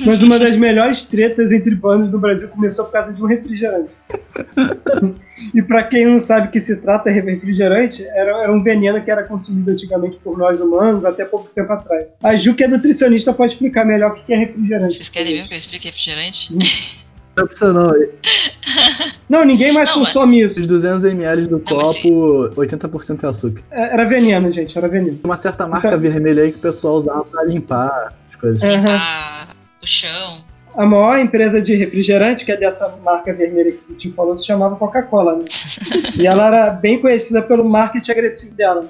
Mas 0.06 0.22
uma 0.22 0.38
das 0.38 0.56
melhores 0.56 1.02
tretas 1.02 1.52
entre 1.52 1.74
bandas 1.74 2.10
do 2.10 2.18
Brasil 2.18 2.48
começou 2.48 2.84
por 2.86 2.92
causa 2.92 3.12
de 3.12 3.22
um 3.22 3.26
refrigerante. 3.26 3.90
E 5.54 5.62
pra 5.62 5.82
quem 5.82 6.04
não 6.04 6.20
sabe 6.20 6.48
que 6.48 6.60
se 6.60 6.76
trata 6.82 7.10
de 7.10 7.18
refrigerante, 7.18 8.04
era, 8.04 8.42
era 8.42 8.52
um 8.52 8.62
veneno 8.62 9.02
que 9.02 9.10
era 9.10 9.24
consumido 9.24 9.70
antigamente 9.70 10.18
por 10.22 10.36
nós 10.36 10.60
humanos 10.60 11.04
até 11.04 11.24
pouco 11.24 11.48
tempo 11.54 11.72
atrás. 11.72 12.06
A 12.22 12.36
Ju, 12.36 12.54
que 12.54 12.64
é 12.64 12.68
nutricionista, 12.68 13.32
pode 13.32 13.54
explicar 13.54 13.84
melhor 13.86 14.10
o 14.10 14.14
que 14.14 14.32
é 14.32 14.36
refrigerante. 14.36 14.96
Vocês 14.96 15.08
querem 15.08 15.32
mesmo 15.32 15.48
que 15.48 15.54
eu 15.54 15.58
explique 15.58 15.86
refrigerante? 15.86 16.54
Não 17.36 17.46
precisa 17.46 17.72
não. 17.72 17.92
Não, 19.28 19.44
ninguém 19.44 19.72
mais 19.72 19.88
Não, 19.88 20.00
consome 20.00 20.40
isso. 20.40 20.60
Esses 20.60 20.66
200ml 20.66 21.46
do 21.46 21.62
mas 21.64 21.68
copo, 21.68 22.50
80% 22.56 23.22
é 23.22 23.26
açúcar. 23.28 23.62
É, 23.70 23.92
Era 23.94 24.04
veneno, 24.04 24.50
gente, 24.52 24.76
era 24.76 24.88
veneno. 24.88 25.18
Uma 25.22 25.36
certa 25.36 25.66
marca 25.66 25.88
Então- 25.88 26.00
vermelha 26.00 26.42
aí 26.42 26.50
que 26.50 26.58
o 26.58 26.60
pessoal 26.60 26.96
usava 26.96 27.22
pra 27.24 27.44
limpar 27.44 28.12
coisas. 28.40 28.62
É. 28.62 28.76
Limpar 28.76 29.48
o 29.82 29.86
chão. 29.86 30.38
A 30.76 30.86
maior 30.86 31.18
empresa 31.18 31.60
de 31.60 31.74
refrigerante, 31.74 32.44
que 32.44 32.52
é 32.52 32.56
dessa 32.56 32.88
marca 33.04 33.32
vermelha 33.32 33.72
que 33.72 33.92
o 33.92 33.96
Tim 33.96 34.12
falou, 34.12 34.36
se 34.36 34.46
chamava 34.46 34.76
Coca-Cola, 34.76 35.36
né? 35.36 35.44
e 36.16 36.26
ela 36.26 36.46
era 36.46 36.70
bem 36.70 37.00
conhecida 37.00 37.42
pelo 37.42 37.68
marketing 37.68 38.12
agressivo 38.12 38.54
dela. 38.54 38.88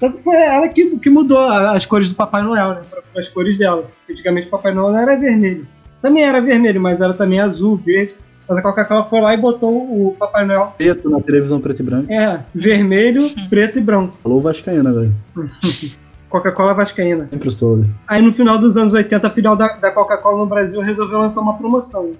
Tanto 0.00 0.16
que 0.18 0.24
foi 0.24 0.36
ela 0.36 0.66
que, 0.68 0.98
que 0.98 1.08
mudou 1.10 1.38
a- 1.38 1.76
as 1.76 1.86
cores 1.86 2.08
do 2.08 2.14
Papai 2.16 2.42
Noel, 2.42 2.70
né? 2.70 2.80
Para 2.90 3.20
as 3.20 3.28
cores 3.28 3.56
dela. 3.56 3.88
Antigamente 4.10 4.48
o 4.48 4.50
Papai 4.50 4.74
Noel 4.74 4.92
não 4.92 4.98
era 5.00 5.16
vermelho. 5.18 5.68
Também 6.02 6.24
era 6.24 6.40
vermelho, 6.40 6.80
mas 6.80 7.00
era 7.00 7.14
também 7.14 7.38
azul, 7.38 7.76
verde. 7.76 8.14
Mas 8.48 8.58
a 8.58 8.62
Coca-Cola 8.62 9.04
foi 9.04 9.20
lá 9.20 9.32
e 9.32 9.36
botou 9.36 9.70
o 9.70 10.16
Papai 10.18 10.44
Noel. 10.44 10.74
Preto 10.76 11.08
na 11.08 11.20
televisão 11.20 11.60
preto 11.60 11.80
e 11.80 11.82
branco. 11.84 12.12
É, 12.12 12.40
vermelho, 12.52 13.22
preto 13.48 13.78
e 13.78 13.82
branco. 13.82 14.18
Falou 14.22 14.40
Vascaína, 14.40 14.92
velho. 14.92 15.14
Coca-Cola 16.30 16.72
Vascaína. 16.72 17.28
Sempre 17.30 17.50
soube. 17.50 17.90
Aí 18.08 18.22
no 18.22 18.32
final 18.32 18.56
dos 18.56 18.76
anos 18.78 18.94
80, 18.94 19.26
a 19.26 19.30
filial 19.30 19.56
da, 19.56 19.68
da 19.74 19.90
Coca-Cola 19.90 20.38
no 20.38 20.46
Brasil 20.46 20.80
resolveu 20.80 21.18
lançar 21.18 21.40
uma 21.42 21.58
promoção. 21.58 22.12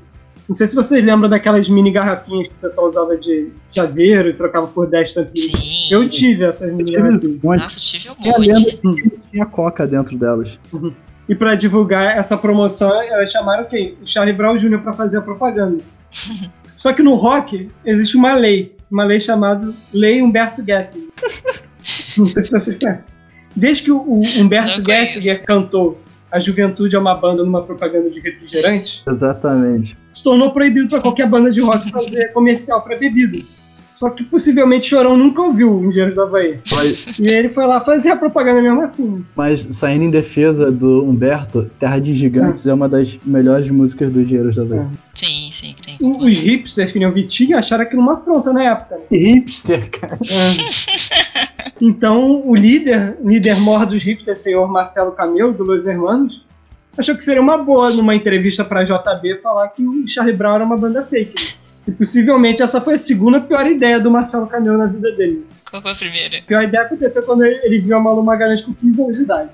Não 0.49 0.55
sei 0.55 0.67
se 0.67 0.75
vocês 0.75 1.03
lembram 1.05 1.31
daquelas 1.31 1.69
mini 1.69 1.93
garrafinhas 1.93 2.49
que 2.49 2.55
o 2.55 2.57
pessoal 2.61 2.89
usava 2.89 3.17
de 3.17 3.51
chaveiro 3.71 4.29
e 4.31 4.33
trocava 4.35 4.67
por 4.67 4.89
10 4.89 5.13
tampinhas. 5.13 5.53
Sim. 5.53 5.95
Eu 5.95 6.09
tive 6.09 6.45
essas 6.45 6.73
mini 6.75 6.93
garrafinhas. 6.93 7.25
Um 7.25 7.39
monte. 7.41 7.61
Nossa, 7.61 7.79
tive 7.79 8.11
um 8.11 8.15
Eu 8.25 8.33
monte. 8.33 8.47
lembro 8.49 8.97
que 8.97 9.21
tinha 9.31 9.47
coca 9.47 9.87
dentro 9.87 10.19
delas. 10.19 10.59
E 11.29 11.35
pra 11.37 11.55
divulgar 11.55 12.19
essa 12.19 12.37
promoção, 12.37 12.91
elas 13.01 13.31
chamaram 13.31 13.65
quem? 13.67 13.97
O 14.03 14.07
Charlie 14.07 14.35
Brown 14.37 14.57
Jr. 14.57 14.81
pra 14.81 14.93
fazer 14.93 15.19
a 15.19 15.23
propaganda. 15.23 15.79
Só 16.75 16.93
que 16.93 17.03
no 17.03 17.15
rock 17.15 17.71
existe 17.85 18.17
uma 18.17 18.35
lei, 18.35 18.75
uma 18.91 19.05
lei 19.05 19.21
chamada 19.21 19.73
Lei 19.95 20.21
Humberto 20.21 20.65
Gessinger. 20.67 21.11
Não 22.19 22.27
sei 22.27 22.43
se 22.43 22.51
vocês 22.51 22.77
conhecem. 22.77 23.05
Desde 23.55 23.83
que 23.85 23.91
o 23.93 23.99
o 24.01 24.23
Humberto. 24.39 24.83
Gessinger 24.85 25.45
cantou 25.45 26.01
A 26.31 26.39
Juventude 26.39 26.95
é 26.95 26.99
uma 26.99 27.15
banda 27.15 27.43
numa 27.45 27.63
propaganda 27.63 28.09
de 28.09 28.21
refrigerante, 28.21 29.03
Exatamente. 29.09 29.97
se 30.13 30.23
tornou 30.23 30.53
proibido 30.53 30.89
para 30.89 31.01
qualquer 31.01 31.27
banda 31.29 31.51
de 31.51 31.61
rock 31.61 31.91
fazer 31.91 32.33
comercial 32.33 32.81
para 32.83 32.97
bebida. 32.97 33.39
Só 33.93 34.09
que 34.09 34.23
possivelmente 34.23 34.87
Chorão 34.87 35.17
nunca 35.17 35.43
ouviu 35.43 35.71
o 35.75 35.85
Engenheiros 35.87 36.15
do 36.15 36.23
Havaí. 36.23 36.59
Mas, 36.71 37.19
E 37.19 37.27
ele 37.27 37.49
foi 37.49 37.67
lá 37.67 37.81
fazer 37.81 38.11
a 38.11 38.17
propaganda 38.17 38.63
mesmo 38.63 38.81
assim. 38.81 39.25
mas 39.35 39.67
saindo 39.73 40.05
em 40.05 40.11
defesa 40.11 40.71
do 40.71 41.05
Humberto, 41.05 41.69
Terra 41.79 41.99
de 41.99 42.15
Gigantes 42.15 42.65
é 42.69 42.73
uma 42.73 42.89
das 42.89 43.19
melhores 43.27 43.69
músicas 43.69 44.11
do 44.13 44.21
Engenheiros 44.23 44.55
da 44.55 44.63
Havaí. 44.63 44.87
Sim, 45.13 45.51
sim, 45.53 45.75
tem. 45.85 45.97
Os 46.01 46.37
hipsters 46.39 46.93
que 46.93 46.99
nem 47.01 47.09
o 47.09 47.13
Vitinho 47.13 47.59
acharam 47.59 47.83
aquilo 47.83 48.01
uma 48.01 48.15
afronta 48.15 48.53
na 48.53 48.63
época. 48.63 48.97
né? 48.97 49.03
Hipster, 49.19 49.91
cara. 49.91 50.17
Então, 51.81 52.47
o 52.47 52.55
líder, 52.55 53.17
líder 53.25 53.59
mor 53.59 53.87
dos 53.87 54.03
hipsters, 54.03 54.41
senhor 54.41 54.69
Marcelo 54.69 55.13
Camelo, 55.13 55.53
do 55.53 55.65
Los 55.65 55.87
Hermanos, 55.87 56.45
achou 56.97 57.17
que 57.17 57.25
seria 57.25 57.41
uma 57.41 57.57
boa, 57.57 57.91
numa 57.91 58.15
entrevista 58.15 58.65
pra 58.65 58.85
JB, 58.85 59.41
falar 59.43 59.69
que 59.69 59.83
o 59.83 60.07
Charlie 60.07 60.37
Brown 60.37 60.57
era 60.57 60.65
uma 60.65 60.77
banda 60.77 61.05
fake. 61.05 61.55
E 61.89 61.91
possivelmente 61.93 62.63
essa 62.63 62.81
foi 62.81 62.95
a 62.95 62.99
segunda 62.99 63.41
pior 63.41 63.67
ideia 63.67 63.99
do 63.99 64.11
Marcelo 64.11 64.47
Camelo 64.47 64.77
na 64.77 64.87
vida 64.87 65.11
dele. 65.13 65.47
Qual 65.71 65.81
foi 65.81 65.93
a 65.93 65.95
primeira? 65.95 66.39
A 66.39 66.43
pior 66.43 66.63
ideia 66.63 66.85
aconteceu 66.85 67.23
quando 67.23 67.45
ele, 67.45 67.59
ele 67.63 67.79
viu 67.79 67.97
a 67.97 68.01
Malu 68.01 68.23
Magalhães 68.23 68.61
com 68.61 68.75
15 68.75 69.03
anos 69.03 69.17
de 69.17 69.23
idade. 69.23 69.51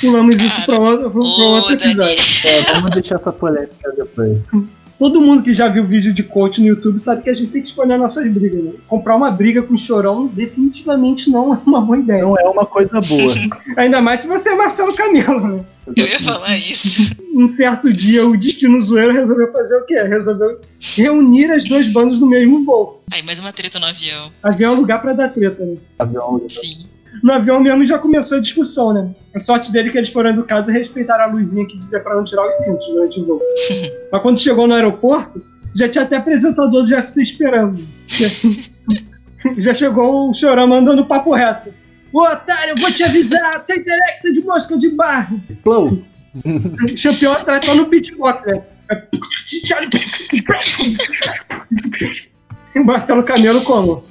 Pulamos 0.00 0.40
isso 0.40 0.64
pra 0.64 0.78
outro, 0.78 1.10
pra 1.10 1.20
outro 1.20 1.72
episódio. 1.72 2.16
É, 2.46 2.74
vamos 2.74 2.90
deixar 2.90 3.16
essa 3.16 3.32
polêmica 3.32 3.92
depois. 3.96 4.38
Todo 4.98 5.20
mundo 5.20 5.42
que 5.42 5.52
já 5.52 5.68
viu 5.68 5.84
vídeo 5.84 6.12
de 6.12 6.22
coach 6.22 6.60
no 6.60 6.68
YouTube 6.68 7.00
sabe 7.00 7.22
que 7.22 7.30
a 7.30 7.34
gente 7.34 7.50
tem 7.50 7.60
que 7.60 7.68
escolher 7.68 7.98
nossas 7.98 8.30
brigas, 8.32 8.62
né? 8.62 8.72
Comprar 8.86 9.16
uma 9.16 9.30
briga 9.30 9.62
com 9.62 9.76
chorão 9.76 10.26
definitivamente 10.26 11.30
não 11.30 11.54
é 11.54 11.58
uma 11.66 11.80
boa 11.80 11.98
ideia. 11.98 12.22
Não 12.22 12.38
é 12.38 12.44
uma 12.44 12.64
coisa 12.64 13.00
boa. 13.00 13.34
Ainda 13.76 14.00
mais 14.00 14.20
se 14.20 14.28
você 14.28 14.50
é 14.50 14.54
Marcelo 14.54 14.94
Camelo, 14.94 15.56
né? 15.56 15.64
Eu 15.96 16.06
ia 16.06 16.20
falar 16.20 16.56
isso. 16.56 17.12
Um 17.34 17.46
certo 17.46 17.92
dia 17.92 18.26
o 18.26 18.36
Destino 18.36 18.80
Zoeiro 18.80 19.12
resolveu 19.12 19.52
fazer 19.52 19.76
o 19.76 19.84
quê? 19.84 20.00
Resolveu 20.02 20.60
reunir 20.96 21.50
as 21.50 21.64
duas 21.64 21.86
bandas 21.88 22.20
no 22.20 22.26
mesmo 22.26 22.64
voo. 22.64 23.02
Aí, 23.10 23.22
mais 23.22 23.38
uma 23.38 23.52
treta 23.52 23.78
no 23.78 23.86
avião. 23.86 24.30
Avião 24.42 24.72
é 24.72 24.76
um 24.76 24.80
lugar 24.80 25.02
pra 25.02 25.12
dar 25.12 25.28
treta, 25.28 25.64
né? 25.64 25.76
Avião. 25.98 26.40
Sim. 26.48 26.86
No 27.22 27.32
avião 27.32 27.60
mesmo 27.60 27.84
já 27.84 27.98
começou 27.98 28.38
a 28.38 28.40
discussão, 28.40 28.92
né? 28.92 29.14
A 29.34 29.38
sorte 29.38 29.72
dele 29.72 29.88
é 29.88 29.92
que 29.92 29.98
eles 29.98 30.10
foram 30.10 30.30
educados 30.30 30.68
e 30.68 30.72
respeitaram 30.72 31.24
a 31.24 31.26
luzinha 31.26 31.66
que 31.66 31.78
dizia 31.78 32.00
pra 32.00 32.14
não 32.14 32.24
tirar 32.24 32.46
os 32.46 32.54
cintos 32.56 32.86
durante 32.86 33.20
o 33.20 33.26
voo. 33.26 33.40
Mas 34.10 34.22
quando 34.22 34.40
chegou 34.40 34.66
no 34.66 34.74
aeroporto, 34.74 35.44
já 35.74 35.88
tinha 35.88 36.04
até 36.04 36.16
apresentador 36.16 36.84
do 36.84 36.90
UFC 36.90 37.22
esperando. 37.22 37.86
Já 39.58 39.74
chegou 39.74 40.30
o 40.30 40.34
chorão 40.34 40.66
mandando 40.66 41.04
papo 41.06 41.34
reto. 41.34 41.72
Ô 42.12 42.22
otário, 42.22 42.70
eu 42.70 42.76
vou 42.76 42.90
te 42.92 43.02
avisar, 43.02 43.64
tem 43.66 43.80
intelecta 43.80 44.32
de 44.32 44.40
mosca 44.40 44.78
de 44.78 44.88
barro. 44.90 45.40
Flow. 45.62 46.02
Campeão 47.02 47.32
atrás 47.32 47.64
só 47.64 47.74
no 47.74 47.86
beatbox, 47.86 48.44
né? 48.46 48.62
Marcelo 52.84 53.22
Camelo 53.22 53.62
como? 53.62 54.04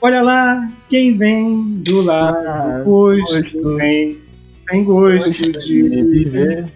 Olha 0.00 0.22
lá, 0.22 0.70
quem 0.88 1.16
vem 1.16 1.80
do 1.84 2.00
lado 2.02 2.36
Ah, 2.46 2.82
oposto 2.82 3.42
gosto. 3.60 3.76
vem 3.76 4.18
sem 4.54 4.84
gosto 4.84 5.52
de 5.52 5.82
viver. 5.88 6.68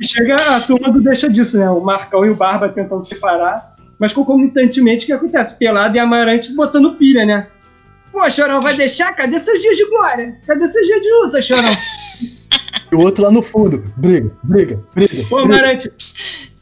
E 0.00 0.06
chega 0.06 0.56
a 0.56 0.60
turma 0.60 0.90
do 0.90 1.00
deixa 1.00 1.28
disso, 1.28 1.58
né? 1.58 1.68
O 1.70 1.80
Marcão 1.80 2.24
e 2.24 2.30
o 2.30 2.34
Barba 2.34 2.68
tentando 2.68 3.02
separar. 3.06 3.76
Mas 3.98 4.12
concomitantemente, 4.12 5.04
o 5.04 5.06
que 5.06 5.12
acontece? 5.12 5.56
Pelado 5.58 5.96
e 5.96 6.00
Amarante 6.00 6.52
botando 6.54 6.94
pilha, 6.96 7.24
né? 7.26 7.48
Pô, 8.12 8.28
Chorão, 8.30 8.62
vai 8.62 8.74
deixar? 8.76 9.12
Cadê 9.12 9.38
seus 9.38 9.60
dias 9.60 9.76
de 9.76 9.84
glória? 9.88 10.36
Cadê 10.46 10.66
seus 10.66 10.86
dias 10.86 11.00
de 11.00 11.12
luta, 11.12 11.42
Chorão? 11.42 11.70
E 12.90 12.94
o 12.94 13.00
outro 13.00 13.24
lá 13.24 13.30
no 13.30 13.42
fundo. 13.42 13.84
Briga, 13.96 14.30
briga, 14.42 14.80
briga. 14.94 15.24
Pô. 15.28 15.38
Amarante, 15.38 15.92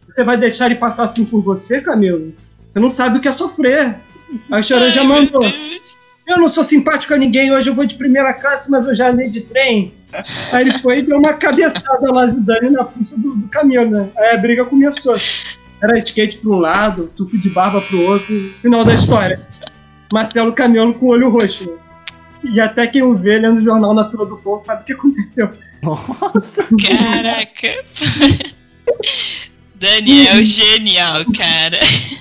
você 0.09 0.25
vai 0.25 0.37
deixar 0.37 0.67
ele 0.67 0.75
passar 0.77 1.05
assim 1.05 1.25
por 1.25 1.43
você, 1.43 1.81
Camilo? 1.81 2.33
Você 2.67 2.81
não 2.81 2.89
sabe 2.89 3.19
o 3.19 3.21
que 3.21 3.29
é 3.29 3.33
sofrer. 3.33 3.97
Aí 4.51 4.61
o 4.61 4.63
Chorão 4.63 4.91
já 4.91 5.05
mandou. 5.05 5.43
Eu 6.27 6.39
não 6.39 6.49
sou 6.49 6.65
simpático 6.65 7.15
a 7.15 7.17
ninguém, 7.17 7.53
hoje 7.53 7.71
eu 7.71 7.75
vou 7.75 7.87
de 7.87 7.95
primeira 7.95 8.33
classe, 8.35 8.69
mas 8.69 8.85
eu 8.85 8.95
já 8.95 9.11
andei 9.11 9.31
de 9.31 9.43
trem. 9.43 9.95
Aí 10.53 10.69
ele 10.69 10.79
foi 10.81 10.99
e 10.99 11.03
deu 11.03 11.19
uma 11.19 11.35
cabeçada 11.35 12.13
lá 12.13 12.27
Zidane 12.27 12.71
na 12.71 12.85
fuça 12.85 13.21
do, 13.21 13.35
do 13.35 13.49
caminhão, 13.49 13.89
né? 13.89 14.09
Aí 14.17 14.35
a 14.35 14.37
briga 14.37 14.65
começou. 14.65 15.15
Era 15.81 15.97
skate 15.99 16.39
pra 16.39 16.51
um 16.51 16.59
lado, 16.59 17.13
tufo 17.15 17.39
de 17.39 17.51
barba 17.51 17.81
pro 17.81 18.01
outro, 18.11 18.35
final 18.61 18.85
da 18.85 18.95
história. 18.95 19.47
Marcelo 20.13 20.53
Caminhão 20.53 20.93
com 20.93 21.07
o 21.07 21.09
olho 21.11 21.29
roxo. 21.29 21.71
né? 21.71 21.77
E 22.45 22.61
até 22.61 22.87
quem 22.87 23.03
o 23.03 23.15
vê 23.17 23.39
lendo 23.39 23.59
o 23.59 23.63
jornal 23.63 23.93
na 23.95 24.11
fila 24.11 24.25
do 24.27 24.37
pão 24.39 24.59
sabe 24.59 24.83
o 24.83 24.85
que 24.85 24.93
aconteceu. 24.93 25.51
Nossa. 25.83 26.65
Caraca. 26.65 27.85
Daniel, 29.79 30.43
genial, 30.43 31.25
cara. 31.37 31.79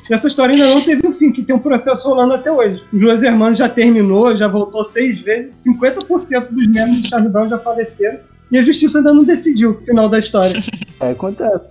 E 0.10 0.14
essa 0.14 0.28
história 0.28 0.54
ainda 0.54 0.68
não 0.76 0.82
teve 0.82 1.08
um 1.08 1.14
fim, 1.14 1.32
que 1.32 1.42
tem 1.42 1.56
um 1.56 1.60
processo 1.60 2.08
rolando 2.08 2.34
até 2.34 2.52
hoje. 2.52 2.84
Os 2.94 3.02
Los 3.02 3.24
Hermanos 3.24 3.58
já 3.58 3.70
terminou, 3.70 4.36
já 4.36 4.48
voltou 4.48 4.84
seis 4.84 5.20
vezes, 5.22 5.64
50% 5.66 6.50
dos 6.52 6.68
membros 6.68 7.02
do 7.02 7.10
Charlie 7.10 7.30
Brown 7.32 7.50
já 7.50 7.58
faleceram. 7.60 8.20
E 8.52 8.58
a 8.58 8.64
justiça 8.64 9.00
ainda 9.00 9.14
não 9.14 9.24
decidiu 9.24 9.72
o 9.72 9.86
final 9.86 10.10
da 10.10 10.20
história. 10.20 10.62
É, 11.02 11.10
acontece. 11.10 11.70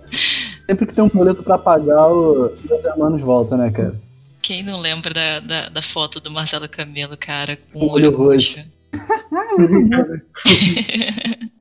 Sempre 0.69 0.85
que 0.85 0.93
tem 0.93 1.03
um 1.03 1.07
boleto 1.09 1.41
pra 1.41 1.57
pagar, 1.57 2.09
o- 2.11 2.53
os 2.69 2.85
hermanos 2.85 3.19
voltam, 3.23 3.57
né, 3.57 3.71
cara? 3.71 3.95
Quem 4.39 4.61
não 4.61 4.79
lembra 4.79 5.11
da, 5.11 5.39
da, 5.39 5.69
da 5.69 5.81
foto 5.81 6.19
do 6.19 6.29
Marcelo 6.29 6.69
Camelo, 6.69 7.17
cara, 7.17 7.57
com 7.73 7.79
o 7.79 7.89
olho 7.91 8.09
olho 8.09 8.15
roxo. 8.15 8.57
roxo? 8.59 8.69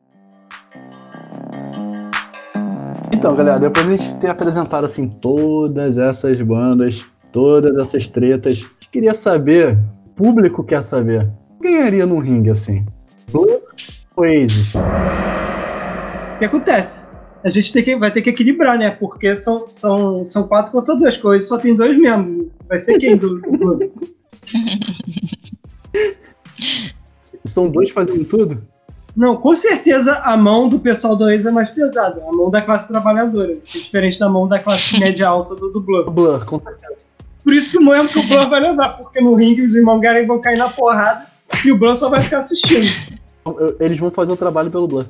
Então, 3.25 3.35
galera, 3.35 3.59
depois 3.59 3.87
de 3.87 3.95
a 3.95 3.97
gente 3.97 4.17
ter 4.17 4.29
apresentado 4.29 4.85
assim 4.85 5.09
todas 5.09 5.97
essas 5.97 6.39
bandas, 6.43 7.07
todas 7.33 7.75
essas 7.79 8.07
tretas, 8.07 8.63
queria 8.93 9.15
saber, 9.15 9.79
o 10.05 10.11
público 10.11 10.63
quer 10.63 10.83
saber, 10.83 11.33
quem 11.59 11.73
ganharia 11.73 12.05
num 12.05 12.19
ringue 12.19 12.51
assim? 12.51 12.85
Blur 13.33 13.63
ou 14.15 14.25
Oasis? 14.25 14.75
O 14.75 16.39
que 16.39 16.45
acontece? 16.45 17.07
A 17.43 17.49
gente 17.49 17.73
tem 17.73 17.83
que, 17.83 17.97
vai 17.97 18.11
ter 18.11 18.21
que 18.21 18.29
equilibrar, 18.29 18.79
né? 18.79 18.91
Porque 18.91 19.35
são, 19.39 19.67
são, 19.67 20.29
são 20.29 20.47
quatro 20.47 20.71
contra 20.71 20.95
dois, 20.95 21.17
coisas 21.17 21.49
só 21.49 21.57
tem 21.57 21.75
dois 21.75 21.99
membros. 21.99 22.49
Vai 22.69 22.79
ser 22.79 22.99
quem 22.99 23.17
do, 23.17 23.41
do? 23.41 23.91
São 27.43 27.71
dois 27.71 27.89
fazendo 27.89 28.27
tudo? 28.27 28.74
Não, 29.17 29.37
com 29.37 29.55
certeza 29.55 30.13
a 30.25 30.37
mão 30.37 30.69
do 30.69 30.79
pessoal 30.79 31.15
do 31.15 31.31
ex 31.31 31.47
é 31.47 31.51
mais 31.51 31.71
pesada. 31.71 32.23
A 32.29 32.33
mão 32.33 32.51
da 32.51 32.61
classe 32.61 32.89
trabalhadora. 32.89 33.53
é 33.53 33.57
diferente 33.65 34.19
da 34.19 34.29
mão 34.29 34.49
da 34.49 34.59
classe 34.59 34.99
média 35.01 35.29
alta 35.29 35.55
do, 35.55 35.71
do 35.71 35.81
Blur. 35.81 36.11
Blur, 36.11 36.45
com 36.45 36.59
certeza. 36.59 36.97
Por 37.45 37.53
isso 37.53 37.73
que 37.73 37.79
o 37.79 37.85
mesmo 37.85 38.09
que 38.09 38.19
o 38.19 38.27
Blur 38.27 38.49
vai 38.49 38.61
levar, 38.61 38.97
porque 38.97 39.21
no 39.21 39.35
ringue 39.35 39.63
os 39.63 39.75
irmãos 39.75 40.01
Garen 40.01 40.27
vão 40.27 40.41
cair 40.41 40.57
na 40.59 40.71
porrada 40.71 41.27
e 41.65 41.71
o 41.71 41.79
Blur 41.79 41.97
só 41.97 42.09
vai 42.09 42.23
ficar 42.23 42.39
assistindo. 42.39 42.87
Eles 43.79 43.99
vão 43.99 44.11
fazer 44.11 44.33
o 44.33 44.37
trabalho 44.37 44.71
pelo 44.71 44.89
Blur. 44.89 45.07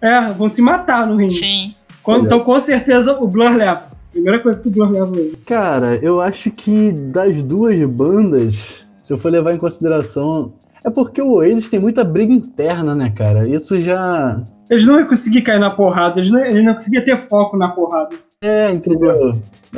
É, 0.00 0.30
vão 0.32 0.48
se 0.48 0.60
matar 0.62 1.06
no 1.08 1.16
ringue. 1.16 1.34
Sim. 1.36 1.74
Quando- 2.02 2.26
então, 2.26 2.40
com 2.40 2.58
certeza, 2.60 3.18
o 3.18 3.26
Blur 3.26 3.54
leva. 3.56 3.84
Primeira 4.12 4.38
coisa 4.40 4.60
que 4.60 4.68
o 4.68 4.70
Blur 4.70 4.90
leva 4.90 5.10
hoje. 5.10 5.38
Cara, 5.46 5.96
eu 6.02 6.20
acho 6.20 6.50
que 6.50 6.92
das 6.92 7.42
duas 7.42 7.80
bandas, 7.84 8.84
se 9.02 9.12
eu 9.12 9.18
for 9.18 9.30
levar 9.30 9.54
em 9.54 9.58
consideração. 9.58 10.52
É 10.84 10.90
porque 10.90 11.20
o 11.20 11.32
Oasis 11.34 11.68
tem 11.68 11.78
muita 11.80 12.02
briga 12.04 12.32
interna, 12.32 12.94
né, 12.94 13.10
cara? 13.10 13.48
Isso 13.48 13.78
já. 13.80 14.42
Eles 14.70 14.86
não 14.86 14.98
iam 14.98 15.06
conseguir 15.06 15.42
cair 15.42 15.60
na 15.60 15.70
porrada, 15.70 16.20
eles 16.20 16.30
não, 16.30 16.40
eles 16.44 16.64
não 16.64 16.74
conseguiam 16.74 17.04
ter 17.04 17.16
foco 17.28 17.56
na 17.56 17.68
porrada. 17.68 18.16
É, 18.42 18.70
entendeu? 18.70 19.30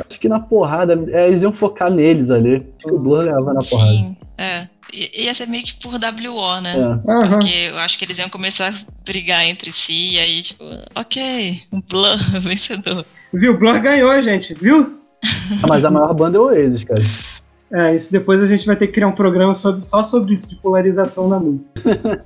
Acho 0.07 0.19
que 0.19 0.29
na 0.29 0.39
porrada, 0.39 0.97
é, 1.09 1.27
eles 1.27 1.43
iam 1.43 1.51
focar 1.51 1.91
neles 1.91 2.31
ali. 2.31 2.55
Acho 2.55 2.63
que 2.87 2.91
o 2.91 2.99
Blur 2.99 3.23
leva 3.25 3.53
na 3.53 3.59
porrada. 3.61 3.91
Sim. 3.91 4.17
É. 4.37 4.67
I- 4.93 5.23
Ia 5.25 5.33
ser 5.33 5.47
meio 5.47 5.63
que 5.63 5.73
por 5.75 5.93
WO, 5.95 6.61
né? 6.61 6.75
É. 7.07 7.27
Porque 7.27 7.49
eu 7.71 7.77
acho 7.79 7.97
que 7.97 8.05
eles 8.05 8.17
iam 8.19 8.29
começar 8.29 8.69
a 8.69 8.73
brigar 9.03 9.43
entre 9.45 9.71
si, 9.71 10.11
e 10.13 10.19
aí, 10.19 10.41
tipo, 10.41 10.63
ok, 10.95 11.59
um 11.71 11.81
Blur 11.81 12.17
vencedor. 12.39 13.05
Viu? 13.33 13.53
O 13.53 13.57
Blur 13.57 13.79
ganhou, 13.81 14.21
gente, 14.21 14.53
viu? 14.53 14.99
Ah, 15.61 15.67
Mas 15.67 15.83
a 15.85 15.91
maior 15.91 16.13
banda 16.13 16.37
é 16.37 16.39
o 16.39 16.43
Oasis, 16.45 16.83
cara. 16.83 17.01
É, 17.73 17.95
isso 17.95 18.11
depois 18.11 18.41
a 18.43 18.47
gente 18.47 18.67
vai 18.67 18.75
ter 18.75 18.87
que 18.87 18.93
criar 18.93 19.07
um 19.07 19.13
programa 19.13 19.55
sobre- 19.55 19.81
só 19.83 20.03
sobre 20.03 20.33
isso, 20.35 20.49
de 20.49 20.55
polarização 20.57 21.27
na 21.27 21.39
música. 21.39 21.81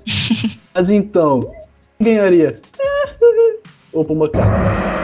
Mas 0.75 0.89
então, 0.89 1.39
quem 1.97 2.15
ganharia? 2.15 2.59
Ou 3.93 4.03
McCartney? 4.03 4.97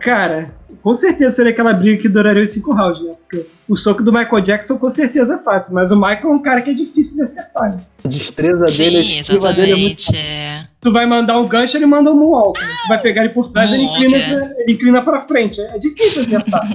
Cara, 0.00 0.50
com 0.82 0.94
certeza 0.94 1.34
seria 1.36 1.52
aquela 1.52 1.72
briga 1.72 2.00
que 2.02 2.08
duraria 2.08 2.42
os 2.44 2.52
cinco 2.52 2.72
rounds, 2.72 3.02
né? 3.02 3.12
Porque 3.28 3.46
o 3.68 3.76
soco 3.76 4.02
do 4.02 4.12
Michael 4.12 4.40
Jackson 4.40 4.78
com 4.78 4.88
certeza 4.90 5.34
é 5.34 5.38
fácil, 5.38 5.74
mas 5.74 5.90
o 5.90 5.96
Michael 5.96 6.24
é 6.24 6.32
um 6.34 6.38
cara 6.42 6.60
que 6.60 6.70
é 6.70 6.74
difícil 6.74 7.16
de 7.16 7.22
acertar. 7.22 7.70
Né? 7.72 7.80
A 8.04 8.08
destreza 8.08 8.64
dele, 8.66 8.98
a 8.98 9.02
Sim, 9.04 9.20
esquiva 9.20 9.52
dele 9.52 9.72
é 9.72 9.76
muito. 9.76 10.00
exatamente. 10.00 10.16
É. 10.16 10.64
Tu 10.80 10.92
vai 10.92 11.06
mandar 11.06 11.38
um 11.38 11.46
gancho, 11.48 11.76
ele 11.76 11.86
manda 11.86 12.12
um 12.12 12.16
moonwalk. 12.16 12.60
né? 12.60 12.66
Tu 12.84 12.88
vai 12.88 13.00
pegar 13.00 13.24
ele 13.24 13.32
por 13.32 13.48
trás, 13.48 13.72
ele 13.72 13.82
inclina, 13.84 14.16
é. 14.16 14.34
pra, 14.38 14.54
ele 14.60 14.72
inclina 14.72 15.02
pra 15.02 15.20
frente. 15.22 15.60
É 15.60 15.78
difícil 15.78 16.22
acertar. 16.22 16.68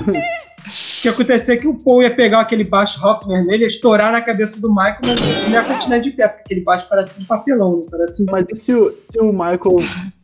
O 0.64 1.02
que 1.02 1.08
acontecer 1.08 1.54
é 1.54 1.56
que 1.56 1.66
o 1.66 1.74
Paul 1.74 2.02
ia 2.02 2.14
pegar 2.14 2.40
aquele 2.40 2.62
baixo 2.62 3.04
Hoffner 3.04 3.44
nele, 3.44 3.64
ia 3.64 3.66
estourar 3.66 4.12
na 4.12 4.22
cabeça 4.22 4.60
do 4.60 4.68
Michael, 4.68 4.98
mas 5.02 5.20
ele 5.20 5.50
ia 5.50 5.64
continuar 5.64 5.98
de 5.98 6.10
pé, 6.12 6.28
porque 6.28 6.42
aquele 6.42 6.60
baixo 6.60 6.86
parece 6.88 7.18
de 7.18 7.26
papelão? 7.26 7.84
Parece 7.90 8.22
um... 8.22 8.26
Mas 8.30 8.46
e 8.48 8.56
se 8.56 8.72
o, 8.72 8.96
se 9.00 9.18
o 9.18 9.32
Michael 9.32 9.76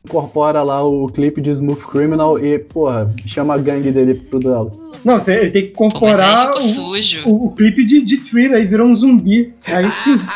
incorpora 0.09 0.63
lá 0.63 0.83
o 0.83 1.07
clipe 1.09 1.41
de 1.41 1.51
Smooth 1.51 1.87
Criminal 1.87 2.39
e, 2.43 2.59
porra, 2.59 3.09
chama 3.27 3.55
a 3.55 3.59
gangue 3.59 3.93
dele 3.93 4.15
pro 4.15 4.39
duelo? 4.41 4.89
Não, 5.05 5.21
você- 5.21 5.35
ele 5.43 5.51
tem 5.51 5.63
que 5.67 5.69
Pô, 5.71 5.85
mas 5.85 5.93
aí 5.93 5.99
incorporar 5.99 6.47
ficou 6.47 6.59
o, 6.59 6.63
sujo. 6.63 7.23
o, 7.29 7.47
o 7.47 7.53
clipe 7.53 7.85
de, 7.85 8.01
de 8.01 8.17
thriller 8.17 8.61
e 8.61 8.67
virou 8.67 8.89
um 8.89 8.97
zumbi. 8.97 9.55
Aí 9.67 9.89
sim. 9.91 10.19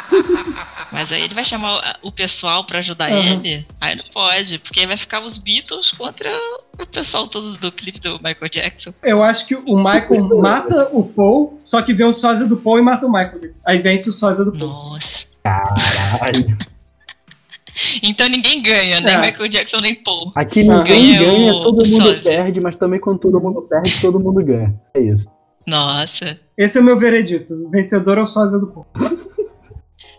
Mas 0.92 1.10
aí 1.10 1.22
ele 1.22 1.32
vai 1.32 1.42
chamar 1.42 1.96
o- 2.02 2.08
o 2.08 2.12
pessoal 2.12 2.64
pra 2.66 2.80
ajudar 2.80 3.10
Aham. 3.10 3.18
ele? 3.42 3.66
Aí 3.80 3.96
não 3.96 4.04
pode, 4.12 4.58
porque 4.58 4.80
aí 4.80 4.86
vai 4.86 4.98
ficar 4.98 5.24
os 5.24 5.38
Beatles 5.38 5.90
contra 5.90 6.30
o 6.78 6.86
pessoal 6.86 7.26
todo 7.26 7.56
do 7.56 7.72
clipe 7.72 7.98
do 7.98 8.20
Michael 8.22 8.50
Jackson. 8.50 8.92
Eu 9.02 9.22
acho 9.22 9.46
que 9.46 9.54
o 9.54 9.76
Michael 9.76 10.28
mata 10.38 10.90
o 10.92 11.02
Paul, 11.02 11.58
só 11.64 11.80
que 11.80 11.94
vem 11.94 12.04
o 12.06 12.12
sósia 12.12 12.46
do 12.46 12.58
Paul 12.58 12.78
e 12.78 12.82
mata 12.82 13.06
o 13.06 13.10
Michael. 13.10 13.52
Aí 13.66 13.78
vence 13.78 14.10
o 14.10 14.12
sósia 14.12 14.44
do 14.44 14.52
Paul. 14.52 14.68
Nossa. 14.68 15.24
Caralho. 15.42 16.58
Então 18.02 18.28
ninguém 18.28 18.62
ganha, 18.62 19.00
nem 19.00 19.14
É. 19.14 19.20
Michael 19.20 19.48
Jackson 19.48 19.78
nem 19.78 19.94
Paul. 19.94 20.30
Aqui 20.34 20.62
ninguém 20.62 21.16
Ganha 21.16 21.24
ganha, 21.26 21.52
o- 21.54 21.62
todo 21.62 21.88
mundo 21.88 22.22
perde, 22.22 22.60
mas 22.60 22.76
também 22.76 23.00
quando 23.00 23.18
todo 23.18 23.40
mundo 23.40 23.62
perde, 23.62 24.00
todo 24.00 24.20
mundo 24.20 24.44
ganha. 24.44 24.74
É 24.94 25.00
isso. 25.00 25.28
Nossa. 25.66 26.38
Esse 26.58 26.78
é 26.78 26.80
o 26.80 26.84
meu 26.84 26.98
veredito. 26.98 27.68
Vencedor 27.70 28.18
é 28.18 28.22
o 28.22 28.26
sósia 28.26 28.58
do 28.58 28.66
povo. 28.66 28.86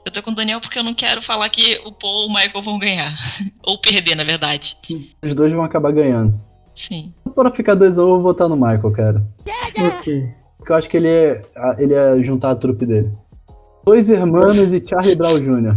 Eu 0.05 0.11
tô 0.11 0.21
com 0.21 0.31
o 0.31 0.35
Daniel 0.35 0.59
porque 0.59 0.77
eu 0.79 0.83
não 0.83 0.93
quero 0.93 1.21
falar 1.21 1.47
que 1.49 1.79
o 1.85 1.91
Paul 1.91 2.23
ou 2.23 2.27
o 2.27 2.33
Michael 2.33 2.61
vão 2.61 2.77
ganhar. 2.79 3.13
ou 3.63 3.79
perder, 3.79 4.15
na 4.15 4.23
verdade. 4.23 4.75
Os 5.23 5.33
dois 5.35 5.51
vão 5.53 5.63
acabar 5.63 5.91
ganhando. 5.91 6.39
Sim. 6.75 7.13
Pra 7.35 7.51
ficar 7.51 7.75
2x1, 7.75 7.97
eu 7.99 8.07
vou 8.07 8.21
votar 8.21 8.49
no 8.49 8.55
Michael, 8.55 8.91
cara. 8.91 9.25
Ok. 9.77 10.29
Porque 10.57 10.71
eu 10.71 10.75
acho 10.75 10.89
que 10.89 10.97
ele 10.97 11.07
ia, 11.07 11.41
ele 11.77 11.93
ia 11.93 12.21
juntar 12.23 12.51
a 12.51 12.55
trupe 12.55 12.85
dele. 12.85 13.11
Dois 13.85 14.09
Hermanos 14.09 14.71
e 14.73 14.83
Charlie 14.85 15.15
Brown 15.15 15.39
Jr. 15.39 15.75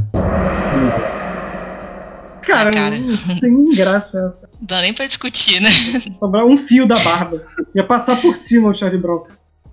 Cara, 2.46 2.70
cara. 2.70 2.96
não 2.98 3.40
tem 3.40 3.70
graça 3.70 4.24
essa. 4.26 4.48
Não 4.60 4.66
dá 4.66 4.80
nem 4.80 4.94
pra 4.94 5.06
discutir, 5.06 5.60
né? 5.60 5.68
Sobrar 6.18 6.46
um 6.46 6.56
fio 6.56 6.86
da 6.86 6.98
barba. 6.98 7.42
Ia 7.74 7.84
passar 7.84 8.20
por 8.22 8.36
cima 8.36 8.70
o 8.70 8.74
Charlie 8.74 9.00
Brown. 9.00 9.24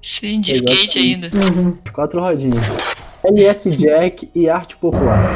Sim, 0.01 0.41
de 0.41 0.51
skate 0.53 0.97
ainda. 0.99 1.29
Uhum. 1.33 1.77
Quatro 1.93 2.19
rodinhas. 2.19 2.63
LS 3.23 3.69
Jack 3.77 4.29
e 4.35 4.49
Arte 4.49 4.75
Popular. 4.77 5.29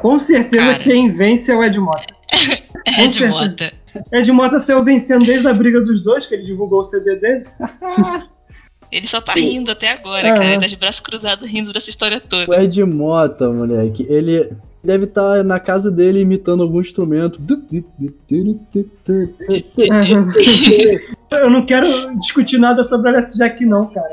Com 0.00 0.18
certeza 0.18 0.72
Cara. 0.72 0.84
quem 0.84 1.12
vence 1.12 1.50
é 1.50 1.56
o 1.56 1.62
Ed 1.62 1.78
Mota. 1.78 2.14
É 2.84 3.06
de 3.06 3.14
certeza. 3.14 3.30
mota. 3.30 3.72
Ed 4.12 4.32
Mota 4.32 4.58
saiu 4.58 4.82
vencendo 4.82 5.24
desde 5.24 5.46
a 5.46 5.54
briga 5.54 5.80
dos 5.80 6.02
dois, 6.02 6.26
que 6.26 6.34
ele 6.34 6.42
divulgou 6.42 6.80
o 6.80 6.84
CD 6.84 7.14
dele. 7.16 7.44
Ele 8.90 9.06
só 9.06 9.22
tá 9.22 9.32
rindo 9.32 9.70
até 9.70 9.90
agora, 9.92 10.26
Aham. 10.28 10.34
cara. 10.36 10.50
Ele 10.50 10.60
tá 10.60 10.66
de 10.66 10.76
braço 10.76 11.02
cruzado 11.02 11.46
rindo 11.46 11.72
dessa 11.72 11.88
história 11.88 12.18
O 12.18 12.20
toda. 12.20 12.62
Ed 12.62 12.84
Mota, 12.84 13.48
moleque, 13.48 14.06
ele 14.10 14.52
deve 14.82 15.04
estar 15.04 15.44
na 15.44 15.60
casa 15.60 15.90
dele 15.90 16.20
imitando 16.20 16.62
algum 16.62 16.80
instrumento. 16.80 17.40
Eu 21.30 21.50
não 21.50 21.64
quero 21.64 22.16
discutir 22.18 22.58
nada 22.58 22.82
sobre 22.82 23.10
o 23.10 23.14
LS 23.14 23.38
Jack, 23.38 23.64
não, 23.64 23.86
cara. 23.86 24.08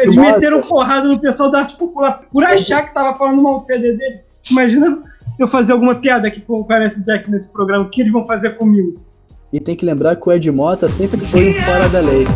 Eles 0.00 0.16
meteram 0.16 0.62
porrada 0.62 1.08
no 1.08 1.18
pessoal 1.18 1.50
da 1.50 1.60
arte 1.60 1.76
popular 1.76 2.22
por 2.32 2.44
achar 2.44 2.86
que 2.86 2.94
tava 2.94 3.18
falando 3.18 3.42
mal 3.42 3.58
do 3.58 3.64
CD 3.64 3.94
dele. 3.96 4.20
Imagina 4.50 5.02
eu 5.38 5.48
fazer 5.48 5.72
alguma 5.72 5.96
piada 5.96 6.28
aqui 6.28 6.40
com 6.40 6.60
o 6.62 6.66
LS 6.72 7.04
Jack 7.04 7.30
nesse 7.30 7.52
programa. 7.52 7.84
O 7.84 7.90
que 7.90 8.00
eles 8.00 8.12
vão 8.12 8.24
fazer 8.24 8.56
comigo? 8.56 9.00
E 9.52 9.60
tem 9.60 9.76
que 9.76 9.84
lembrar 9.84 10.16
que 10.16 10.28
o 10.28 10.32
Ed 10.32 10.50
Mota 10.50 10.88
sempre 10.88 11.20
foi 11.20 11.50
um 11.50 11.54
fora 11.54 11.88
da 11.88 12.00
lei. 12.00 12.24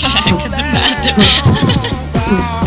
Caraca, 0.00 0.48
do 0.48 0.56
nada. 0.72 2.61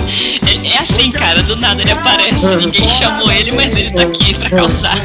É, 0.76 0.80
assim, 0.80 1.10
cara, 1.10 1.42
do 1.42 1.56
nada 1.56 1.82
ele 1.82 1.92
aparece. 1.92 2.46
Ninguém 2.58 2.86
chamou 2.90 3.32
ele, 3.32 3.54
mas 3.54 3.74
ele 3.74 3.94
tá 3.94 4.04
aqui 4.04 4.38
pra 4.38 4.50
causar. 4.50 4.98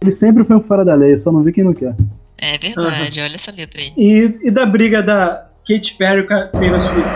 Ele 0.00 0.10
sempre 0.10 0.42
foi 0.42 0.56
um 0.56 0.60
fora 0.60 0.84
da 0.84 0.92
lei, 0.92 1.16
só 1.16 1.30
não 1.30 1.44
vi 1.44 1.52
quem 1.52 1.62
não 1.62 1.72
quer. 1.72 1.94
É 2.36 2.58
verdade, 2.58 3.20
olha 3.20 3.36
essa 3.36 3.52
letra 3.52 3.80
aí. 3.80 3.92
E, 3.96 4.36
e 4.42 4.50
da 4.50 4.66
briga 4.66 5.00
da 5.00 5.48
Katy 5.64 5.94
Perry 5.94 6.26
com 6.26 6.34
a 6.34 6.48
Taylor 6.48 6.80
Swift. 6.80 7.08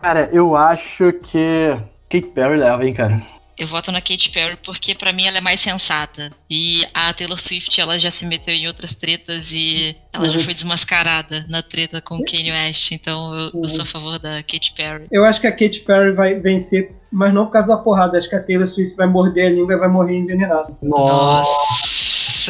Cara, 0.00 0.30
eu 0.32 0.54
acho 0.54 1.12
que. 1.14 1.76
Kate 2.08 2.28
Perry 2.28 2.56
leva, 2.58 2.86
hein, 2.86 2.94
cara. 2.94 3.22
Eu 3.56 3.66
voto 3.66 3.92
na 3.92 4.00
Katy 4.00 4.30
Perry 4.30 4.58
porque 4.64 4.94
pra 4.94 5.12
mim 5.12 5.24
ela 5.26 5.38
é 5.38 5.40
mais 5.40 5.60
sensata. 5.60 6.30
E 6.50 6.84
a 6.92 7.12
Taylor 7.12 7.38
Swift, 7.40 7.80
ela 7.80 7.98
já 7.98 8.10
se 8.10 8.26
meteu 8.26 8.52
em 8.54 8.66
outras 8.66 8.94
tretas 8.94 9.52
e 9.52 9.96
ela 10.12 10.28
já 10.28 10.38
Uhum. 10.38 10.44
foi 10.44 10.54
desmascarada 10.54 11.46
na 11.48 11.62
treta 11.62 12.00
com 12.00 12.16
o 12.16 12.24
Kanye 12.24 12.50
West. 12.52 12.90
Então 12.92 13.32
eu, 13.34 13.62
eu 13.62 13.68
sou 13.68 13.82
a 13.82 13.86
favor 13.86 14.18
da 14.18 14.42
Katy 14.42 14.72
Perry. 14.76 15.06
Eu 15.10 15.24
acho 15.24 15.40
que 15.40 15.46
a 15.46 15.52
Katy 15.52 15.80
Perry 15.80 16.12
vai 16.12 16.34
vencer, 16.34 16.92
mas 17.12 17.32
não 17.32 17.46
por 17.46 17.52
causa 17.52 17.76
da 17.76 17.82
porrada. 17.82 18.18
Acho 18.18 18.28
que 18.28 18.36
a 18.36 18.42
Taylor 18.42 18.66
Swift 18.66 18.96
vai 18.96 19.06
morder 19.06 19.46
a 19.46 19.50
língua 19.50 19.74
e 19.74 19.78
vai 19.78 19.88
morrer 19.88 20.16
envenenada. 20.18 20.76
Nossa. 20.82 21.48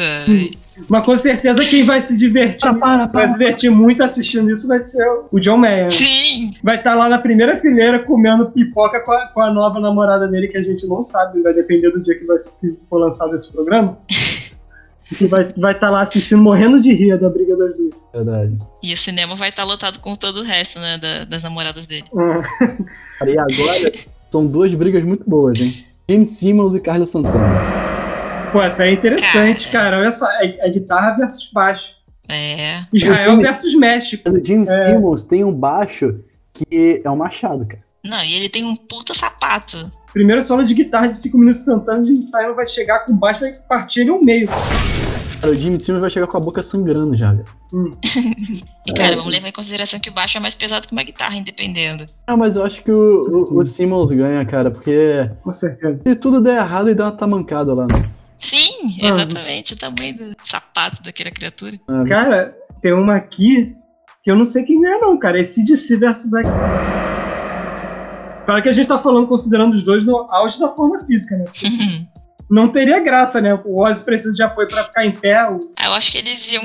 Nossa! 0.03 0.65
Mas 0.89 1.05
com 1.05 1.17
certeza 1.17 1.63
quem 1.65 1.85
vai 1.85 2.01
se 2.01 2.17
divertir, 2.17 2.59
Para, 2.61 2.73
para, 2.73 2.97
vai 2.97 3.07
para. 3.09 3.27
se 3.27 3.37
divertir 3.37 3.71
muito 3.71 4.03
assistindo 4.03 4.51
isso 4.51 4.67
vai 4.67 4.81
ser 4.81 5.07
o 5.31 5.39
John 5.39 5.57
Mayer. 5.57 5.91
Sim! 5.91 6.51
Vai 6.63 6.75
estar 6.77 6.95
lá 6.95 7.07
na 7.07 7.17
primeira 7.17 7.57
fileira 7.57 7.99
comendo 7.99 8.51
pipoca 8.51 8.99
com 8.99 9.11
a, 9.13 9.27
com 9.27 9.41
a 9.41 9.51
nova 9.53 9.79
namorada 9.79 10.27
dele, 10.27 10.47
que 10.49 10.57
a 10.57 10.63
gente 10.63 10.85
não 10.85 11.01
sabe, 11.01 11.41
vai 11.41 11.53
depender 11.53 11.91
do 11.91 12.03
dia 12.03 12.17
que 12.19 12.25
vai 12.25 12.37
se- 12.39 12.77
for 12.89 12.97
lançado 12.97 13.33
esse 13.35 13.49
programa. 13.51 13.97
Que 15.17 15.27
vai 15.31 15.41
estar 15.43 15.53
vai 15.61 15.75
tá 15.79 15.89
lá 15.89 16.01
assistindo, 16.01 16.41
morrendo 16.41 16.81
de 16.81 16.91
rir 16.93 17.17
da 17.17 17.29
briga 17.29 17.55
das 17.55 17.75
duas. 17.77 17.93
Verdade. 18.13 18.57
E 18.83 18.93
o 18.93 18.97
cinema 18.97 19.35
vai 19.35 19.49
estar 19.49 19.63
lotado 19.63 19.99
com 19.99 20.13
todo 20.15 20.41
o 20.41 20.43
resto, 20.43 20.79
né? 20.79 20.97
da- 20.97 21.23
das 21.25 21.43
namoradas 21.43 21.85
dele. 21.87 22.05
Ah, 22.17 22.41
Cara, 23.19 23.31
e 23.31 23.37
agora 23.37 23.93
são 24.29 24.45
duas 24.45 24.73
brigas 24.73 25.03
muito 25.05 25.23
boas, 25.29 25.59
hein? 25.59 25.85
James 26.09 26.29
Simmons 26.29 26.73
e 26.75 26.79
Carla 26.81 27.05
Santana. 27.07 27.84
Pô, 28.55 28.63
essa 28.63 28.85
é 28.87 28.93
interessante, 28.93 29.67
Cara. 29.69 29.83
cara. 29.91 29.97
Olha 29.99 30.11
só, 30.13 30.25
é, 30.41 30.57
é 30.65 30.69
guitarra 30.69 31.17
versus 31.17 31.51
baixo. 31.51 31.87
É. 32.29 32.85
Israel 32.93 33.37
versus 33.37 33.75
México. 33.75 34.29
O 34.29 34.43
James 34.43 34.69
É. 34.69 34.93
Simmons 34.93 35.25
tem 35.25 35.43
um 35.43 35.51
baixo 35.51 36.19
que 36.53 37.01
é 37.03 37.09
um 37.11 37.17
machado, 37.17 37.65
cara. 37.65 37.83
Não, 38.03 38.23
e 38.23 38.33
ele 38.33 38.47
tem 38.47 38.63
um 38.63 38.75
puta 38.75 39.13
sapato. 39.13 39.91
Primeiro 40.13 40.41
solo 40.41 40.63
de 40.63 40.73
guitarra 40.73 41.07
de 41.07 41.17
5 41.17 41.37
minutos 41.37 41.65
Santana 41.65 42.01
de 42.03 42.11
ensaio 42.13 42.55
vai 42.55 42.65
chegar 42.65 42.99
com 42.99 43.13
baixo 43.13 43.43
e 43.45 43.51
vai 43.51 43.59
partir 43.67 44.01
ele 44.01 44.11
ao 44.11 44.21
meio. 44.23 44.47
Cara, 44.47 45.51
o 45.51 45.55
James 45.55 45.83
Simmons 45.83 45.99
vai 45.99 46.09
chegar 46.09 46.27
com 46.27 46.37
a 46.37 46.39
boca 46.39 46.61
sangrando 46.61 47.13
já, 47.15 47.33
velho. 47.33 47.45
E, 48.87 48.93
cara, 48.93 49.15
vamos 49.17 49.33
levar 49.33 49.47
em 49.49 49.51
consideração 49.51 49.99
que 49.99 50.09
o 50.09 50.13
baixo 50.13 50.37
é 50.37 50.39
mais 50.39 50.53
pesado 50.55 50.87
que 50.87 50.93
uma 50.93 51.01
guitarra, 51.03 51.35
independendo. 51.35 52.05
Ah, 52.27 52.37
mas 52.37 52.55
eu 52.55 52.63
acho 52.63 52.83
que 52.83 52.91
o, 52.91 53.27
o, 53.51 53.59
o 53.59 53.65
Simmons 53.65 54.11
ganha, 54.11 54.45
cara, 54.45 54.69
porque 54.69 55.29
Com 55.43 55.51
certeza. 55.51 55.99
se 56.05 56.15
tudo 56.15 56.39
der 56.39 56.57
errado, 56.57 56.87
ele 56.87 56.95
dá 56.95 57.05
uma 57.05 57.11
tamancada 57.11 57.73
lá, 57.73 57.87
né? 57.87 58.01
Sim, 58.37 58.97
Ah. 59.03 59.07
exatamente. 59.07 59.73
O 59.73 59.77
tamanho 59.77 60.15
do 60.17 60.35
sapato 60.43 61.01
daquela 61.03 61.31
criatura. 61.31 61.79
Ah, 61.87 62.03
Cara, 62.07 62.55
tem 62.81 62.93
uma 62.93 63.15
aqui 63.15 63.75
que 64.23 64.31
eu 64.31 64.35
não 64.35 64.45
sei 64.45 64.63
quem 64.63 64.81
ganha, 64.81 64.99
não, 64.99 65.17
cara. 65.17 65.39
É 65.39 65.43
CDC 65.43 65.97
versus 65.97 66.29
Black 66.29 66.51
Sabbath. 66.51 67.05
Claro 68.45 68.61
que 68.61 68.69
a 68.69 68.73
gente 68.73 68.87
tá 68.87 68.99
falando 68.99 69.27
considerando 69.27 69.73
os 69.75 69.83
dois 69.83 70.05
no 70.05 70.27
auge 70.31 70.59
da 70.59 70.69
forma 70.69 70.99
física, 71.05 71.35
né? 71.37 71.45
Não 72.47 72.69
teria 72.71 72.99
graça, 72.99 73.41
né? 73.41 73.59
O 73.65 73.81
Ozzy 73.83 74.03
precisa 74.03 74.31
de 74.35 74.43
apoio 74.43 74.67
pra 74.67 74.83
ficar 74.83 75.03
em 75.03 75.11
pé. 75.11 75.49
o- 75.49 75.59
Ah, 75.75 75.87
eu 75.87 75.93
acho 75.93 76.11
que 76.11 76.19
eles 76.19 76.51
iam, 76.51 76.63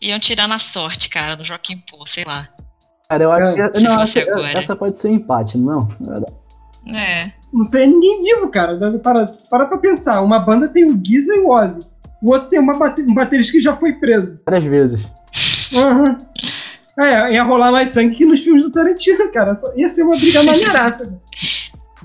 iam 0.00 0.20
tirar 0.20 0.46
na 0.46 0.60
sorte, 0.60 1.08
cara, 1.08 1.34
no 1.34 1.44
Joaquim 1.44 1.82
Pô, 1.90 2.06
sei 2.06 2.22
lá. 2.24 2.48
Cara, 3.08 3.24
eu 3.24 3.32
acho 3.32 3.56
que. 3.72 3.78
Se 3.80 3.84
Não, 3.84 3.96
fosse 3.98 4.20
essa, 4.20 4.30
agora. 4.30 4.52
essa 4.58 4.76
pode 4.76 4.96
ser 4.98 5.10
empate, 5.10 5.58
não? 5.58 5.88
É. 6.94 7.32
Não 7.56 7.64
sei 7.64 7.86
ninguém 7.86 8.22
vivo, 8.22 8.48
cara. 8.48 8.76
Para, 9.02 9.26
para 9.50 9.64
pra 9.66 9.78
pensar. 9.78 10.20
Uma 10.20 10.38
banda 10.38 10.68
tem 10.68 10.84
o 10.84 11.00
Giza 11.04 11.34
e 11.34 11.40
o 11.40 11.48
Ozzy. 11.48 11.80
O 12.22 12.32
outro 12.32 12.48
tem 12.48 12.58
uma 12.60 12.76
bate- 12.78 13.02
um 13.02 13.14
baterista 13.14 13.52
que 13.52 13.60
já 13.60 13.74
foi 13.76 13.92
preso. 13.94 14.40
Várias 14.46 14.64
vezes. 14.64 15.10
Aham. 15.76 16.18
É, 16.98 17.34
ia 17.34 17.42
rolar 17.42 17.70
mais 17.72 17.90
sangue 17.90 18.14
que 18.14 18.24
nos 18.24 18.40
filmes 18.40 18.62
do 18.62 18.70
Tarantino, 18.72 19.30
cara. 19.30 19.52
Ia 19.76 19.88
ser 19.88 20.02
uma 20.02 20.16
briga 20.16 20.42
maneiraça. 20.42 21.12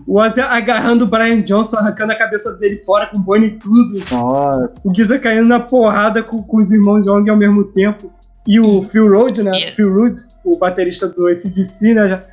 O 0.08 0.20
Ozzy 0.20 0.41
agarrando 0.41 1.06
o 1.06 1.08
Brian 1.08 1.41
Johnson, 1.41 1.78
arrancando 1.78 2.12
a 2.12 2.16
cabeça 2.18 2.54
dele 2.58 2.82
fora 2.86 3.08
com 3.08 3.18
o 3.18 3.20
Bonnie 3.22 3.49
e 3.49 3.52
tudo. 3.52 3.99
Nossa. 4.12 4.74
O 4.84 4.93
Giza 4.93 5.18
caindo 5.20 5.47
na 5.47 5.60
porrada 5.60 6.22
com, 6.24 6.41
com 6.41 6.58
os 6.58 6.72
irmãos 6.72 7.06
Young 7.06 7.30
ao 7.30 7.38
mesmo 7.38 7.64
tempo. 7.66 8.12
E 8.47 8.60
o 8.60 8.84
Phil 8.89 9.08
Road, 9.14 9.43
né? 9.43 9.52
Yeah. 9.52 9.76
Phil 9.76 9.93
Rood, 9.93 10.16
o 10.43 10.58
baterista 10.58 11.08
do 11.08 11.28
ACDC, 11.28 11.93
né? 11.93 12.10
já, 12.10 12.24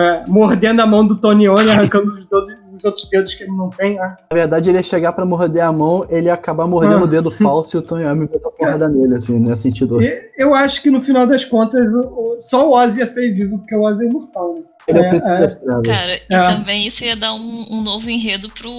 é, 0.00 0.24
mordendo 0.26 0.80
a 0.80 0.86
mão 0.86 1.06
do 1.06 1.16
Tony 1.20 1.44
Iommi, 1.44 1.70
arrancando 1.70 2.08
os, 2.14 2.24
dedos- 2.24 2.56
os 2.80 2.84
outros 2.84 3.08
dedos 3.08 3.34
que 3.34 3.44
ele 3.44 3.52
não 3.52 3.70
tem. 3.70 3.98
Ah, 3.98 4.16
Na 4.30 4.36
verdade, 4.36 4.68
ele 4.70 4.78
ia 4.78 4.82
chegar 4.82 5.12
pra 5.12 5.24
morder 5.24 5.62
a 5.62 5.72
mão, 5.72 6.06
ele 6.10 6.26
ia 6.26 6.34
acabar 6.34 6.66
mordendo 6.66 7.00
Ah. 7.00 7.04
o 7.04 7.06
dedo 7.06 7.30
falso 7.30 7.76
e 7.76 7.78
o 7.78 7.82
Tony 7.82 8.02
Iommi 8.04 8.26
botar 8.26 8.50
porrada 8.50 8.88
nele, 8.88 9.14
assim, 9.14 9.38
nesse 9.38 9.62
sentido. 9.62 10.02
E 10.02 10.20
Eu 10.36 10.54
acho 10.54 10.82
que 10.82 10.90
no 10.90 11.00
final 11.00 11.26
das 11.26 11.44
contas, 11.44 11.86
só 12.40 12.68
o 12.68 12.74
Ozzy 12.76 12.98
ia 13.00 13.06
ser 13.06 13.32
vivo, 13.34 13.58
porque 13.58 13.74
o 13.76 13.82
Ozzy 13.82 14.04
é 14.04 14.08
imortal, 14.08 14.54
né? 14.54 14.60
Ele 14.88 14.98
é, 14.98 15.02
É, 15.02 15.06
é. 15.08 15.82
Cara, 15.84 16.14
e 16.16 16.34
É. 16.34 16.42
também 16.56 16.86
isso 16.86 17.04
ia 17.04 17.14
dar 17.14 17.34
um, 17.34 17.66
um 17.70 17.82
novo 17.82 18.08
enredo 18.10 18.48
pro, 18.50 18.70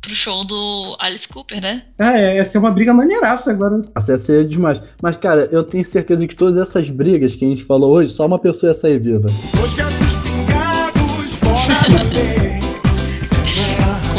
pro 0.00 0.10
show 0.10 0.44
do 0.44 0.96
Alice 0.98 1.28
Cooper, 1.28 1.62
né? 1.62 1.82
É, 1.98 2.36
ia 2.36 2.44
ser 2.44 2.58
uma 2.58 2.70
briga 2.70 2.92
maneiraça 2.92 3.50
agora. 3.52 3.78
Nossa, 3.94 4.12
ia 4.12 4.18
ser 4.18 4.44
demais. 4.46 4.80
Mas, 5.00 5.16
cara, 5.16 5.48
eu 5.52 5.62
tenho 5.62 5.84
certeza 5.84 6.26
que 6.26 6.34
todas 6.36 6.56
essas 6.60 6.90
brigas 6.90 7.34
que 7.34 7.44
a 7.44 7.48
gente 7.48 7.64
falou 7.64 7.92
hoje, 7.92 8.12
só 8.12 8.26
uma 8.26 8.38
pessoa 8.38 8.70
ia 8.70 8.74
sair 8.74 8.98
viva. 8.98 9.28
Os 9.64 9.72
gatos 9.74 10.16
pingados 10.24 11.34
fora. 11.36 12.29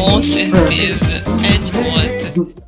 Com 0.02 0.22
certeza. 0.22 1.24
É 1.46 1.58
de 1.58 1.72
bota. 1.72 2.62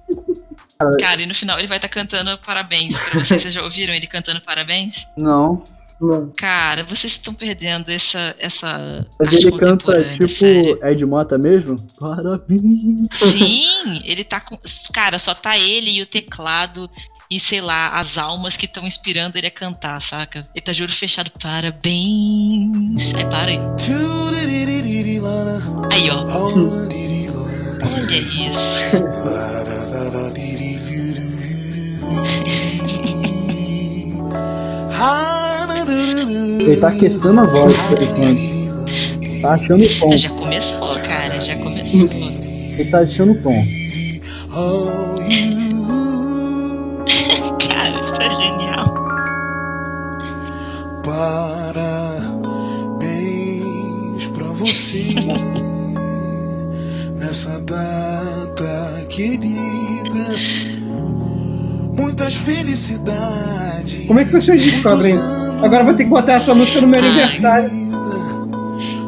Cara, 0.99 1.21
e 1.21 1.25
no 1.25 1.33
final 1.33 1.57
ele 1.57 1.67
vai 1.67 1.77
estar 1.77 1.89
cantando 1.89 2.37
parabéns 2.39 2.99
pra 2.99 3.23
vocês. 3.23 3.41
Vocês 3.41 3.53
já 3.53 3.63
ouviram 3.63 3.93
ele 3.93 4.05
cantando 4.05 4.39
parabéns? 4.41 5.07
Não. 5.17 5.63
Não. 5.99 6.31
Cara, 6.35 6.83
vocês 6.83 7.13
estão 7.13 7.33
perdendo 7.33 7.89
essa, 7.89 8.35
essa 8.37 9.07
Mas 9.19 9.29
arte 9.29 9.47
ele 9.47 9.57
canta 9.57 10.03
tipo 10.03 10.27
sério. 10.27 10.77
Ed 10.83 11.05
Mota 11.05 11.37
mesmo? 11.37 11.77
Parabéns. 11.99 13.07
Sim, 13.13 14.01
ele 14.03 14.23
tá 14.23 14.39
com. 14.39 14.59
Cara, 14.93 15.17
só 15.17 15.33
tá 15.33 15.57
ele 15.57 15.91
e 15.91 16.01
o 16.01 16.05
teclado 16.05 16.89
e, 17.31 17.39
sei 17.39 17.61
lá, 17.61 17.89
as 17.89 18.17
almas 18.17 18.57
que 18.57 18.65
estão 18.65 18.85
inspirando 18.85 19.37
ele 19.37 19.47
a 19.47 19.51
cantar, 19.51 19.99
saca? 20.01 20.47
Ele 20.53 20.61
tá 20.61 20.71
de 20.71 20.83
olho 20.83 20.93
fechado, 20.93 21.31
parabéns. 21.41 23.13
Aí 23.15 23.25
para 23.25 23.51
aí. 23.51 23.59
Aí, 25.91 26.09
ó. 26.11 27.12
Olha 27.85 28.17
isso. 28.17 28.95
Ele 36.65 36.77
tá 36.79 36.87
aquecendo 36.87 37.41
a 37.41 37.45
voz 37.45 37.75
por 37.89 38.01
enquanto. 38.01 38.53
Tá 39.41 39.53
achando 39.55 39.83
o 39.83 39.99
tom. 39.99 40.17
Já 40.17 40.29
começou, 40.29 40.93
cara, 40.99 41.41
já 41.41 41.57
começou. 41.57 42.09
Ele 42.09 42.85
tá 42.89 42.99
achando 42.99 43.33
o 43.33 43.41
tom. 43.41 43.65
Cara, 47.67 48.01
isso 48.01 48.13
é 48.21 48.29
genial. 48.29 48.93
Parabéns 51.03 52.23
pra 54.33 54.45
você 54.45 55.03
nessa 57.33 57.59
data 57.61 59.05
querida. 59.09 59.57
Muitas 61.97 62.35
felicidades. 62.35 64.05
Como 64.05 64.19
é 64.19 64.25
que 64.25 64.31
vocês 64.31 64.61
descobrem 64.61 65.15
isso? 65.15 65.33
Agora 65.63 65.81
eu 65.81 65.85
vou 65.85 65.95
ter 65.95 66.03
que 66.03 66.11
botar 66.11 66.33
essa 66.33 66.53
música 66.53 66.79
no 66.79 66.87
meu 66.87 67.01
Ai. 67.01 67.07
aniversário. 67.09 67.71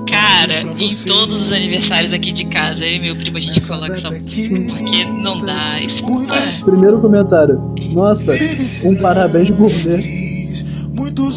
Cara, 0.10 0.62
em 0.62 0.96
todos 1.06 1.40
os 1.40 1.52
aniversários 1.52 2.12
aqui 2.12 2.32
de 2.32 2.46
casa, 2.46 2.84
eu 2.84 2.96
e 2.96 3.00
meu 3.00 3.16
primo, 3.16 3.38
a 3.38 3.40
gente 3.40 3.62
coloca 3.62 3.94
essa 3.94 4.10
música, 4.10 4.56
porque 4.70 5.06
não 5.06 5.46
dá. 5.46 5.80
Isso 5.80 6.10
Muitas 6.10 6.64
Primeiro 6.64 7.00
comentário. 7.00 7.62
Nossa, 7.94 8.32
um 8.86 8.96
parabéns 8.96 9.52
gourmet. 9.52 10.02
Muito 10.90 11.32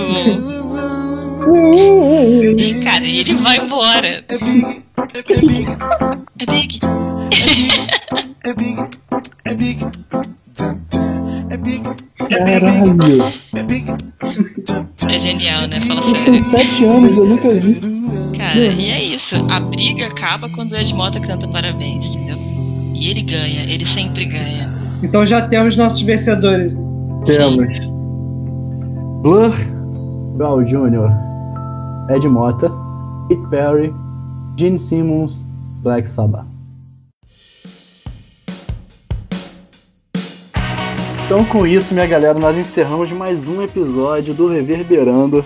bom. 0.00 0.61
Cara, 2.84 3.04
e 3.04 3.18
ele 3.18 3.34
vai 3.34 3.58
embora. 3.58 4.24
É 4.28 4.38
big, 4.38 4.82
é 5.14 5.40
big, 5.40 5.66
É 6.38 6.46
big. 6.46 6.80
é 8.44 8.54
big, 8.54 8.78
é 9.44 9.54
big. 9.54 9.86
É 11.50 11.56
big, 11.56 11.82
Caralho. 12.30 13.22
é 13.56 13.62
big. 13.62 13.84
Tan, 14.18 14.86
tan. 14.96 15.12
É 15.12 15.18
genial, 15.18 15.66
né? 15.68 15.80
Fala 15.80 16.00
Tem 16.02 16.14
sério. 16.14 16.44
sete 16.50 16.84
anos, 16.84 17.16
eu 17.16 17.26
nunca 17.26 17.48
vi. 17.50 17.80
Cara, 18.38 18.58
e 18.58 18.90
é 18.90 19.02
isso. 19.02 19.34
A 19.50 19.58
briga 19.60 20.06
acaba 20.06 20.48
quando 20.50 20.72
o 20.72 20.76
Ed 20.76 20.94
Mota 20.94 21.18
canta 21.20 21.46
parabéns, 21.48 22.06
entendeu? 22.06 22.38
E 22.94 23.08
ele 23.10 23.22
ganha, 23.22 23.64
ele 23.64 23.84
sempre 23.84 24.24
ganha. 24.26 24.68
Então 25.02 25.26
já 25.26 25.46
temos 25.48 25.76
nossos 25.76 26.00
vencedores. 26.02 26.76
Temos 27.26 27.78
Blur, 29.22 29.52
Gal 30.36 30.62
Jr., 30.64 31.10
Ed 32.12 32.28
Mota, 32.28 32.70
Kate 33.26 33.48
Perry, 33.48 33.94
Gene 34.54 34.78
Simmons, 34.78 35.46
Black 35.82 36.06
Sabbath. 36.06 36.44
Então, 41.24 41.42
com 41.46 41.66
isso, 41.66 41.94
minha 41.94 42.06
galera, 42.06 42.38
nós 42.38 42.58
encerramos 42.58 43.10
mais 43.10 43.48
um 43.48 43.62
episódio 43.62 44.34
do 44.34 44.46
Reverberando. 44.46 45.42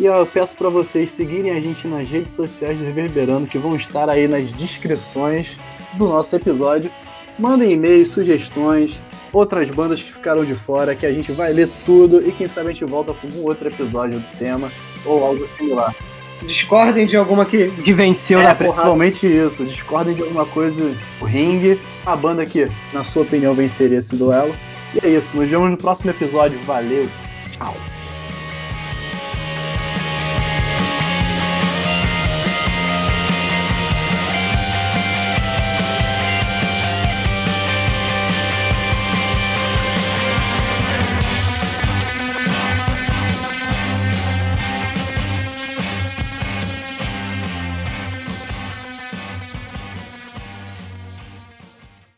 E 0.00 0.06
eu 0.06 0.26
peço 0.26 0.56
para 0.56 0.68
vocês 0.68 1.12
seguirem 1.12 1.52
a 1.52 1.60
gente 1.60 1.86
nas 1.86 2.08
redes 2.08 2.32
sociais 2.32 2.80
do 2.80 2.84
Reverberando, 2.84 3.46
que 3.46 3.56
vão 3.56 3.76
estar 3.76 4.08
aí 4.08 4.26
nas 4.26 4.50
descrições 4.50 5.60
do 5.94 6.08
nosso 6.08 6.34
episódio. 6.34 6.90
Mandem 7.38 7.70
e-mails, 7.70 8.08
sugestões, 8.08 9.00
outras 9.32 9.70
bandas 9.70 10.02
que 10.02 10.12
ficaram 10.12 10.44
de 10.44 10.56
fora, 10.56 10.96
que 10.96 11.06
a 11.06 11.12
gente 11.12 11.30
vai 11.30 11.52
ler 11.52 11.68
tudo 11.86 12.26
e 12.26 12.32
quem 12.32 12.48
sabe 12.48 12.70
a 12.70 12.72
gente 12.72 12.84
volta 12.84 13.14
com 13.14 13.28
um 13.28 13.44
outro 13.44 13.68
episódio 13.68 14.18
do 14.18 14.38
tema 14.38 14.68
ou 15.04 15.24
algo 15.24 15.46
similar. 15.56 15.94
Discordem 16.42 17.04
de 17.06 17.16
alguma 17.16 17.44
que, 17.44 17.68
que 17.70 17.92
venceu 17.92 18.38
É, 18.40 18.42
na 18.44 18.48
porrada. 18.54 18.64
principalmente 18.64 19.26
isso. 19.26 19.64
Discordem 19.66 20.14
de 20.14 20.22
alguma 20.22 20.46
coisa, 20.46 20.94
o 21.20 21.24
ringue, 21.24 21.78
a 22.06 22.16
banda 22.16 22.46
que, 22.46 22.70
na 22.92 23.04
sua 23.04 23.22
opinião, 23.22 23.54
venceria 23.54 23.98
esse 23.98 24.16
duelo. 24.16 24.54
E 24.94 25.06
é 25.06 25.10
isso, 25.10 25.36
nos 25.36 25.48
vemos 25.50 25.70
no 25.70 25.76
próximo 25.76 26.10
episódio. 26.10 26.58
Valeu, 26.64 27.06
tchau. 27.52 27.76